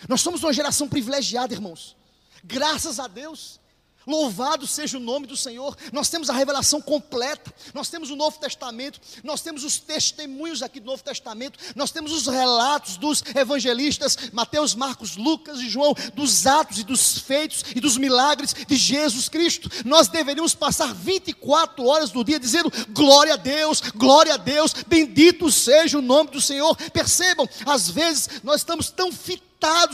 Nós 0.09 0.21
somos 0.21 0.41
uma 0.43 0.53
geração 0.53 0.87
privilegiada, 0.87 1.53
irmãos. 1.53 1.95
Graças 2.43 2.99
a 2.99 3.07
Deus, 3.07 3.59
Louvado 4.05 4.65
seja 4.65 4.97
o 4.97 5.01
nome 5.01 5.27
do 5.27 5.37
Senhor. 5.37 5.77
Nós 5.91 6.09
temos 6.09 6.29
a 6.29 6.33
revelação 6.33 6.81
completa. 6.81 7.53
Nós 7.73 7.89
temos 7.89 8.09
o 8.09 8.15
Novo 8.15 8.39
Testamento. 8.39 8.99
Nós 9.23 9.41
temos 9.41 9.63
os 9.63 9.79
testemunhos 9.79 10.61
aqui 10.63 10.79
do 10.79 10.87
Novo 10.87 11.03
Testamento. 11.03 11.59
Nós 11.75 11.91
temos 11.91 12.11
os 12.11 12.27
relatos 12.27 12.97
dos 12.97 13.23
evangelistas 13.35 14.17
Mateus, 14.31 14.73
Marcos, 14.75 15.15
Lucas 15.15 15.59
e 15.59 15.69
João, 15.69 15.93
dos 16.13 16.45
atos 16.47 16.79
e 16.79 16.83
dos 16.83 17.19
feitos 17.19 17.63
e 17.75 17.79
dos 17.79 17.97
milagres 17.97 18.53
de 18.53 18.75
Jesus 18.75 19.29
Cristo. 19.29 19.69
Nós 19.85 20.07
deveríamos 20.07 20.55
passar 20.55 20.93
24 20.93 21.85
horas 21.85 22.11
do 22.11 22.23
dia 22.23 22.39
dizendo 22.39 22.71
glória 22.89 23.33
a 23.33 23.37
Deus, 23.37 23.81
glória 23.95 24.33
a 24.33 24.37
Deus, 24.37 24.73
bendito 24.87 25.51
seja 25.51 25.97
o 25.97 26.01
nome 26.01 26.31
do 26.31 26.41
Senhor. 26.41 26.75
Percebam, 26.91 27.47
às 27.65 27.89
vezes 27.89 28.29
nós 28.43 28.61
estamos 28.61 28.89
tão 28.89 29.11
fitados 29.11 29.50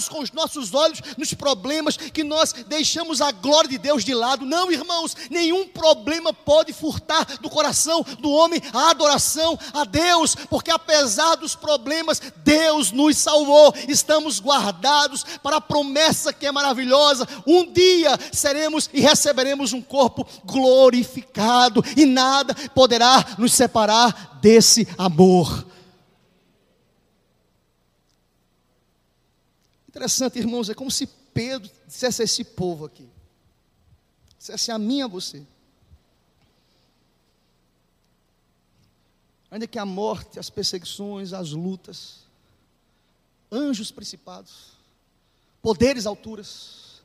com 0.08 0.22
os 0.22 0.32
nossos 0.32 0.74
olhos 0.74 1.02
nos 1.18 1.34
problemas 1.34 1.98
que 1.98 2.24
nós 2.24 2.54
deixamos 2.54 3.20
a 3.20 3.32
glória 3.32 3.70
de 3.70 3.78
Deus 3.78 4.06
de 4.06 4.14
lado. 4.14 4.46
Não, 4.46 4.72
irmãos, 4.72 5.16
nenhum 5.30 5.68
problema 5.68 6.34
pode 6.34 6.72
furtar 6.72 7.26
do 7.42 7.50
coração 7.50 8.06
do 8.20 8.32
homem 8.32 8.62
a 8.74 8.92
adoração 8.92 9.60
a 9.74 9.84
Deus, 9.84 10.36
porque 10.50 10.72
apesar 10.72 11.36
dos 11.36 11.54
problemas, 11.54 12.22
Deus 12.38 12.92
nos 12.92 13.18
salvou. 13.18 13.74
Estamos 13.90 14.40
guardados 14.40 15.26
para 15.44 15.58
a 15.58 15.62
promessa 15.62 16.32
que 16.32 16.46
é 16.46 16.52
maravilhosa. 16.52 17.28
Um 17.46 17.70
dia 17.72 18.18
seremos 18.32 18.90
e 18.94 19.02
receberemos 19.02 19.74
um 19.74 19.82
corpo 19.82 20.26
glorificado 20.46 21.84
e 21.98 22.06
nada 22.06 22.56
poderá 22.74 23.36
nos 23.38 23.54
separar 23.54 24.40
desse 24.42 24.88
amor. 24.98 25.66
Interessante, 29.98 30.38
irmãos, 30.38 30.70
é 30.70 30.76
como 30.76 30.92
se 30.92 31.08
Pedro 31.34 31.68
dissesse 31.88 32.22
a 32.22 32.26
esse 32.26 32.44
povo 32.44 32.86
aqui, 32.86 33.10
dissesse 34.38 34.70
a 34.70 34.78
mim 34.78 35.02
a 35.02 35.08
você. 35.08 35.44
Ainda 39.50 39.66
que 39.66 39.80
a 39.80 39.86
morte, 39.88 40.38
as 40.38 40.52
perseguições, 40.52 41.34
as 41.34 41.50
lutas, 41.50 42.20
anjos 43.52 43.90
principados, 43.90 44.74
poderes 45.64 46.06
alturas, 46.06 47.02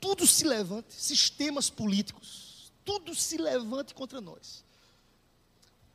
tudo 0.00 0.26
se 0.26 0.44
levante, 0.44 0.92
sistemas 0.92 1.70
políticos, 1.70 2.72
tudo 2.84 3.14
se 3.14 3.36
levante 3.36 3.94
contra 3.94 4.20
nós. 4.20 4.64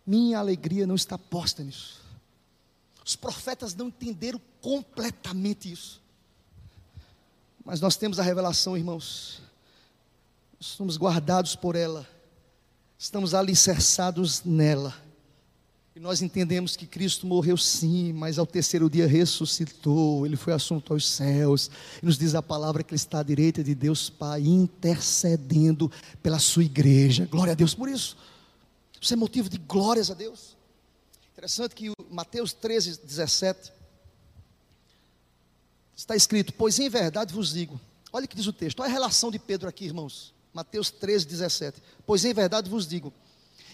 Minha 0.05 0.39
alegria 0.39 0.87
não 0.87 0.95
está 0.95 1.17
posta 1.17 1.61
nisso. 1.61 2.06
Os 3.07 3.15
profetas 3.15 3.73
não 3.73 3.87
entenderam 3.87 4.41
completamente 4.59 5.71
isso. 5.71 6.01
Mas 7.63 7.79
nós 7.79 7.95
temos 7.95 8.19
a 8.19 8.23
revelação, 8.23 8.75
irmãos. 8.75 9.41
Somos 10.59 10.97
guardados 10.97 11.55
por 11.55 11.77
ela. 11.77 12.05
Estamos 12.99 13.33
alicerçados 13.33 14.43
nela. 14.43 14.93
E 15.95 16.01
nós 16.01 16.21
entendemos 16.21 16.75
que 16.75 16.85
Cristo 16.85 17.25
morreu 17.25 17.55
sim, 17.55 18.11
mas 18.11 18.37
ao 18.37 18.45
terceiro 18.45 18.89
dia 18.89 19.07
ressuscitou, 19.07 20.25
ele 20.25 20.35
foi 20.35 20.51
assunto 20.51 20.91
aos 20.91 21.07
céus. 21.07 21.71
E 22.03 22.05
nos 22.05 22.17
diz 22.17 22.35
a 22.35 22.43
palavra 22.43 22.83
que 22.83 22.91
ele 22.91 22.97
está 22.97 23.21
à 23.21 23.23
direita 23.23 23.63
de 23.63 23.73
Deus 23.73 24.09
Pai, 24.09 24.41
intercedendo 24.41 25.89
pela 26.21 26.39
sua 26.39 26.65
igreja. 26.65 27.25
Glória 27.25 27.53
a 27.53 27.55
Deus 27.55 27.73
por 27.73 27.87
isso. 27.87 28.17
Isso 28.99 29.13
é 29.13 29.15
motivo 29.15 29.47
de 29.47 29.57
glórias 29.59 30.11
a 30.11 30.13
Deus. 30.13 30.56
Interessante 31.37 31.75
que 31.75 31.91
Mateus 32.09 32.51
13, 32.51 32.99
17 33.03 33.71
está 35.95 36.15
escrito: 36.15 36.51
Pois 36.51 36.79
em 36.79 36.89
verdade 36.89 37.31
vos 37.31 37.53
digo, 37.53 37.79
olha 38.11 38.25
o 38.25 38.27
que 38.27 38.35
diz 38.35 38.47
o 38.47 38.53
texto, 38.53 38.79
olha 38.79 38.89
a 38.89 38.91
relação 38.91 39.29
de 39.29 39.37
Pedro 39.37 39.69
aqui, 39.69 39.85
irmãos. 39.85 40.33
Mateus 40.51 40.89
13, 40.89 41.27
17. 41.27 41.79
Pois 42.07 42.25
em 42.25 42.33
verdade 42.33 42.67
vos 42.67 42.87
digo, 42.87 43.13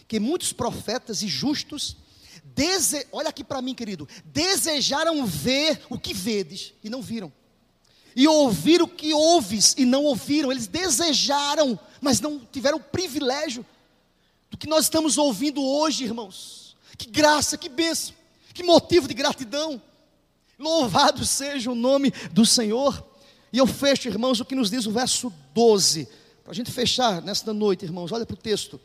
que 0.09 0.19
muitos 0.19 0.51
profetas 0.51 1.23
e 1.23 1.29
justos, 1.29 1.95
dese... 2.43 3.07
olha 3.13 3.29
aqui 3.29 3.45
para 3.45 3.61
mim, 3.61 3.73
querido, 3.73 4.09
desejaram 4.25 5.25
ver 5.25 5.85
o 5.89 5.97
que 5.97 6.13
vedes 6.13 6.73
e 6.83 6.89
não 6.89 7.01
viram, 7.01 7.31
e 8.13 8.27
ouvir 8.27 8.81
o 8.81 8.89
que 8.89 9.13
ouves 9.13 9.73
e 9.77 9.85
não 9.85 10.03
ouviram. 10.03 10.51
Eles 10.51 10.67
desejaram, 10.67 11.79
mas 12.01 12.19
não 12.19 12.39
tiveram 12.39 12.77
o 12.79 12.83
privilégio 12.83 13.65
do 14.51 14.57
que 14.57 14.67
nós 14.67 14.83
estamos 14.83 15.17
ouvindo 15.17 15.63
hoje, 15.63 16.03
irmãos. 16.03 16.62
Que 16.97 17.09
graça, 17.09 17.57
que 17.57 17.69
bênção, 17.69 18.13
que 18.53 18.63
motivo 18.63 19.07
de 19.07 19.13
gratidão. 19.13 19.81
Louvado 20.57 21.25
seja 21.25 21.71
o 21.71 21.75
nome 21.75 22.11
do 22.31 22.45
Senhor. 22.45 23.03
E 23.51 23.57
eu 23.57 23.67
fecho, 23.67 24.07
irmãos, 24.07 24.39
o 24.39 24.45
que 24.45 24.55
nos 24.55 24.69
diz 24.69 24.85
o 24.85 24.91
verso 24.91 25.33
12. 25.53 26.07
Para 26.43 26.51
a 26.51 26.55
gente 26.55 26.71
fechar 26.71 27.21
nesta 27.21 27.53
noite, 27.53 27.85
irmãos, 27.85 28.11
olha 28.11 28.25
para 28.25 28.33
o 28.33 28.37
texto. 28.37 28.79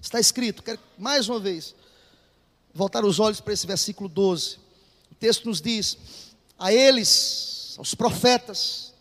Está 0.00 0.20
escrito, 0.20 0.62
quero 0.62 0.78
mais 0.96 1.28
uma 1.28 1.40
vez 1.40 1.74
voltar 2.72 3.04
os 3.04 3.18
olhos 3.18 3.40
para 3.40 3.52
esse 3.52 3.66
versículo 3.66 4.08
12. 4.08 4.58
O 5.10 5.14
texto 5.14 5.46
nos 5.46 5.60
diz: 5.60 5.98
A 6.58 6.72
eles, 6.72 7.74
aos 7.76 7.94
profetas, 7.94 8.94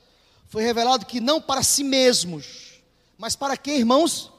foi 0.48 0.64
revelado 0.64 1.06
que 1.06 1.20
não 1.20 1.42
para 1.42 1.62
si 1.62 1.84
mesmos, 1.84 2.82
mas 3.18 3.36
para 3.36 3.56
quem, 3.56 3.78
irmãos? 3.78 4.32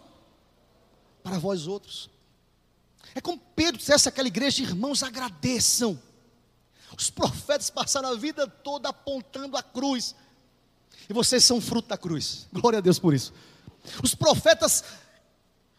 Para 1.22 1.38
vós 1.38 1.66
outros. 1.66 2.10
É 3.18 3.20
como 3.20 3.36
Pedro 3.56 3.78
dissesse 3.78 4.08
àquela 4.08 4.28
igreja: 4.28 4.62
irmãos, 4.62 5.02
agradeçam. 5.02 6.00
Os 6.96 7.10
profetas 7.10 7.68
passaram 7.68 8.10
a 8.10 8.14
vida 8.14 8.46
toda 8.46 8.90
apontando 8.90 9.56
a 9.56 9.62
cruz, 9.62 10.14
e 11.08 11.12
vocês 11.12 11.42
são 11.44 11.60
fruto 11.60 11.88
da 11.88 11.98
cruz. 11.98 12.46
Glória 12.52 12.78
a 12.78 12.80
Deus 12.80 12.96
por 12.96 13.12
isso. 13.12 13.32
Os 14.04 14.14
profetas 14.14 14.84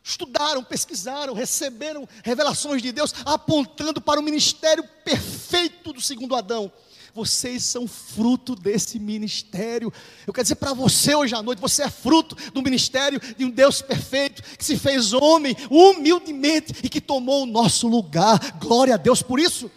estudaram, 0.03 0.61
pesquisaram, 0.65 1.33
receberam 1.33 2.07
revelações 2.25 2.81
de 2.81 2.91
Deus, 2.91 3.13
apontando 3.23 4.01
para 4.01 4.19
o 4.19 4.23
ministério 4.23 4.83
perfeito 5.05 5.93
do 5.93 6.01
segundo 6.01 6.35
Adão. 6.35 6.69
Vocês 7.13 7.63
são 7.63 7.87
fruto 7.87 8.55
desse 8.55 8.99
ministério. 8.99 9.91
Eu 10.25 10.33
quero 10.33 10.43
dizer 10.43 10.55
para 10.55 10.73
você 10.73 11.15
hoje 11.15 11.35
à 11.35 11.41
noite: 11.41 11.59
você 11.59 11.83
é 11.83 11.89
fruto 11.89 12.35
do 12.51 12.61
ministério 12.61 13.19
de 13.37 13.45
um 13.45 13.49
Deus 13.49 13.81
perfeito, 13.81 14.41
que 14.57 14.63
se 14.63 14.77
fez 14.77 15.13
homem 15.13 15.55
humildemente 15.69 16.73
e 16.83 16.89
que 16.89 17.01
tomou 17.01 17.43
o 17.43 17.45
nosso 17.45 17.87
lugar. 17.87 18.57
Glória 18.59 18.95
a 18.95 18.97
Deus 18.97 19.21
por 19.21 19.39
isso. 19.39 19.71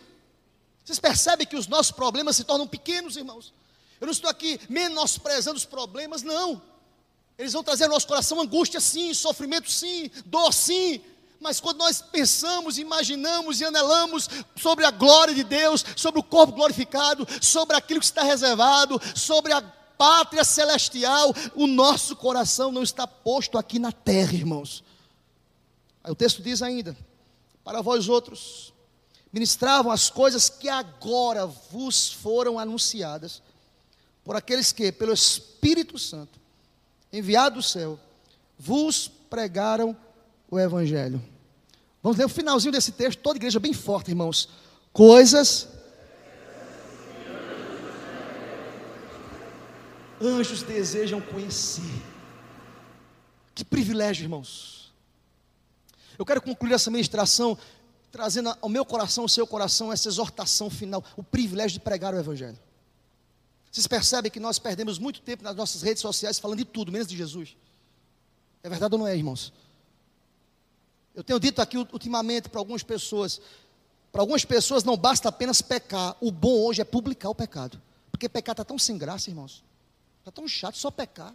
Vocês 0.85 0.99
percebem 0.99 1.47
que 1.47 1.57
os 1.57 1.67
nossos 1.67 1.93
problemas 1.93 2.37
se 2.37 2.45
tornam 2.45 2.67
pequenos, 2.67 3.17
irmãos? 3.17 3.53
Eu 4.01 4.07
não 4.07 4.13
estou 4.13 4.29
aqui 4.29 4.59
menosprezando 4.69 5.57
os 5.57 5.65
problemas, 5.65 6.23
não. 6.23 6.61
Eles 7.39 7.53
vão 7.53 7.63
trazer 7.63 7.85
ao 7.85 7.91
nosso 7.91 8.07
coração 8.07 8.41
angústia, 8.41 8.81
sim, 8.81 9.15
sofrimento, 9.15 9.71
sim, 9.71 10.11
dor, 10.27 10.53
sim. 10.53 11.01
Mas 11.43 11.59
quando 11.59 11.79
nós 11.79 12.01
pensamos, 12.01 12.79
imaginamos 12.79 13.61
e 13.61 13.65
anelamos 13.65 14.31
sobre 14.55 14.85
a 14.85 14.93
glória 14.93 15.35
de 15.35 15.43
Deus, 15.43 15.85
sobre 15.97 16.21
o 16.21 16.23
corpo 16.23 16.53
glorificado, 16.53 17.27
sobre 17.43 17.77
aquilo 17.77 17.99
que 17.99 18.07
está 18.07 18.23
reservado, 18.23 19.01
sobre 19.17 19.53
a 19.53 19.61
pátria 19.61 20.45
celestial, 20.45 21.35
o 21.57 21.67
nosso 21.67 22.15
coração 22.15 22.71
não 22.71 22.83
está 22.83 23.09
posto 23.09 23.59
aqui 23.59 23.81
na 23.81 23.91
terra, 23.91 24.35
irmãos. 24.35 24.85
Aí 26.05 26.13
o 26.13 26.15
texto 26.15 26.41
diz 26.41 26.63
ainda: 26.63 26.97
Para 27.65 27.83
vós 27.83 28.09
outros, 28.09 28.73
ministravam 29.33 29.91
as 29.91 30.09
coisas 30.09 30.49
que 30.49 30.69
agora 30.69 31.45
vos 31.45 32.13
foram 32.13 32.57
anunciadas, 32.57 33.43
por 34.23 34.37
aqueles 34.37 34.71
que, 34.71 34.93
pelo 34.93 35.13
Espírito 35.13 35.99
Santo, 35.99 36.39
enviado 37.13 37.57
do 37.57 37.63
céu, 37.65 37.99
vos 38.57 39.09
pregaram 39.29 39.97
o 40.49 40.61
Evangelho. 40.61 41.32
Vamos 42.03 42.19
ler 42.19 42.25
o 42.25 42.29
finalzinho 42.29 42.73
desse 42.73 42.93
texto, 42.93 43.21
toda 43.21 43.39
igreja 43.39 43.61
bem 43.61 43.73
forte, 43.73 44.11
irmãos. 44.11 44.49
Coisas 44.93 45.69
anjos 50.21 50.63
desejam 50.63 51.21
conhecer. 51.21 52.03
Que 53.55 53.65
privilégio, 53.65 54.25
irmãos. 54.25 54.93
Eu 56.19 56.25
quero 56.25 56.41
concluir 56.41 56.73
essa 56.73 56.91
ministração 56.91 57.57
trazendo 58.11 58.55
ao 58.61 58.69
meu 58.69 58.85
coração, 58.85 59.25
ao 59.25 59.29
seu 59.29 59.47
coração, 59.47 59.91
essa 59.91 60.09
exortação 60.09 60.69
final, 60.69 61.03
o 61.17 61.23
privilégio 61.23 61.79
de 61.79 61.81
pregar 61.81 62.15
o 62.15 62.19
Evangelho. 62.19 62.59
Vocês 63.71 63.87
percebem 63.87 64.31
que 64.31 64.39
nós 64.39 64.59
perdemos 64.59 64.99
muito 64.99 65.23
tempo 65.23 65.43
nas 65.43 65.57
nossas 65.57 65.81
redes 65.81 66.03
sociais 66.03 66.39
falando 66.39 66.59
de 66.59 66.67
tudo, 66.67 66.93
menos 66.93 67.09
de 67.09 67.17
Jesus. 67.17 67.57
É 68.63 68.69
verdade 68.69 68.95
ou 68.95 68.99
não 68.99 69.09
é, 69.09 69.17
irmãos? 69.17 69.51
Eu 71.15 71.23
tenho 71.23 71.39
dito 71.39 71.61
aqui 71.61 71.77
ultimamente 71.77 72.49
para 72.49 72.61
algumas 72.61 72.83
pessoas, 72.83 73.41
para 74.11 74.23
algumas 74.23 74.45
pessoas 74.45 74.83
não 74.83 74.97
basta 74.97 75.29
apenas 75.29 75.61
pecar, 75.61 76.17
o 76.21 76.31
bom 76.31 76.65
hoje 76.65 76.81
é 76.81 76.85
publicar 76.85 77.29
o 77.29 77.35
pecado. 77.35 77.81
Porque 78.11 78.29
pecar 78.29 78.53
está 78.53 78.65
tão 78.65 78.79
sem 78.79 78.97
graça, 78.97 79.29
irmãos. 79.29 79.63
Está 80.21 80.31
tão 80.31 80.47
chato 80.47 80.79
só 80.79 80.91
pecar. 80.91 81.35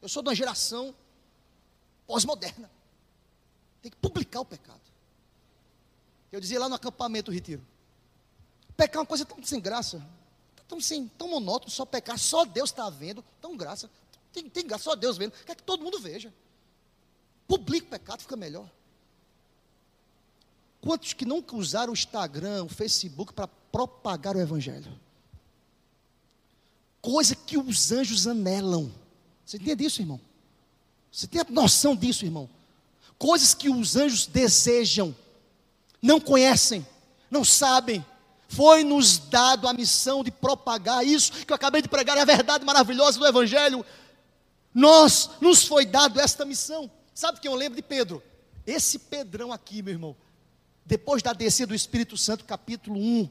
Eu 0.00 0.08
sou 0.08 0.22
de 0.22 0.28
uma 0.28 0.34
geração 0.34 0.94
pós-moderna. 2.06 2.70
Tem 3.82 3.90
que 3.90 3.96
publicar 3.96 4.40
o 4.40 4.44
pecado. 4.44 4.80
Eu 6.32 6.40
dizia 6.40 6.58
lá 6.58 6.68
no 6.68 6.74
acampamento 6.74 7.30
Retiro. 7.30 7.64
Pecar 8.76 8.96
é 8.96 9.00
uma 9.00 9.06
coisa 9.06 9.24
tão 9.24 9.42
sem 9.42 9.60
graça. 9.60 9.98
Tá 10.56 10.62
tão, 10.66 10.80
sem, 10.80 11.06
tão 11.06 11.28
monótono, 11.28 11.70
só 11.70 11.84
pecar. 11.84 12.18
Só 12.18 12.44
Deus 12.44 12.70
está 12.70 12.88
vendo. 12.88 13.24
Tão 13.40 13.56
graça. 13.56 13.90
Tem, 14.32 14.48
tem 14.48 14.66
graça, 14.66 14.84
só 14.84 14.96
Deus 14.96 15.18
vendo. 15.18 15.32
Quer 15.44 15.54
que 15.54 15.62
todo 15.62 15.84
mundo 15.84 16.00
veja. 16.00 16.32
Publica 17.46 17.86
o 17.86 17.90
pecado, 17.90 18.22
fica 18.22 18.36
melhor. 18.36 18.70
Quantos 20.80 21.12
que 21.12 21.24
nunca 21.24 21.56
usaram 21.56 21.92
o 21.92 21.94
Instagram, 21.94 22.64
o 22.64 22.68
Facebook 22.68 23.32
para 23.32 23.46
propagar 23.46 24.36
o 24.36 24.40
Evangelho? 24.40 24.98
coisa 27.00 27.34
que 27.34 27.58
os 27.58 27.90
anjos 27.92 28.26
anelam. 28.26 28.92
Você 29.44 29.56
entende 29.56 29.84
isso, 29.84 30.00
irmão? 30.00 30.20
Você 31.10 31.26
tem 31.26 31.40
a 31.40 31.46
noção 31.48 31.96
disso, 31.96 32.24
irmão? 32.24 32.48
Coisas 33.18 33.54
que 33.54 33.68
os 33.68 33.96
anjos 33.96 34.26
desejam, 34.26 35.14
não 36.00 36.20
conhecem, 36.20 36.86
não 37.30 37.44
sabem. 37.44 38.04
Foi 38.48 38.82
nos 38.82 39.18
dado 39.18 39.68
a 39.68 39.72
missão 39.72 40.24
de 40.24 40.30
propagar 40.30 41.04
isso 41.04 41.32
que 41.32 41.52
eu 41.52 41.56
acabei 41.56 41.82
de 41.82 41.88
pregar, 41.88 42.16
é 42.16 42.22
a 42.22 42.24
verdade 42.24 42.64
maravilhosa 42.64 43.18
do 43.18 43.26
Evangelho. 43.26 43.84
Nós, 44.72 45.30
nos 45.40 45.64
foi 45.64 45.84
dado 45.84 46.20
esta 46.20 46.44
missão. 46.44 46.90
Sabe 47.14 47.40
que 47.40 47.48
eu 47.48 47.54
lembro 47.54 47.76
de 47.76 47.82
Pedro? 47.82 48.22
Esse 48.66 48.98
Pedrão 48.98 49.52
aqui, 49.52 49.82
meu 49.82 49.94
irmão, 49.94 50.16
depois 50.90 51.22
da 51.22 51.32
descida 51.32 51.68
do 51.68 51.74
Espírito 51.74 52.16
Santo, 52.16 52.44
capítulo 52.44 52.98
1, 52.98 53.30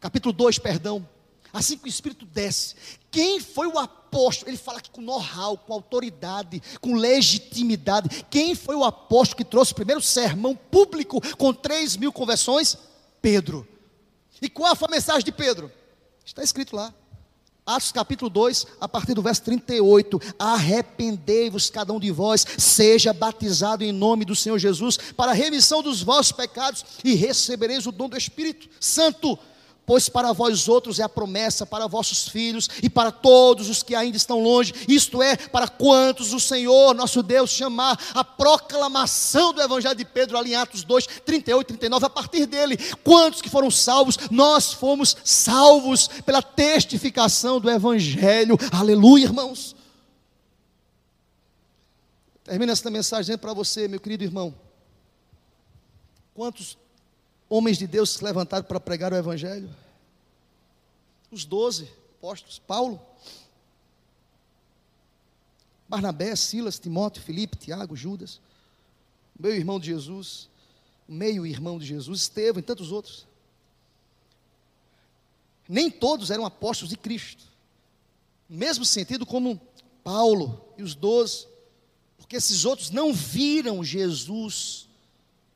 capítulo 0.00 0.32
2, 0.32 0.58
perdão, 0.58 1.06
Assim 1.52 1.76
que 1.76 1.86
o 1.86 1.88
Espírito 1.88 2.24
desce, 2.24 2.76
quem 3.10 3.40
foi 3.40 3.66
o 3.66 3.76
apóstolo? 3.76 4.48
Ele 4.50 4.56
fala 4.56 4.78
aqui 4.78 4.88
com 4.88 5.02
know-how, 5.02 5.58
com 5.58 5.72
autoridade, 5.72 6.62
com 6.80 6.94
legitimidade. 6.94 8.24
Quem 8.30 8.54
foi 8.54 8.76
o 8.76 8.84
apóstolo 8.84 9.36
que 9.36 9.44
trouxe 9.44 9.72
o 9.72 9.74
primeiro 9.74 10.00
sermão 10.00 10.54
público 10.54 11.20
com 11.36 11.52
3 11.52 11.96
mil 11.96 12.12
conversões? 12.12 12.78
Pedro. 13.20 13.66
E 14.40 14.48
qual 14.48 14.76
foi 14.76 14.86
a 14.86 14.92
mensagem 14.92 15.24
de 15.24 15.32
Pedro? 15.32 15.72
Está 16.24 16.40
escrito 16.44 16.76
lá. 16.76 16.94
Atos 17.70 17.92
capítulo 17.92 18.28
2, 18.28 18.66
a 18.80 18.88
partir 18.88 19.14
do 19.14 19.22
verso 19.22 19.42
38. 19.42 20.20
Arrependei-vos, 20.36 21.70
cada 21.70 21.92
um 21.92 22.00
de 22.00 22.10
vós, 22.10 22.44
seja 22.58 23.12
batizado 23.12 23.84
em 23.84 23.92
nome 23.92 24.24
do 24.24 24.34
Senhor 24.34 24.58
Jesus, 24.58 24.98
para 25.16 25.30
a 25.30 25.34
remissão 25.34 25.80
dos 25.80 26.02
vossos 26.02 26.32
pecados, 26.32 26.84
e 27.04 27.14
recebereis 27.14 27.86
o 27.86 27.92
dom 27.92 28.08
do 28.08 28.16
Espírito 28.16 28.68
Santo 28.80 29.38
pois 29.90 30.08
para 30.08 30.32
vós 30.32 30.68
outros 30.68 31.00
é 31.00 31.02
a 31.02 31.08
promessa, 31.08 31.66
para 31.66 31.88
vossos 31.88 32.28
filhos 32.28 32.70
e 32.80 32.88
para 32.88 33.10
todos 33.10 33.68
os 33.68 33.82
que 33.82 33.96
ainda 33.96 34.16
estão 34.16 34.38
longe, 34.38 34.72
isto 34.86 35.20
é, 35.20 35.36
para 35.36 35.66
quantos 35.66 36.32
o 36.32 36.38
Senhor, 36.38 36.94
nosso 36.94 37.24
Deus, 37.24 37.50
chamar 37.50 37.98
a 38.14 38.22
proclamação 38.22 39.52
do 39.52 39.60
Evangelho 39.60 39.96
de 39.96 40.04
Pedro, 40.04 40.38
ali 40.38 40.52
em 40.52 40.54
Atos 40.54 40.84
2, 40.84 41.08
38 41.26 41.74
e 41.74 41.76
39, 41.76 42.06
a 42.06 42.08
partir 42.08 42.46
dele, 42.46 42.76
quantos 43.02 43.42
que 43.42 43.50
foram 43.50 43.68
salvos, 43.68 44.16
nós 44.30 44.72
fomos 44.72 45.16
salvos 45.24 46.06
pela 46.24 46.40
testificação 46.40 47.58
do 47.58 47.68
Evangelho, 47.68 48.56
aleluia, 48.70 49.24
irmãos. 49.24 49.74
Termina 52.44 52.70
esta 52.70 52.92
mensagem 52.92 53.36
para 53.36 53.52
você, 53.52 53.88
meu 53.88 53.98
querido 53.98 54.22
irmão. 54.22 54.54
Quantos 56.32 56.78
homens 57.50 57.76
de 57.76 57.86
Deus 57.86 58.10
se 58.10 58.24
levantaram 58.24 58.64
para 58.64 58.78
pregar 58.78 59.12
o 59.12 59.16
Evangelho? 59.16 59.68
Os 61.30 61.44
doze 61.44 61.90
apóstolos, 62.20 62.58
Paulo, 62.58 63.00
Barnabé, 65.88 66.36
Silas, 66.36 66.78
Timóteo, 66.78 67.22
Filipe, 67.22 67.56
Tiago, 67.56 67.96
Judas, 67.96 68.40
meu 69.38 69.54
irmão 69.54 69.80
de 69.80 69.86
Jesus, 69.86 70.48
meio 71.08 71.46
irmão 71.46 71.78
de 71.78 71.86
Jesus, 71.86 72.20
Estevão 72.20 72.60
e 72.60 72.62
tantos 72.62 72.92
outros. 72.92 73.26
Nem 75.66 75.90
todos 75.90 76.30
eram 76.30 76.44
apóstolos 76.44 76.90
de 76.90 76.96
Cristo. 76.96 77.44
No 78.48 78.58
mesmo 78.58 78.84
sentido 78.84 79.24
como 79.24 79.58
Paulo 80.04 80.62
e 80.76 80.82
os 80.82 80.94
doze, 80.94 81.46
porque 82.18 82.36
esses 82.36 82.66
outros 82.66 82.90
não 82.90 83.14
viram 83.14 83.82
Jesus 83.82 84.89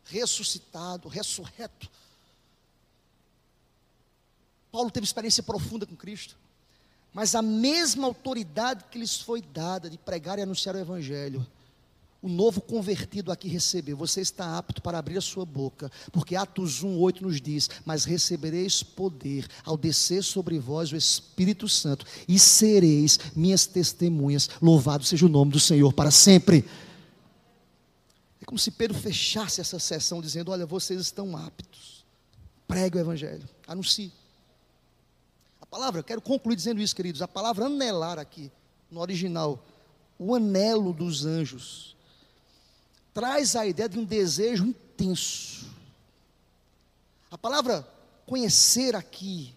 ressuscitado, 0.05 1.09
ressurreto. 1.09 1.91
Paulo 4.71 4.91
teve 4.91 5.05
experiência 5.05 5.43
profunda 5.43 5.87
com 5.87 5.95
Cristo, 5.95 6.37
mas 7.13 7.35
a 7.35 7.43
mesma 7.43 8.07
autoridade 8.07 8.85
que 8.91 8.99
lhes 8.99 9.17
foi 9.17 9.41
dada 9.41 9.89
de 9.89 9.97
pregar 9.97 10.39
e 10.39 10.43
anunciar 10.43 10.75
o 10.75 10.81
Evangelho, 10.81 11.47
o 12.25 12.29
novo 12.29 12.63
convertido 12.63 13.31
aqui 13.31 13.49
recebeu. 13.49 13.99
Você 13.99 14.23
está 14.23 14.57
apto 14.57 14.81
para 14.81 14.99
abrir 14.99 15.19
a 15.19 15.21
sua 15.21 15.45
boca, 15.45 15.93
porque 16.11 16.35
Atos 16.35 16.83
1:8 16.83 17.21
nos 17.21 17.39
diz: 17.39 17.69
"Mas 17.85 18.07
recebereis 18.07 18.83
poder 18.83 19.47
ao 19.63 19.77
descer 19.77 20.25
sobre 20.25 20.59
vós 20.59 20.91
o 20.91 20.97
Espírito 20.97 21.69
Santo, 21.69 22.07
e 22.27 22.39
sereis 22.39 23.19
minhas 23.37 23.67
testemunhas. 23.67 24.49
Louvado 24.63 25.05
seja 25.05 25.27
o 25.27 25.29
nome 25.29 25.53
do 25.53 25.61
Senhor 25.61 25.93
para 25.93 26.11
sempre." 26.11 26.65
É 28.45 28.47
como 28.47 28.59
se 28.59 28.70
Pedro 28.70 28.99
fechasse 28.99 29.59
essa 29.59 29.78
sessão 29.78 30.20
dizendo: 30.20 30.53
Olha, 30.53 30.66
vocês 30.66 31.01
estão 31.01 31.34
aptos. 31.34 32.05
Pregue 32.68 32.99
o 32.99 33.01
Evangelho, 33.01 33.49
anuncie. 33.66 34.12
A 35.62 35.64
palavra, 35.64 36.01
eu 36.01 36.05
quero 36.05 36.20
concluir 36.20 36.55
dizendo 36.55 36.78
isso, 36.78 36.95
queridos. 36.95 37.22
A 37.22 37.28
palavra 37.28 37.64
anelar 37.64 38.18
aqui, 38.18 38.53
no 38.90 39.01
original, 39.01 39.64
o 40.18 40.34
anelo 40.34 40.92
dos 40.92 41.24
anjos, 41.24 41.97
traz 43.14 43.57
a 43.57 43.66
ideia 43.66 43.88
de 43.88 43.99
um 43.99 44.05
desejo 44.05 44.66
intenso. 44.66 45.66
A 47.30 47.38
palavra 47.38 47.88
conhecer 48.26 48.95
aqui 48.95 49.55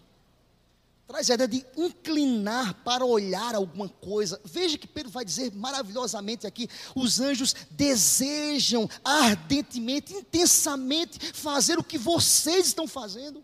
traz 1.08 1.30
a 1.30 1.34
ideia 1.34 1.48
de 1.48 1.64
inclinar 1.74 2.74
para 2.84 3.02
olhar 3.02 3.54
alguma 3.54 3.88
coisa. 3.88 4.38
Veja 4.44 4.76
que 4.76 4.86
Pedro 4.86 5.10
vai 5.10 5.24
dizer 5.24 5.50
maravilhosamente 5.54 6.46
aqui: 6.46 6.68
os 6.94 7.18
anjos 7.18 7.56
desejam 7.70 8.88
ardentemente, 9.02 10.12
intensamente 10.12 11.32
fazer 11.32 11.78
o 11.78 11.82
que 11.82 11.96
vocês 11.96 12.66
estão 12.66 12.86
fazendo. 12.86 13.42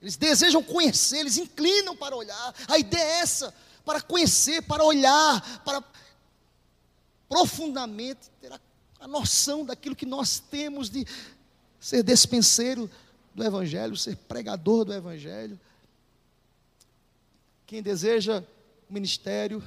Eles 0.00 0.16
desejam 0.16 0.62
conhecer, 0.62 1.18
eles 1.18 1.36
inclinam 1.36 1.94
para 1.94 2.16
olhar. 2.16 2.54
A 2.66 2.78
ideia 2.78 3.02
é 3.02 3.20
essa: 3.20 3.54
para 3.84 4.00
conhecer, 4.00 4.62
para 4.62 4.82
olhar, 4.82 5.62
para 5.64 5.84
profundamente 7.28 8.30
ter 8.40 8.50
a, 8.50 8.60
a 9.00 9.06
noção 9.06 9.66
daquilo 9.66 9.94
que 9.94 10.06
nós 10.06 10.38
temos 10.38 10.88
de 10.88 11.06
ser 11.78 12.02
despenseiro 12.02 12.90
do 13.34 13.44
Evangelho, 13.44 13.94
ser 13.98 14.16
pregador 14.16 14.86
do 14.86 14.94
Evangelho. 14.94 15.60
Quem 17.66 17.82
deseja 17.82 18.44
ministério, 18.88 19.62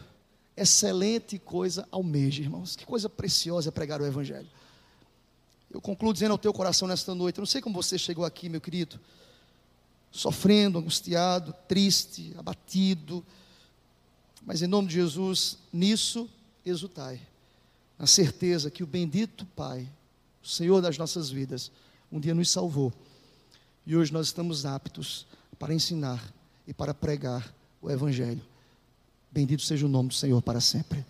excelente 0.56 1.38
coisa 1.38 1.88
almeja, 1.91 2.41
irmãos. 2.41 2.76
Que 2.76 2.86
coisa 2.86 3.10
preciosa 3.10 3.70
é 3.70 3.72
pregar 3.72 4.02
o 4.02 4.06
Evangelho. 4.06 4.47
Eu 5.70 5.82
concluo 5.82 6.14
dizendo 6.14 6.32
ao 6.32 6.38
teu 6.38 6.54
coração 6.54 6.88
nesta 6.88 7.14
noite, 7.14 7.38
eu 7.38 7.41
não 7.41 7.45
sei 7.45 7.62
como 7.62 7.76
você 7.76 7.97
chegou 7.97 8.26
aqui, 8.26 8.50
meu 8.50 8.62
querido, 8.62 9.00
sofrendo, 10.12 10.80
angustiado, 10.80 11.54
triste, 11.68 12.34
abatido, 12.38 13.24
mas 14.41 14.62
em 14.62 14.68
nome 14.68 14.88
de 14.88 14.95
Jesus, 14.95 15.58
nisso 15.72 16.28
exultai, 16.66 17.22
na 18.00 18.08
certeza 18.08 18.72
que 18.72 18.82
o 18.82 18.88
bendito 18.88 19.45
Pai, 19.47 19.88
o 20.41 20.47
Senhor 20.47 20.82
das 20.82 20.97
nossas 20.97 21.30
vidas, 21.30 21.72
um 22.12 22.20
dia 22.20 22.34
nos 22.34 22.50
salvou. 22.50 22.91
E 23.86 23.95
hoje 23.95 24.12
nós 24.12 24.28
estamos 24.28 24.66
aptos 24.66 25.28
para 25.60 25.74
ensinar 25.74 26.34
e 26.66 26.74
para 26.74 26.93
pregar 26.93 27.54
o 27.82 27.90
Evangelho. 27.90 28.42
Bendito 29.32 29.62
seja 29.62 29.86
o 29.86 29.90
nome 29.90 30.10
do 30.10 30.16
Senhor 30.16 30.42
para 30.42 30.60
sempre. 30.60 31.06